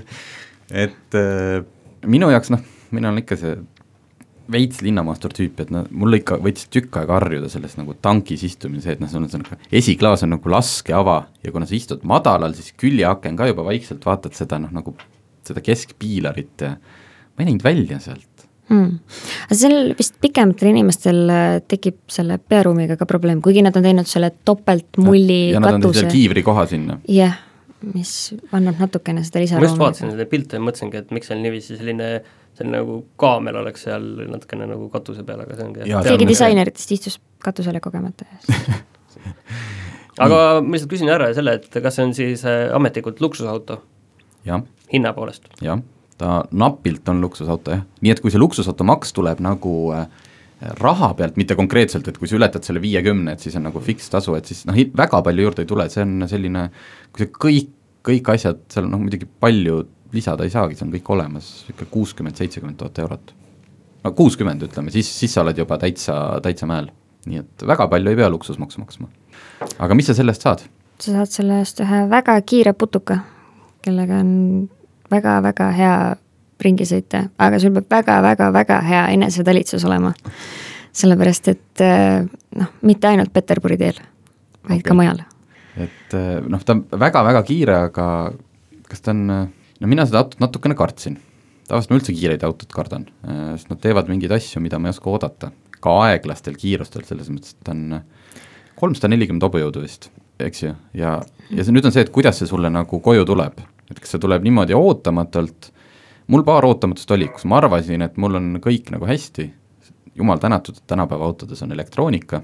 et 0.72 1.20
äh, 1.20 1.62
minu 2.06 2.32
jaoks 2.34 2.54
noh, 2.54 2.66
mina 2.96 3.12
olen 3.12 3.24
ikka 3.24 3.40
see 3.40 3.56
veits 4.52 4.82
linnamaastur 4.86 5.34
tüüp, 5.34 5.62
et 5.64 5.72
noh, 5.74 5.88
mul 5.90 6.20
ikka 6.20 6.38
võttis 6.44 6.68
tükk 6.74 7.00
aega 7.02 7.18
harjuda 7.18 7.50
selles 7.50 7.74
nagu 7.80 7.96
tankis 7.98 8.44
istumine, 8.46 8.84
see, 8.84 8.94
et 8.94 9.02
noh, 9.02 9.10
sul 9.10 9.24
on 9.24 9.32
see 9.32 9.42
nagu 9.42 9.58
esiklaas 9.82 10.26
on 10.26 10.36
nagu 10.36 10.52
laskeava 10.54 11.18
ja 11.42 11.54
kuna 11.54 11.66
sa 11.70 11.78
istud 11.78 12.06
madalal, 12.08 12.54
siis 12.58 12.76
küljeaken 12.78 13.40
ka 13.40 13.50
juba 13.50 13.66
vaikselt 13.66 14.06
vaatad 14.06 14.38
seda 14.38 14.60
noh, 14.62 14.74
nagu 14.76 14.94
seda 15.46 15.64
keskpiilarit 15.66 16.66
ja 16.66 16.76
ma 16.78 17.44
ei 17.44 17.50
näinud 17.50 17.66
välja 17.66 18.00
sealt 18.04 18.35
hmm.. 18.70 19.18
aga 19.48 19.58
seal 19.62 19.92
vist 19.98 20.16
pikematel 20.24 20.72
inimestel 20.72 21.22
äh, 21.32 21.48
tekib 21.68 22.00
selle 22.12 22.38
pearuumiga 22.40 23.00
ka 23.00 23.08
probleem, 23.10 23.42
kuigi 23.46 23.66
nad 23.66 23.76
on 23.78 23.86
teinud 23.88 24.10
selle 24.10 24.32
topeltmulli 24.48 25.42
ja, 25.50 25.58
ja 25.58 25.66
nad 25.66 25.80
on 25.80 25.92
teinud 25.92 26.14
kiivri 26.14 26.46
koha 26.46 26.66
sinna. 26.72 27.00
jah 27.08 27.36
yeah,, 27.36 27.44
mis 27.94 28.34
annab 28.56 28.82
natukene 28.82 29.24
seda 29.28 29.44
lisaruumi. 29.44 29.68
ma 29.68 29.72
just 29.72 29.84
vaatasin 29.84 30.16
seda 30.16 30.28
pilte 30.32 30.60
ja 30.60 30.66
mõtlesingi, 30.66 31.04
et 31.04 31.16
miks 31.16 31.32
seal 31.32 31.42
niiviisi 31.44 31.80
selline 31.80 32.10
see 32.56 32.66
on 32.66 32.72
nagu 32.72 33.00
kaamel 33.20 33.60
oleks 33.60 33.86
seal 33.88 34.06
natukene 34.32 34.68
nagu 34.70 34.88
katuse 34.94 35.26
peal, 35.28 35.44
aga 35.44 35.58
see 35.58 35.68
ongi 35.68 35.90
keegi 36.08 36.30
disaineritest 36.30 36.94
istus 36.96 37.18
katusele 37.44 37.82
kogemata 37.84 38.28
aga 40.26 40.40
ma 40.62 40.76
lihtsalt 40.76 40.92
küsin 40.92 41.12
ära 41.12 41.30
selle, 41.36 41.58
et 41.60 41.82
kas 41.84 41.98
see 41.98 42.08
on 42.08 42.16
siis 42.18 42.46
äh, 42.48 42.70
ametlikult 42.76 43.22
luksusauto? 43.24 43.82
hinna 44.46 45.14
poolest? 45.18 45.50
jah, 45.64 45.82
ta 46.18 46.44
napilt 46.52 47.10
on 47.12 47.20
luksusauto 47.22 47.76
jah, 47.76 47.84
nii 48.02 48.14
et 48.14 48.22
kui 48.24 48.32
see 48.32 48.40
luksusauto 48.40 48.88
maks 48.88 49.12
tuleb 49.16 49.42
nagu 49.44 49.74
äh, 49.96 50.06
raha 50.80 51.14
pealt, 51.14 51.36
mitte 51.40 51.56
konkreetselt, 51.58 52.08
et 52.08 52.18
kui 52.18 52.30
sa 52.30 52.38
ületad 52.38 52.64
selle 52.66 52.82
viiekümne, 52.84 53.36
et 53.36 53.44
siis 53.44 53.56
on 53.60 53.66
nagu 53.68 53.82
fikstasu, 53.84 54.36
et 54.38 54.48
siis 54.50 54.64
noh, 54.70 54.78
väga 54.98 55.22
palju 55.26 55.48
juurde 55.48 55.66
ei 55.66 55.70
tule, 55.70 55.88
see 55.92 56.06
on 56.06 56.28
selline, 56.32 56.70
kui 57.12 57.26
see 57.26 57.34
kõik, 57.46 57.74
kõik 58.06 58.32
asjad, 58.36 58.62
seal 58.72 58.88
noh 58.90 59.02
muidugi 59.02 59.28
palju 59.28 59.82
lisada 60.16 60.46
ei 60.46 60.54
saagi, 60.54 60.78
see 60.78 60.88
on 60.88 60.94
kõik 60.94 61.12
olemas, 61.16 61.50
niisugune 61.66 61.92
kuuskümmend, 61.92 62.40
seitsekümmend 62.40 62.80
tuhat 62.80 63.04
eurot. 63.04 63.34
no 64.06 64.12
kuuskümmend 64.16 64.64
ütleme, 64.68 64.94
siis, 64.94 65.10
siis 65.20 65.34
sa 65.34 65.44
oled 65.44 65.58
juba 65.60 65.78
täitsa, 65.82 66.40
täitsa 66.46 66.70
mäel. 66.70 66.92
nii 67.26 67.42
et 67.42 67.64
väga 67.68 67.88
palju 67.90 68.12
ei 68.12 68.18
pea 68.20 68.30
luksusmaksu 68.30 68.80
maksma. 68.80 69.10
aga 69.80 69.96
mis 69.98 70.08
sa 70.08 70.14
sellest 70.14 70.48
saad? 70.48 70.64
sa 71.00 71.12
saad 71.12 71.32
selle 71.32 71.60
eest 71.60 71.82
ühe 71.84 72.06
väga 72.10 72.40
kiire 72.48 72.74
putuka, 72.74 73.20
kellega 73.84 74.22
on 74.24 74.70
väga-väga 75.16 75.72
hea 75.76 75.98
ringi 76.64 76.88
sõita, 76.88 77.26
aga 77.42 77.60
sul 77.60 77.74
peab 77.76 77.92
väga-väga-väga 77.92 78.80
hea 78.86 79.04
enesetalitsus 79.16 79.86
olema. 79.88 80.14
sellepärast, 80.96 81.48
et 81.52 81.82
eh, 81.84 82.24
noh, 82.56 82.68
mitte 82.88 83.10
ainult 83.10 83.34
Peterburi 83.36 83.76
teel, 83.76 83.98
vaid 84.64 84.80
okay. 84.80 84.88
ka 84.88 84.96
mujal. 84.96 85.20
et 85.76 86.16
eh, 86.16 86.40
noh, 86.48 86.64
ta 86.64 86.78
on 86.78 86.86
väga-väga 86.90 87.44
kiire, 87.44 87.78
aga 87.90 88.08
kas 88.88 89.04
ta 89.04 89.12
on 89.12 89.30
eh, 89.30 89.46
no 89.82 89.92
mina 89.92 90.06
seda 90.08 90.24
autot 90.24 90.40
natukene 90.40 90.78
kartsin. 90.80 91.20
tavaliselt 91.68 91.92
ma 91.92 92.00
üldse 92.00 92.16
kiireid 92.16 92.44
autod 92.48 92.72
kardan, 92.72 93.08
sest 93.58 93.72
nad 93.74 93.82
teevad 93.84 94.10
mingeid 94.12 94.32
asju, 94.32 94.62
mida 94.64 94.80
ma 94.80 94.90
ei 94.90 94.96
oska 94.96 95.12
oodata. 95.12 95.52
ka 95.80 96.00
aeglastel 96.08 96.56
kiirustel, 96.58 97.04
selles 97.06 97.28
mõttes, 97.30 97.54
et 97.54 97.66
ta 97.66 97.76
on 97.76 98.00
kolmsada 98.80 99.12
nelikümmend 99.12 99.44
hobujõudu 99.44 99.84
vist, 99.84 100.10
eks 100.40 100.64
ju, 100.64 100.72
ja, 100.98 101.20
ja 101.52 101.64
see 101.64 101.76
nüüd 101.76 101.86
on 101.86 101.94
see, 101.94 102.06
et 102.06 102.14
kuidas 102.16 102.40
see 102.40 102.48
sulle 102.50 102.72
nagu 102.72 103.00
koju 103.04 103.26
tuleb. 103.28 103.60
Et 103.92 104.00
kas 104.00 104.16
see 104.16 104.22
tuleb 104.22 104.46
niimoodi 104.46 104.76
ootamatult, 104.78 105.70
mul 106.34 106.44
paar 106.48 106.66
ootamatust 106.66 107.12
oli, 107.16 107.30
kus 107.34 107.46
ma 107.50 107.60
arvasin, 107.62 108.06
et 108.06 108.18
mul 108.22 108.40
on 108.40 108.50
kõik 108.64 108.92
nagu 108.94 109.08
hästi, 109.10 109.50
jumal 110.16 110.42
tänatud, 110.42 110.78
et 110.80 110.88
tänapäeva 110.88 111.28
autodes 111.28 111.62
on 111.66 111.74
elektroonika, 111.76 112.42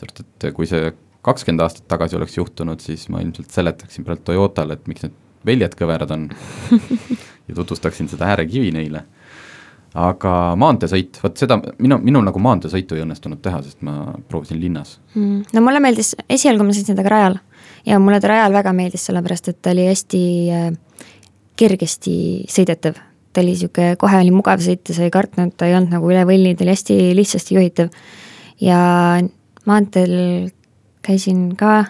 sellepärast 0.00 0.22
et 0.24 0.54
kui 0.56 0.68
see 0.70 0.92
kakskümmend 1.22 1.62
aastat 1.62 1.86
tagasi 1.90 2.18
oleks 2.18 2.36
juhtunud, 2.36 2.82
siis 2.82 3.06
ma 3.12 3.22
ilmselt 3.22 3.52
seletaksin 3.54 4.06
praegu 4.06 4.24
Toyotale, 4.26 4.78
et 4.78 4.88
miks 4.90 5.06
need 5.06 5.18
väljad 5.46 5.76
kõverad 5.78 6.14
on. 6.14 6.30
Ja 7.50 7.56
tutvustaksin 7.58 8.06
seda 8.06 8.28
äärekivi 8.30 8.68
neile. 8.70 9.00
aga 9.98 10.30
maanteesõit, 10.56 11.18
vot 11.20 11.36
seda, 11.36 11.56
minu, 11.82 11.98
minul 12.00 12.22
nagu 12.24 12.38
maanteesõitu 12.40 12.94
ei 12.94 13.02
õnnestunud 13.02 13.40
teha, 13.42 13.58
sest 13.66 13.82
ma 13.84 14.14
proovisin 14.30 14.60
linnas. 14.62 14.94
Mm,. 15.16 15.42
no 15.52 15.62
mulle 15.66 15.80
meeldis, 15.82 16.14
esialgu 16.30 16.64
ma 16.64 16.72
sõitsin 16.72 16.94
temaga 16.94 17.12
rajal 17.12 17.36
ja 17.86 17.98
mulle 17.98 18.20
ta 18.20 18.30
rajal 18.32 18.54
väga 18.54 18.72
meeldis, 18.76 19.06
sellepärast 19.08 19.50
et 19.50 19.60
ta 19.62 19.72
oli 19.74 19.86
hästi 19.88 20.22
äh, 20.52 20.68
kergesti 21.58 22.14
sõidetav. 22.50 22.98
ta 23.32 23.40
oli 23.40 23.54
niisugune, 23.54 23.96
kohe 23.96 24.18
oli 24.20 24.32
mugav 24.34 24.60
sõita, 24.60 24.92
sa 24.92 25.06
ei 25.06 25.12
kartnud, 25.12 25.54
ta 25.56 25.64
ei 25.64 25.72
olnud 25.78 25.94
nagu 25.94 26.10
üle 26.10 26.26
võlli, 26.28 26.52
ta 26.56 26.66
oli 26.66 26.74
hästi 26.74 26.98
lihtsasti 27.16 27.56
juhitav. 27.56 27.88
ja 28.60 28.78
maanteel 29.66 30.50
käisin 31.02 31.54
ka 31.56 31.84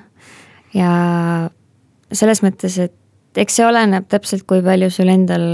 ja 0.75 0.93
selles 2.13 2.43
mõttes, 2.45 2.79
et 2.79 3.43
eks 3.43 3.59
see 3.59 3.67
oleneb 3.67 4.07
täpselt, 4.09 4.47
kui 4.47 4.63
palju 4.63 4.91
sul 4.93 5.11
endal 5.13 5.45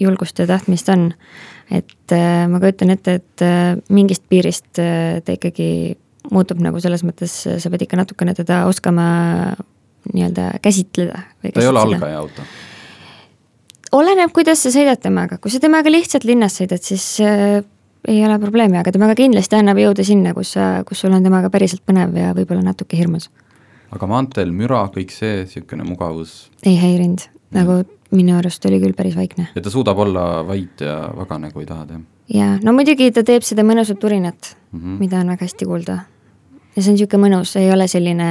julgust 0.00 0.38
ja 0.38 0.46
tahtmist 0.46 0.88
on. 0.88 1.12
et 1.70 2.12
äh, 2.12 2.46
ma 2.48 2.60
kujutan 2.60 2.90
ette, 2.90 3.18
et 3.18 3.42
äh, 3.42 3.74
mingist 3.88 4.24
piirist 4.28 4.68
ta 4.76 5.32
ikkagi 5.32 5.96
muutub 6.32 6.60
nagu 6.64 6.80
selles 6.80 7.04
mõttes, 7.06 7.34
sa 7.44 7.72
pead 7.72 7.86
ikka 7.86 8.00
natukene 8.00 8.34
teda 8.36 8.64
oskama 8.70 9.06
nii-öelda 10.12 10.58
käsitleda. 10.64 11.24
ta 11.42 11.60
ei 11.60 11.68
ole 11.68 11.80
algaja 11.80 12.18
auto? 12.18 12.48
oleneb, 13.92 14.32
kuidas 14.34 14.64
sa 14.64 14.72
sõidad 14.74 15.00
temaga, 15.00 15.38
kui 15.38 15.52
sa 15.52 15.60
temaga 15.62 15.92
lihtsalt 15.92 16.24
linnas 16.24 16.58
sõidad, 16.60 16.82
siis 16.82 17.06
äh, 17.24 17.62
ei 18.08 18.20
ole 18.26 18.38
probleemi, 18.42 18.76
aga 18.80 18.92
temaga 18.92 19.14
kindlasti 19.18 19.56
annab 19.56 19.78
jõuda 19.80 20.04
sinna, 20.04 20.34
kus 20.36 20.56
sa, 20.56 20.82
kus 20.88 21.04
sul 21.04 21.14
on 21.14 21.24
temaga 21.24 21.50
päriselt 21.52 21.84
põnev 21.86 22.16
ja 22.18 22.34
võib-olla 22.36 22.64
natuke 22.72 22.98
hirmus 22.98 23.30
aga 23.94 24.08
maanteel 24.10 24.52
müra, 24.54 24.84
kõik 24.94 25.12
see, 25.14 25.44
niisugune 25.44 25.86
mugavus? 25.86 26.34
ei 26.66 26.76
häirinud, 26.80 27.26
nagu 27.54 27.82
minu 28.14 28.36
arust 28.38 28.64
oli 28.68 28.80
küll 28.82 28.96
päris 28.96 29.16
vaikne. 29.18 29.48
ja 29.54 29.62
ta 29.62 29.72
suudab 29.72 30.00
olla 30.06 30.42
vait 30.46 30.84
ja 30.84 30.96
vagane, 31.16 31.52
kui 31.54 31.66
tahad, 31.68 31.94
jah? 31.94 32.02
jaa, 32.34 32.56
no 32.64 32.74
muidugi 32.76 33.10
ta 33.14 33.24
teeb 33.26 33.46
seda 33.46 33.66
mõnusat 33.66 34.00
turinat 34.02 34.54
mm, 34.72 34.80
-hmm. 34.80 34.98
mida 35.02 35.20
on 35.22 35.34
väga 35.34 35.46
hästi 35.46 35.70
kuulda. 35.70 35.98
Ja 36.74 36.82
see 36.82 36.90
on 36.92 36.98
niisugune 36.98 37.22
mõnus, 37.26 37.54
ei 37.60 37.70
ole 37.72 37.86
selline 37.90 38.28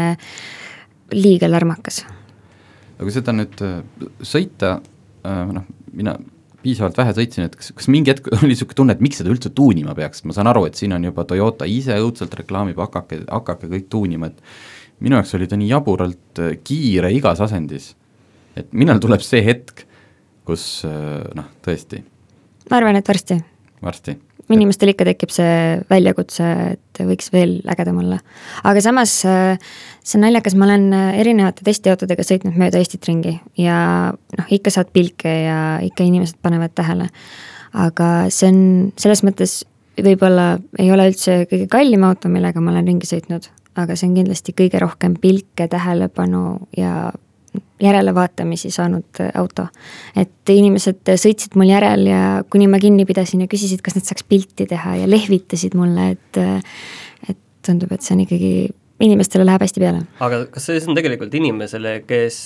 liiga 1.14 1.50
lärmakas. 1.50 2.04
aga 2.94 3.06
kui 3.06 3.16
seda 3.16 3.36
nüüd 3.36 3.64
äh, 3.66 3.80
sõita, 4.26 4.78
äh, 5.26 5.42
noh, 5.56 5.66
mina 5.94 6.16
piisavalt 6.64 6.98
vähe 6.98 7.16
sõitsin, 7.18 7.48
et 7.50 7.58
kas, 7.60 7.74
kas 7.76 7.90
mingi 7.92 8.14
hetk 8.14 8.30
oli 8.38 8.54
niisugune 8.54 8.80
tunne, 8.80 8.98
et 8.98 9.04
miks 9.04 9.22
seda 9.22 9.34
üldse 9.34 9.52
tuunima 9.56 9.96
peaks, 9.98 10.24
ma 10.28 10.36
saan 10.36 10.52
aru, 10.52 10.66
et 10.70 10.80
siin 10.80 10.96
on 10.96 11.10
juba 11.10 11.26
Toyota 11.28 11.68
ise 11.70 11.98
õudselt 12.00 12.36
reklaamib, 12.40 12.80
hakake, 12.80 13.24
hakake 13.28 13.72
kõik 13.72 13.90
tuunima, 13.92 14.32
et 14.32 15.04
minu 15.04 15.20
jaoks 15.20 15.36
oli 15.40 15.50
ta 15.50 15.60
nii 15.60 15.72
jaburalt 15.72 16.44
äh, 16.44 16.56
kiire 16.64 17.12
igas 17.16 17.44
asendis, 17.44 17.94
et 18.60 18.70
millal 18.76 19.02
tuleb 19.04 19.24
see 19.26 19.44
hetk, 19.46 19.88
kus 20.44 20.84
noh, 20.84 21.46
tõesti. 21.64 22.02
ma 22.68 22.76
arvan, 22.82 22.98
et 23.00 23.08
varsti. 23.08 23.38
varsti. 23.80 24.18
Inimestel 24.52 24.92
ikka 24.92 25.08
tekib 25.08 25.32
see 25.34 25.80
väljakutse, 25.90 26.50
et 26.76 27.02
võiks 27.08 27.32
veel 27.34 27.56
ägedam 27.70 28.02
olla. 28.04 28.20
aga 28.64 28.84
samas 28.84 29.16
äh, 29.30 29.58
see 30.04 30.20
on 30.20 30.26
naljakas, 30.28 30.58
ma 30.60 30.68
olen 30.68 30.88
erinevate 31.22 31.66
testiautodega 31.68 32.26
sõitnud 32.28 32.58
mööda 32.60 32.82
Eestit 32.82 33.08
ringi 33.08 33.38
ja 33.58 33.78
noh, 34.12 34.48
ikka 34.52 34.74
saad 34.74 34.92
pilke 34.94 35.32
ja 35.46 35.60
ikka 35.86 36.06
inimesed 36.08 36.42
panevad 36.44 36.76
tähele. 36.76 37.10
aga 37.74 38.10
see 38.30 38.52
on 38.52 38.60
selles 39.00 39.24
mõttes 39.24 39.62
võib-olla 40.02 40.58
ei 40.82 40.92
ole 40.94 41.10
üldse 41.12 41.44
kõige 41.50 41.68
kallim 41.72 42.06
auto, 42.08 42.30
millega 42.32 42.62
ma 42.62 42.74
olen 42.74 42.88
ringi 42.90 43.10
sõitnud, 43.10 43.48
aga 43.80 43.96
see 43.98 44.10
on 44.10 44.18
kindlasti 44.18 44.56
kõige 44.58 44.82
rohkem 44.82 45.18
pilke, 45.22 45.68
tähelepanu 45.70 46.44
ja 46.78 47.12
järelevaatamisi 47.84 48.72
saanud 48.72 49.22
auto. 49.36 49.68
et 50.16 50.50
inimesed 50.50 51.16
sõitsid 51.20 51.58
mul 51.60 51.72
järel 51.72 52.08
ja 52.08 52.22
kuni 52.50 52.68
ma 52.72 52.80
kinni 52.80 53.06
pidasin 53.06 53.44
ja 53.44 53.50
küsisid, 53.52 53.82
kas 53.84 53.98
nad 53.98 54.08
saaks 54.08 54.26
pilti 54.28 54.68
teha 54.70 54.96
ja 55.04 55.10
lehvitasid 55.10 55.76
mulle, 55.78 56.14
et 56.16 56.42
et 57.30 57.40
tundub, 57.66 57.92
et 57.92 58.02
see 58.02 58.16
on 58.16 58.24
ikkagi 58.26 58.54
inimestele 59.04 59.46
läheb 59.46 59.64
hästi 59.66 59.82
peale. 59.82 60.04
aga 60.24 60.44
kas 60.54 60.68
see 60.70 60.82
on 60.88 60.98
tegelikult 60.98 61.34
inimesele, 61.36 61.96
kes, 62.08 62.40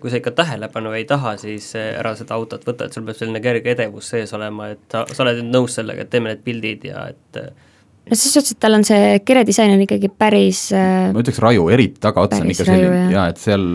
kui 0.00 0.12
sa 0.12 0.20
ikka 0.20 0.34
tähelepanu 0.38 0.94
ei 0.96 1.04
taha, 1.08 1.34
siis 1.40 1.72
ära 1.76 2.14
seda 2.18 2.36
autot 2.38 2.64
võta, 2.68 2.86
et 2.86 2.96
sul 2.96 3.04
peab 3.08 3.18
selline 3.18 3.42
kerge 3.44 3.74
edevus 3.74 4.12
sees 4.14 4.32
olema, 4.36 4.72
et 4.76 4.84
sa, 4.92 5.04
sa 5.10 5.24
oled 5.26 5.42
nüüd 5.42 5.52
nõus 5.56 5.76
sellega, 5.80 6.06
et 6.06 6.12
teeme 6.12 6.32
need 6.32 6.44
pildid 6.46 6.86
ja 6.88 7.08
et 7.12 7.40
no 7.42 8.14
selles 8.16 8.36
suhtes, 8.38 8.54
et 8.54 8.62
tal 8.62 8.78
on 8.78 8.86
see 8.86 9.18
keredisain 9.26 9.74
on 9.74 9.82
ikkagi 9.84 10.10
päris 10.18 10.68
ma 10.72 11.22
ütleks 11.22 11.42
raju, 11.42 11.66
eriti 11.74 12.02
tagaotsa 12.02 12.42
on 12.44 12.54
ikka 12.54 12.68
selline 12.68 13.02
jaa, 13.12 13.26
et 13.34 13.42
seal, 13.42 13.66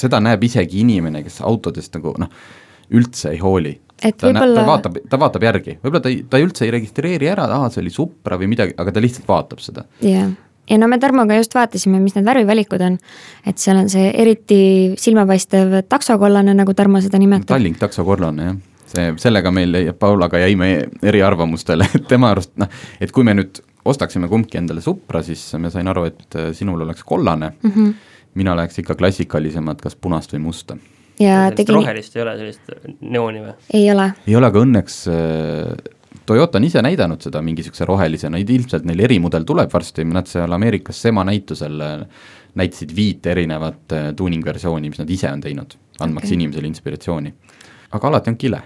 seda 0.00 0.20
näeb 0.24 0.44
isegi 0.48 0.82
inimene, 0.84 1.22
kes 1.26 1.40
autodest 1.46 1.96
nagu 1.98 2.14
noh, 2.20 2.30
üldse 2.96 3.34
ei 3.34 3.40
hooli. 3.42 3.74
ta 4.00 4.12
võibolla... 4.26 4.60
ta 4.60 4.66
vaatab, 4.68 5.00
ta 5.10 5.18
vaatab 5.20 5.48
järgi, 5.48 5.78
võib-olla 5.82 6.04
ta 6.04 6.12
ei, 6.12 6.22
ta 6.28 6.40
üldse 6.42 6.66
ei 6.66 6.74
registreeri 6.76 7.28
ära, 7.30 7.48
aa, 7.58 7.68
see 7.72 7.84
oli 7.84 7.92
Supra 7.94 8.38
või 8.40 8.50
midagi, 8.54 8.76
aga 8.80 8.94
ta 8.94 9.02
lihtsalt 9.02 9.28
vaatab 9.28 9.60
seda. 9.64 9.84
jah, 10.04 10.32
ja 10.70 10.80
no 10.80 10.88
me 10.90 10.98
Tarmoga 11.02 11.36
just 11.38 11.54
vaatasime, 11.54 12.00
mis 12.00 12.16
need 12.16 12.26
värvivalikud 12.28 12.82
on, 12.86 12.98
et 13.46 13.60
seal 13.60 13.78
on 13.82 13.92
see 13.92 14.08
eriti 14.10 14.62
silmapaistev 14.98 15.82
taksokollane, 15.88 16.56
nagu 16.56 16.74
Tarmo 16.74 17.02
seda 17.04 17.20
nimetab. 17.20 17.52
Tallink 17.54 17.80
taksokollane, 17.82 18.50
jah 18.50 18.58
see, 18.90 19.10
sellega 19.22 19.52
meil 19.54 19.76
Paulaga 19.98 20.40
jäime 20.42 20.70
eriarvamustele, 21.02 21.88
et 21.94 22.06
tema 22.12 22.32
arust 22.34 22.54
noh, 22.60 22.70
et 23.00 23.12
kui 23.14 23.26
me 23.26 23.36
nüüd 23.38 23.62
ostaksime 23.90 24.28
kumbki 24.30 24.60
endale 24.60 24.82
Supra, 24.84 25.22
siis 25.26 25.42
ma 25.60 25.72
sain 25.72 25.88
aru, 25.90 26.06
et 26.10 26.38
äh, 26.38 26.50
sinul 26.56 26.84
oleks 26.86 27.04
kollane 27.06 27.52
mm, 27.52 27.70
-hmm. 27.70 27.92
Mina 28.38 28.56
läheks 28.56 28.80
ikka 28.82 28.96
klassikalisemat, 28.98 29.80
kas 29.82 29.96
punast 29.96 30.34
või 30.34 30.42
musta. 30.48 30.76
ja 31.20 31.48
tegin 31.56 31.80
rohelist 31.80 32.16
ei 32.16 32.22
ole, 32.22 32.36
sellist 32.38 32.74
neooni 33.00 33.44
või? 33.44 33.54
ei 33.74 33.88
ole. 33.92 34.10
ei 34.26 34.36
ole, 34.36 34.50
aga 34.52 34.66
õnneks 34.66 35.00
äh, 35.12 35.96
Toyota 36.26 36.58
on 36.60 36.66
ise 36.66 36.82
näidanud 36.82 37.22
seda 37.22 37.40
mingi 37.42 37.62
niisuguse 37.64 37.86
rohelisena, 37.88 38.38
ilmselt 38.38 38.84
neil 38.86 39.00
erimudel 39.02 39.46
tuleb 39.46 39.70
varsti, 39.72 40.04
nad 40.06 40.28
seal 40.30 40.52
Ameerikas 40.52 41.00
SEMA 41.02 41.24
näitusel 41.26 41.80
äh, 41.82 42.04
näitasid 42.58 42.94
viit 42.94 43.26
erinevat 43.30 43.94
tuuningversiooni, 44.16 44.90
mis 44.90 44.98
nad 44.98 45.10
ise 45.10 45.30
on 45.30 45.42
teinud, 45.42 45.74
andmaks 46.00 46.28
okay. 46.28 46.38
inimesele 46.38 46.70
inspiratsiooni 46.70 47.34
aga 47.90 48.08
alati 48.10 48.30
on 48.30 48.38
kile 48.38 48.60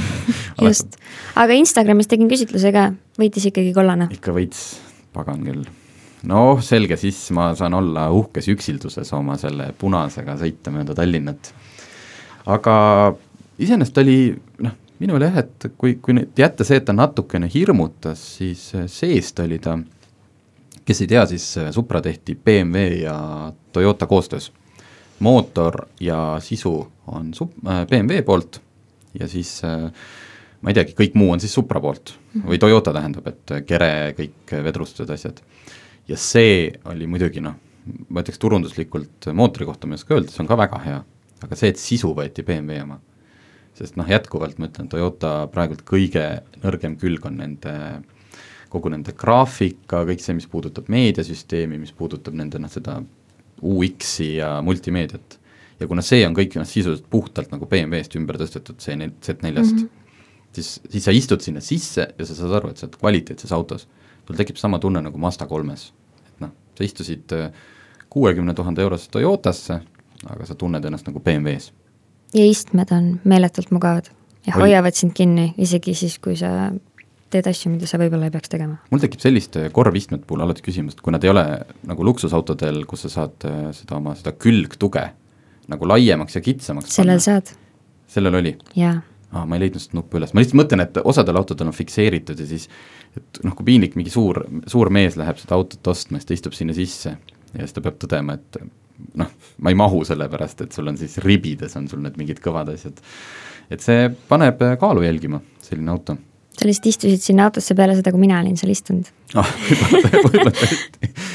just, 0.66 0.98
aga 1.38 1.58
Instagramis 1.58 2.10
tegin 2.10 2.30
küsitluse 2.30 2.72
ka, 2.74 2.90
võitis 3.18 3.48
ikkagi 3.50 3.74
kollane? 3.76 4.08
ikka 4.14 4.34
võits, 4.36 4.66
pagan 5.14 5.42
küll. 5.46 5.64
Noh, 6.28 6.60
selge, 6.62 6.96
siis 7.00 7.18
ma 7.34 7.50
saan 7.58 7.74
olla 7.74 8.08
uhkes 8.14 8.48
üksilduses 8.52 9.12
oma 9.16 9.36
selle 9.40 9.72
punasega 9.78 10.36
sõita 10.40 10.72
mööda 10.74 10.94
Tallinnat. 10.98 11.52
aga 12.46 12.76
iseenesest 13.58 13.98
oli 14.02 14.16
noh, 14.62 14.78
minul 15.02 15.26
jah, 15.26 15.42
et 15.42 15.68
kui, 15.78 15.96
kui 16.02 16.16
nüüd 16.16 16.38
jätta 16.38 16.66
see, 16.66 16.78
et 16.80 16.86
ta 16.86 16.94
natukene 16.94 17.50
hirmutas, 17.52 18.22
siis 18.38 18.70
seest 18.86 19.42
oli 19.42 19.58
ta, 19.62 19.76
kes 20.86 21.04
ei 21.04 21.10
tea, 21.10 21.26
siis 21.30 21.46
Supra 21.74 22.02
tehti 22.02 22.36
BMW 22.38 23.02
ja 23.02 23.16
Toyota 23.72 24.06
koostöös 24.06 24.52
mootor 25.22 25.86
ja 26.00 26.36
sisu 26.42 26.74
on 27.06 27.32
sup-, 27.34 27.58
äh, 27.68 27.86
BMW 27.86 28.22
poolt 28.26 28.60
ja 29.18 29.28
siis 29.28 29.60
äh, 29.64 29.90
ma 30.62 30.70
ei 30.70 30.78
teagi, 30.78 30.94
kõik 30.98 31.16
muu 31.18 31.32
on 31.34 31.42
siis 31.42 31.54
Supra 31.54 31.80
poolt 31.82 32.14
või 32.46 32.58
Toyota 32.62 32.94
tähendab, 32.94 33.26
et 33.30 33.54
kere, 33.66 33.90
kõik 34.18 34.54
vedrustused, 34.64 35.10
asjad. 35.10 35.42
Ja 36.08 36.18
see 36.18 36.70
oli 36.90 37.06
muidugi 37.10 37.42
noh, 37.44 37.56
ma 38.08 38.22
ütleks 38.22 38.40
turunduslikult 38.42 39.30
mootori 39.34 39.66
kohta 39.68 39.86
ma 39.86 39.96
ei 39.96 40.02
oska 40.02 40.16
öelda, 40.16 40.32
see 40.32 40.42
on 40.44 40.50
ka 40.50 40.58
väga 40.58 40.82
hea, 40.84 41.00
aga 41.42 41.58
see, 41.58 41.72
et 41.72 41.82
sisu 41.82 42.12
võeti 42.16 42.44
BMW 42.46 42.84
oma, 42.84 42.98
sest 43.78 43.98
noh, 43.98 44.08
jätkuvalt 44.08 44.58
ma 44.58 44.68
ütlen, 44.70 44.90
Toyota 44.92 45.34
praegult 45.52 45.84
kõige 45.88 46.26
nõrgem 46.62 46.98
külg 47.00 47.26
on 47.26 47.40
nende 47.42 47.76
kogu 48.72 48.88
nende 48.92 49.12
graafika, 49.16 50.02
kõik 50.08 50.22
see, 50.24 50.36
mis 50.38 50.48
puudutab 50.48 50.88
meediasüsteemi, 50.92 51.80
mis 51.80 51.92
puudutab 51.96 52.36
nende 52.38 52.60
noh, 52.62 52.72
seda 52.72 53.00
UX-i 53.62 54.36
ja 54.38 54.56
multimeediat. 54.64 55.38
ja 55.80 55.88
kuna 55.90 56.02
see 56.06 56.22
on 56.26 56.34
kõik 56.36 56.54
noh, 56.58 56.66
sisuliselt 56.68 57.08
puhtalt 57.10 57.50
nagu 57.52 57.66
BMW-st 57.68 58.16
ümber 58.20 58.38
tõstetud, 58.40 58.78
see 58.80 58.94
Z4-st 58.96 59.42
mm, 59.42 59.78
-hmm. 59.82 59.88
siis, 60.54 60.80
siis 60.90 61.04
sa 61.04 61.12
istud 61.12 61.42
sinna 61.42 61.60
sisse 61.60 62.06
ja 62.18 62.26
sa 62.26 62.34
saad 62.38 62.54
aru, 62.58 62.70
et 62.70 62.78
sa 62.78 62.86
oled 62.86 62.98
kvaliteetses 63.00 63.52
autos. 63.52 63.88
Sul 64.32 64.40
tekib 64.40 64.56
sama 64.60 64.80
tunne 64.80 65.02
nagu 65.04 65.20
Mazda 65.20 65.46
kolmes. 65.46 65.92
et 66.26 66.40
noh, 66.40 66.52
sa 66.78 66.84
istusid 66.84 67.32
äh, 67.36 67.52
kuuekümne 68.12 68.54
tuhande 68.54 68.82
eurosesse 68.82 69.10
Toyotasse, 69.12 69.80
aga 70.26 70.46
sa 70.46 70.54
tunned 70.54 70.84
ennast 70.84 71.06
nagu 71.08 71.20
BMW-s. 71.20 71.72
ja 72.34 72.46
istmed 72.48 72.92
on 72.92 73.12
meeletult 73.24 73.70
mugavad 73.70 74.08
ja 74.46 74.56
Oli... 74.56 74.70
hoiavad 74.70 74.96
sind 74.96 75.12
kinni, 75.14 75.52
isegi 75.58 75.94
siis, 75.94 76.18
kui 76.18 76.36
sa 76.36 76.72
teed 77.32 77.46
asju, 77.48 77.70
mida 77.72 77.88
sa 77.88 78.00
võib-olla 78.00 78.28
ei 78.28 78.34
peaks 78.34 78.52
tegema. 78.52 78.78
mul 78.90 79.02
tekib 79.02 79.20
selliste 79.20 79.68
korvistmete 79.72 80.26
puhul 80.26 80.44
alati 80.44 80.64
küsimus, 80.64 80.96
et 80.96 81.04
kui 81.04 81.14
nad 81.14 81.24
ei 81.24 81.32
ole 81.32 81.44
nagu 81.88 82.04
luksusautodel, 82.08 82.84
kus 82.88 83.06
sa 83.06 83.12
saad 83.18 83.48
äh, 83.48 83.64
seda 83.76 83.98
oma 84.00 84.16
seda 84.18 84.32
külgtuge 84.32 85.08
nagu 85.72 85.88
laiemaks 85.88 86.36
ja 86.36 86.44
kitsamaks 86.44 86.96
sellel 86.96 87.20
panna. 87.20 87.28
saad. 87.28 87.56
sellel 88.08 88.40
oli? 88.40 88.56
jaa. 88.76 88.96
Aa, 89.32 89.46
ma 89.48 89.56
ei 89.56 89.64
leidnud 89.64 89.82
seda 89.82 89.98
nuppu 89.98 90.20
üles, 90.20 90.34
ma 90.34 90.42
lihtsalt 90.42 90.60
mõtlen, 90.60 90.84
et 90.84 91.00
osadel 91.04 91.40
autodel 91.40 91.70
on 91.70 91.76
fikseeritud 91.76 92.40
ja 92.40 92.48
siis 92.48 92.68
et 93.16 93.42
noh, 93.46 93.56
kui 93.56 93.66
piinlik 93.68 93.96
mingi 93.98 94.12
suur, 94.12 94.42
suur 94.70 94.90
mees 94.94 95.16
läheb 95.20 95.40
seda 95.40 95.56
autot 95.58 95.92
ostma, 95.92 96.20
siis 96.20 96.28
ta 96.28 96.36
istub 96.36 96.56
sinna 96.56 96.76
sisse 96.76 97.14
ja 97.14 97.60
siis 97.60 97.76
ta 97.76 97.84
peab 97.84 98.00
tõdema, 98.02 98.36
et 98.38 98.60
noh, 99.18 99.30
ma 99.58 99.72
ei 99.72 99.78
mahu 99.78 100.02
selle 100.08 100.28
pärast, 100.32 100.64
et 100.64 100.76
sul 100.76 100.90
on 100.92 101.00
siis 101.00 101.18
ribides 101.24 101.76
on 101.80 101.88
sul 101.90 102.02
need 102.04 102.18
mingid 102.20 102.42
kõvad 102.44 102.74
asjad. 102.74 103.00
et 103.72 103.84
see 103.84 104.10
paneb 104.28 104.60
kaalu 104.80 105.06
jälgima, 105.06 105.42
selline 105.64 105.92
auto 105.92 106.18
sa 106.52 106.68
lihtsalt 106.68 106.90
istusid 106.92 107.22
sinna 107.24 107.48
autosse 107.48 107.74
peale 107.76 107.96
seda, 107.96 108.12
kui 108.12 108.20
mina 108.20 108.40
olin 108.42 108.58
seal 108.60 108.72
istunud 108.74 109.08
ah, 109.40 109.48
võib-olla 110.12 110.52
tõesti. 110.52 111.12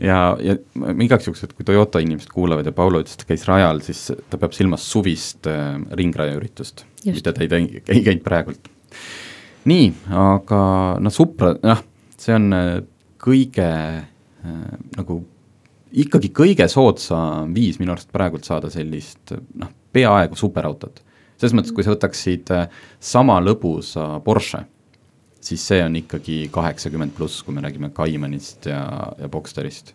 ja, 0.00 0.20
ja 0.42 0.56
igaks 1.04 1.28
juhuks, 1.28 1.44
et 1.44 1.54
kui 1.56 1.66
Toyota 1.68 2.02
inimesed 2.02 2.32
kuulavad 2.34 2.68
ja 2.68 2.74
Paulo 2.76 3.02
ütles, 3.02 3.16
et 3.16 3.24
ta 3.24 3.30
käis 3.30 3.46
rajal, 3.48 3.82
siis 3.84 4.06
ta 4.30 4.40
peab 4.40 4.54
silmas 4.56 4.86
suvist 4.90 5.48
äh, 5.50 5.74
ringrajaüritust, 6.00 6.84
mida 7.08 7.34
ta 7.34 7.44
ei 7.44 7.50
teinud, 7.52 7.82
ei 7.92 8.04
käinud 8.06 8.24
praegult. 8.26 8.70
nii, 9.70 9.90
aga 10.20 10.62
noh, 11.02 11.14
Supra, 11.14 11.52
noh, 11.66 11.84
see 12.20 12.36
on 12.36 12.48
äh, 12.56 12.72
kõige 13.20 13.68
äh, 13.68 14.72
nagu 14.96 15.20
ikkagi 15.90 16.30
kõige 16.30 16.68
soodsam 16.70 17.50
viis 17.54 17.80
minu 17.80 17.96
arust 17.96 18.12
praegult 18.14 18.46
saada 18.46 18.70
sellist 18.70 19.32
noh, 19.58 19.72
peaaegu 19.90 20.38
superautot 20.38 21.02
selles 21.40 21.56
mõttes, 21.56 21.72
kui 21.74 21.86
sa 21.86 21.94
võtaksid 21.94 22.52
äh, 22.54 22.68
sama 23.00 23.38
lõbusa 23.42 24.18
Porsche, 24.24 24.64
siis 25.40 25.66
see 25.66 25.82
on 25.84 25.96
ikkagi 25.96 26.42
kaheksakümmend 26.52 27.16
pluss, 27.16 27.42
kui 27.42 27.54
me 27.54 27.64
räägime 27.64 27.90
Caymanist 27.96 28.66
ja, 28.70 28.82
ja 29.18 29.28
Boxsterist. 29.28 29.94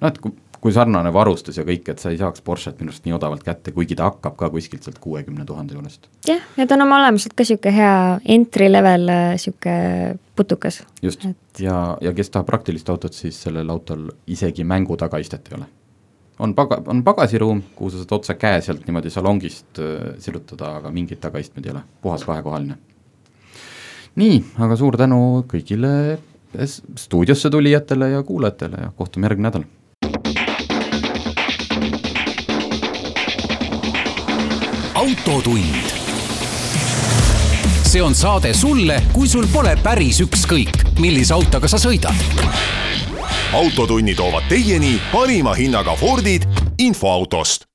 noh, 0.00 0.08
et 0.08 0.18
kui, 0.18 0.32
kui 0.60 0.72
sarnane 0.72 1.12
varustus 1.12 1.56
ja 1.56 1.64
kõik, 1.64 1.88
et 1.92 2.02
sa 2.02 2.12
ei 2.12 2.18
saaks 2.20 2.42
Porsche't 2.44 2.80
minu 2.80 2.92
arust 2.92 3.06
nii 3.06 3.16
odavalt 3.16 3.44
kätte, 3.44 3.72
kuigi 3.76 3.96
ta 3.96 4.10
hakkab 4.10 4.36
ka 4.40 4.50
kuskilt 4.52 4.84
sealt 4.84 5.00
kuuekümne 5.00 5.44
tuhande 5.48 5.76
juurest. 5.76 6.08
jah, 6.28 6.44
ja 6.56 6.66
ta 6.66 6.76
on 6.76 6.86
oma 6.86 7.00
olemuselt 7.00 7.36
ka 7.36 7.46
niisugune 7.46 7.74
hea 7.76 7.96
entry 8.36 8.70
level 8.72 9.10
niisugune 9.10 9.76
äh, 10.10 10.16
putukas. 10.36 10.82
just 11.02 11.26
et..., 11.26 11.64
ja, 11.64 11.96
ja 12.00 12.14
kes 12.16 12.30
tahab 12.30 12.50
praktilist 12.50 12.90
autot, 12.90 13.16
siis 13.16 13.42
sellel 13.42 13.70
autol 13.70 14.08
isegi 14.26 14.64
mängu 14.64 14.96
tagaistet 15.00 15.52
ei 15.52 15.60
ole 15.60 15.70
on 16.40 16.54
paga-, 16.56 16.82
on 16.88 17.04
pagasiruum, 17.04 17.62
kuhu 17.76 17.90
sa 17.90 18.02
saad 18.02 18.14
otse 18.16 18.34
käe 18.40 18.60
sealt 18.64 18.86
niimoodi 18.86 19.12
salongist 19.12 19.80
äh, 19.80 20.14
sirutada, 20.18 20.76
aga 20.80 20.92
mingeid 20.94 21.20
tagaistmeid 21.20 21.66
ei 21.68 21.74
ole, 21.74 21.82
puhas 22.02 22.24
kahekohaline. 22.24 22.78
Nii, 24.16 24.40
aga 24.58 24.76
suur 24.76 24.96
tänu 24.98 25.44
kõigile 25.50 26.18
stuudiosse 26.98 27.50
tulijatele 27.50 28.10
ja 28.10 28.22
kuulajatele 28.26 28.82
ja 28.86 28.90
kohtume 28.96 29.28
järgmine 29.28 29.48
nädal. 29.50 29.68
autotund. 34.94 35.74
see 37.90 38.02
on 38.02 38.14
saade 38.14 38.54
sulle, 38.54 39.02
kui 39.12 39.28
sul 39.28 39.46
pole 39.52 39.76
päris 39.82 40.20
ükskõik, 40.20 40.84
millise 41.00 41.34
autoga 41.34 41.68
sa 41.68 41.78
sõidad 41.78 42.14
autotunni 43.52 44.14
toovad 44.14 44.46
teieni 44.48 45.00
parima 45.12 45.54
hinnaga 45.54 45.96
Fordid 45.98 46.46
infoautost 46.78 47.66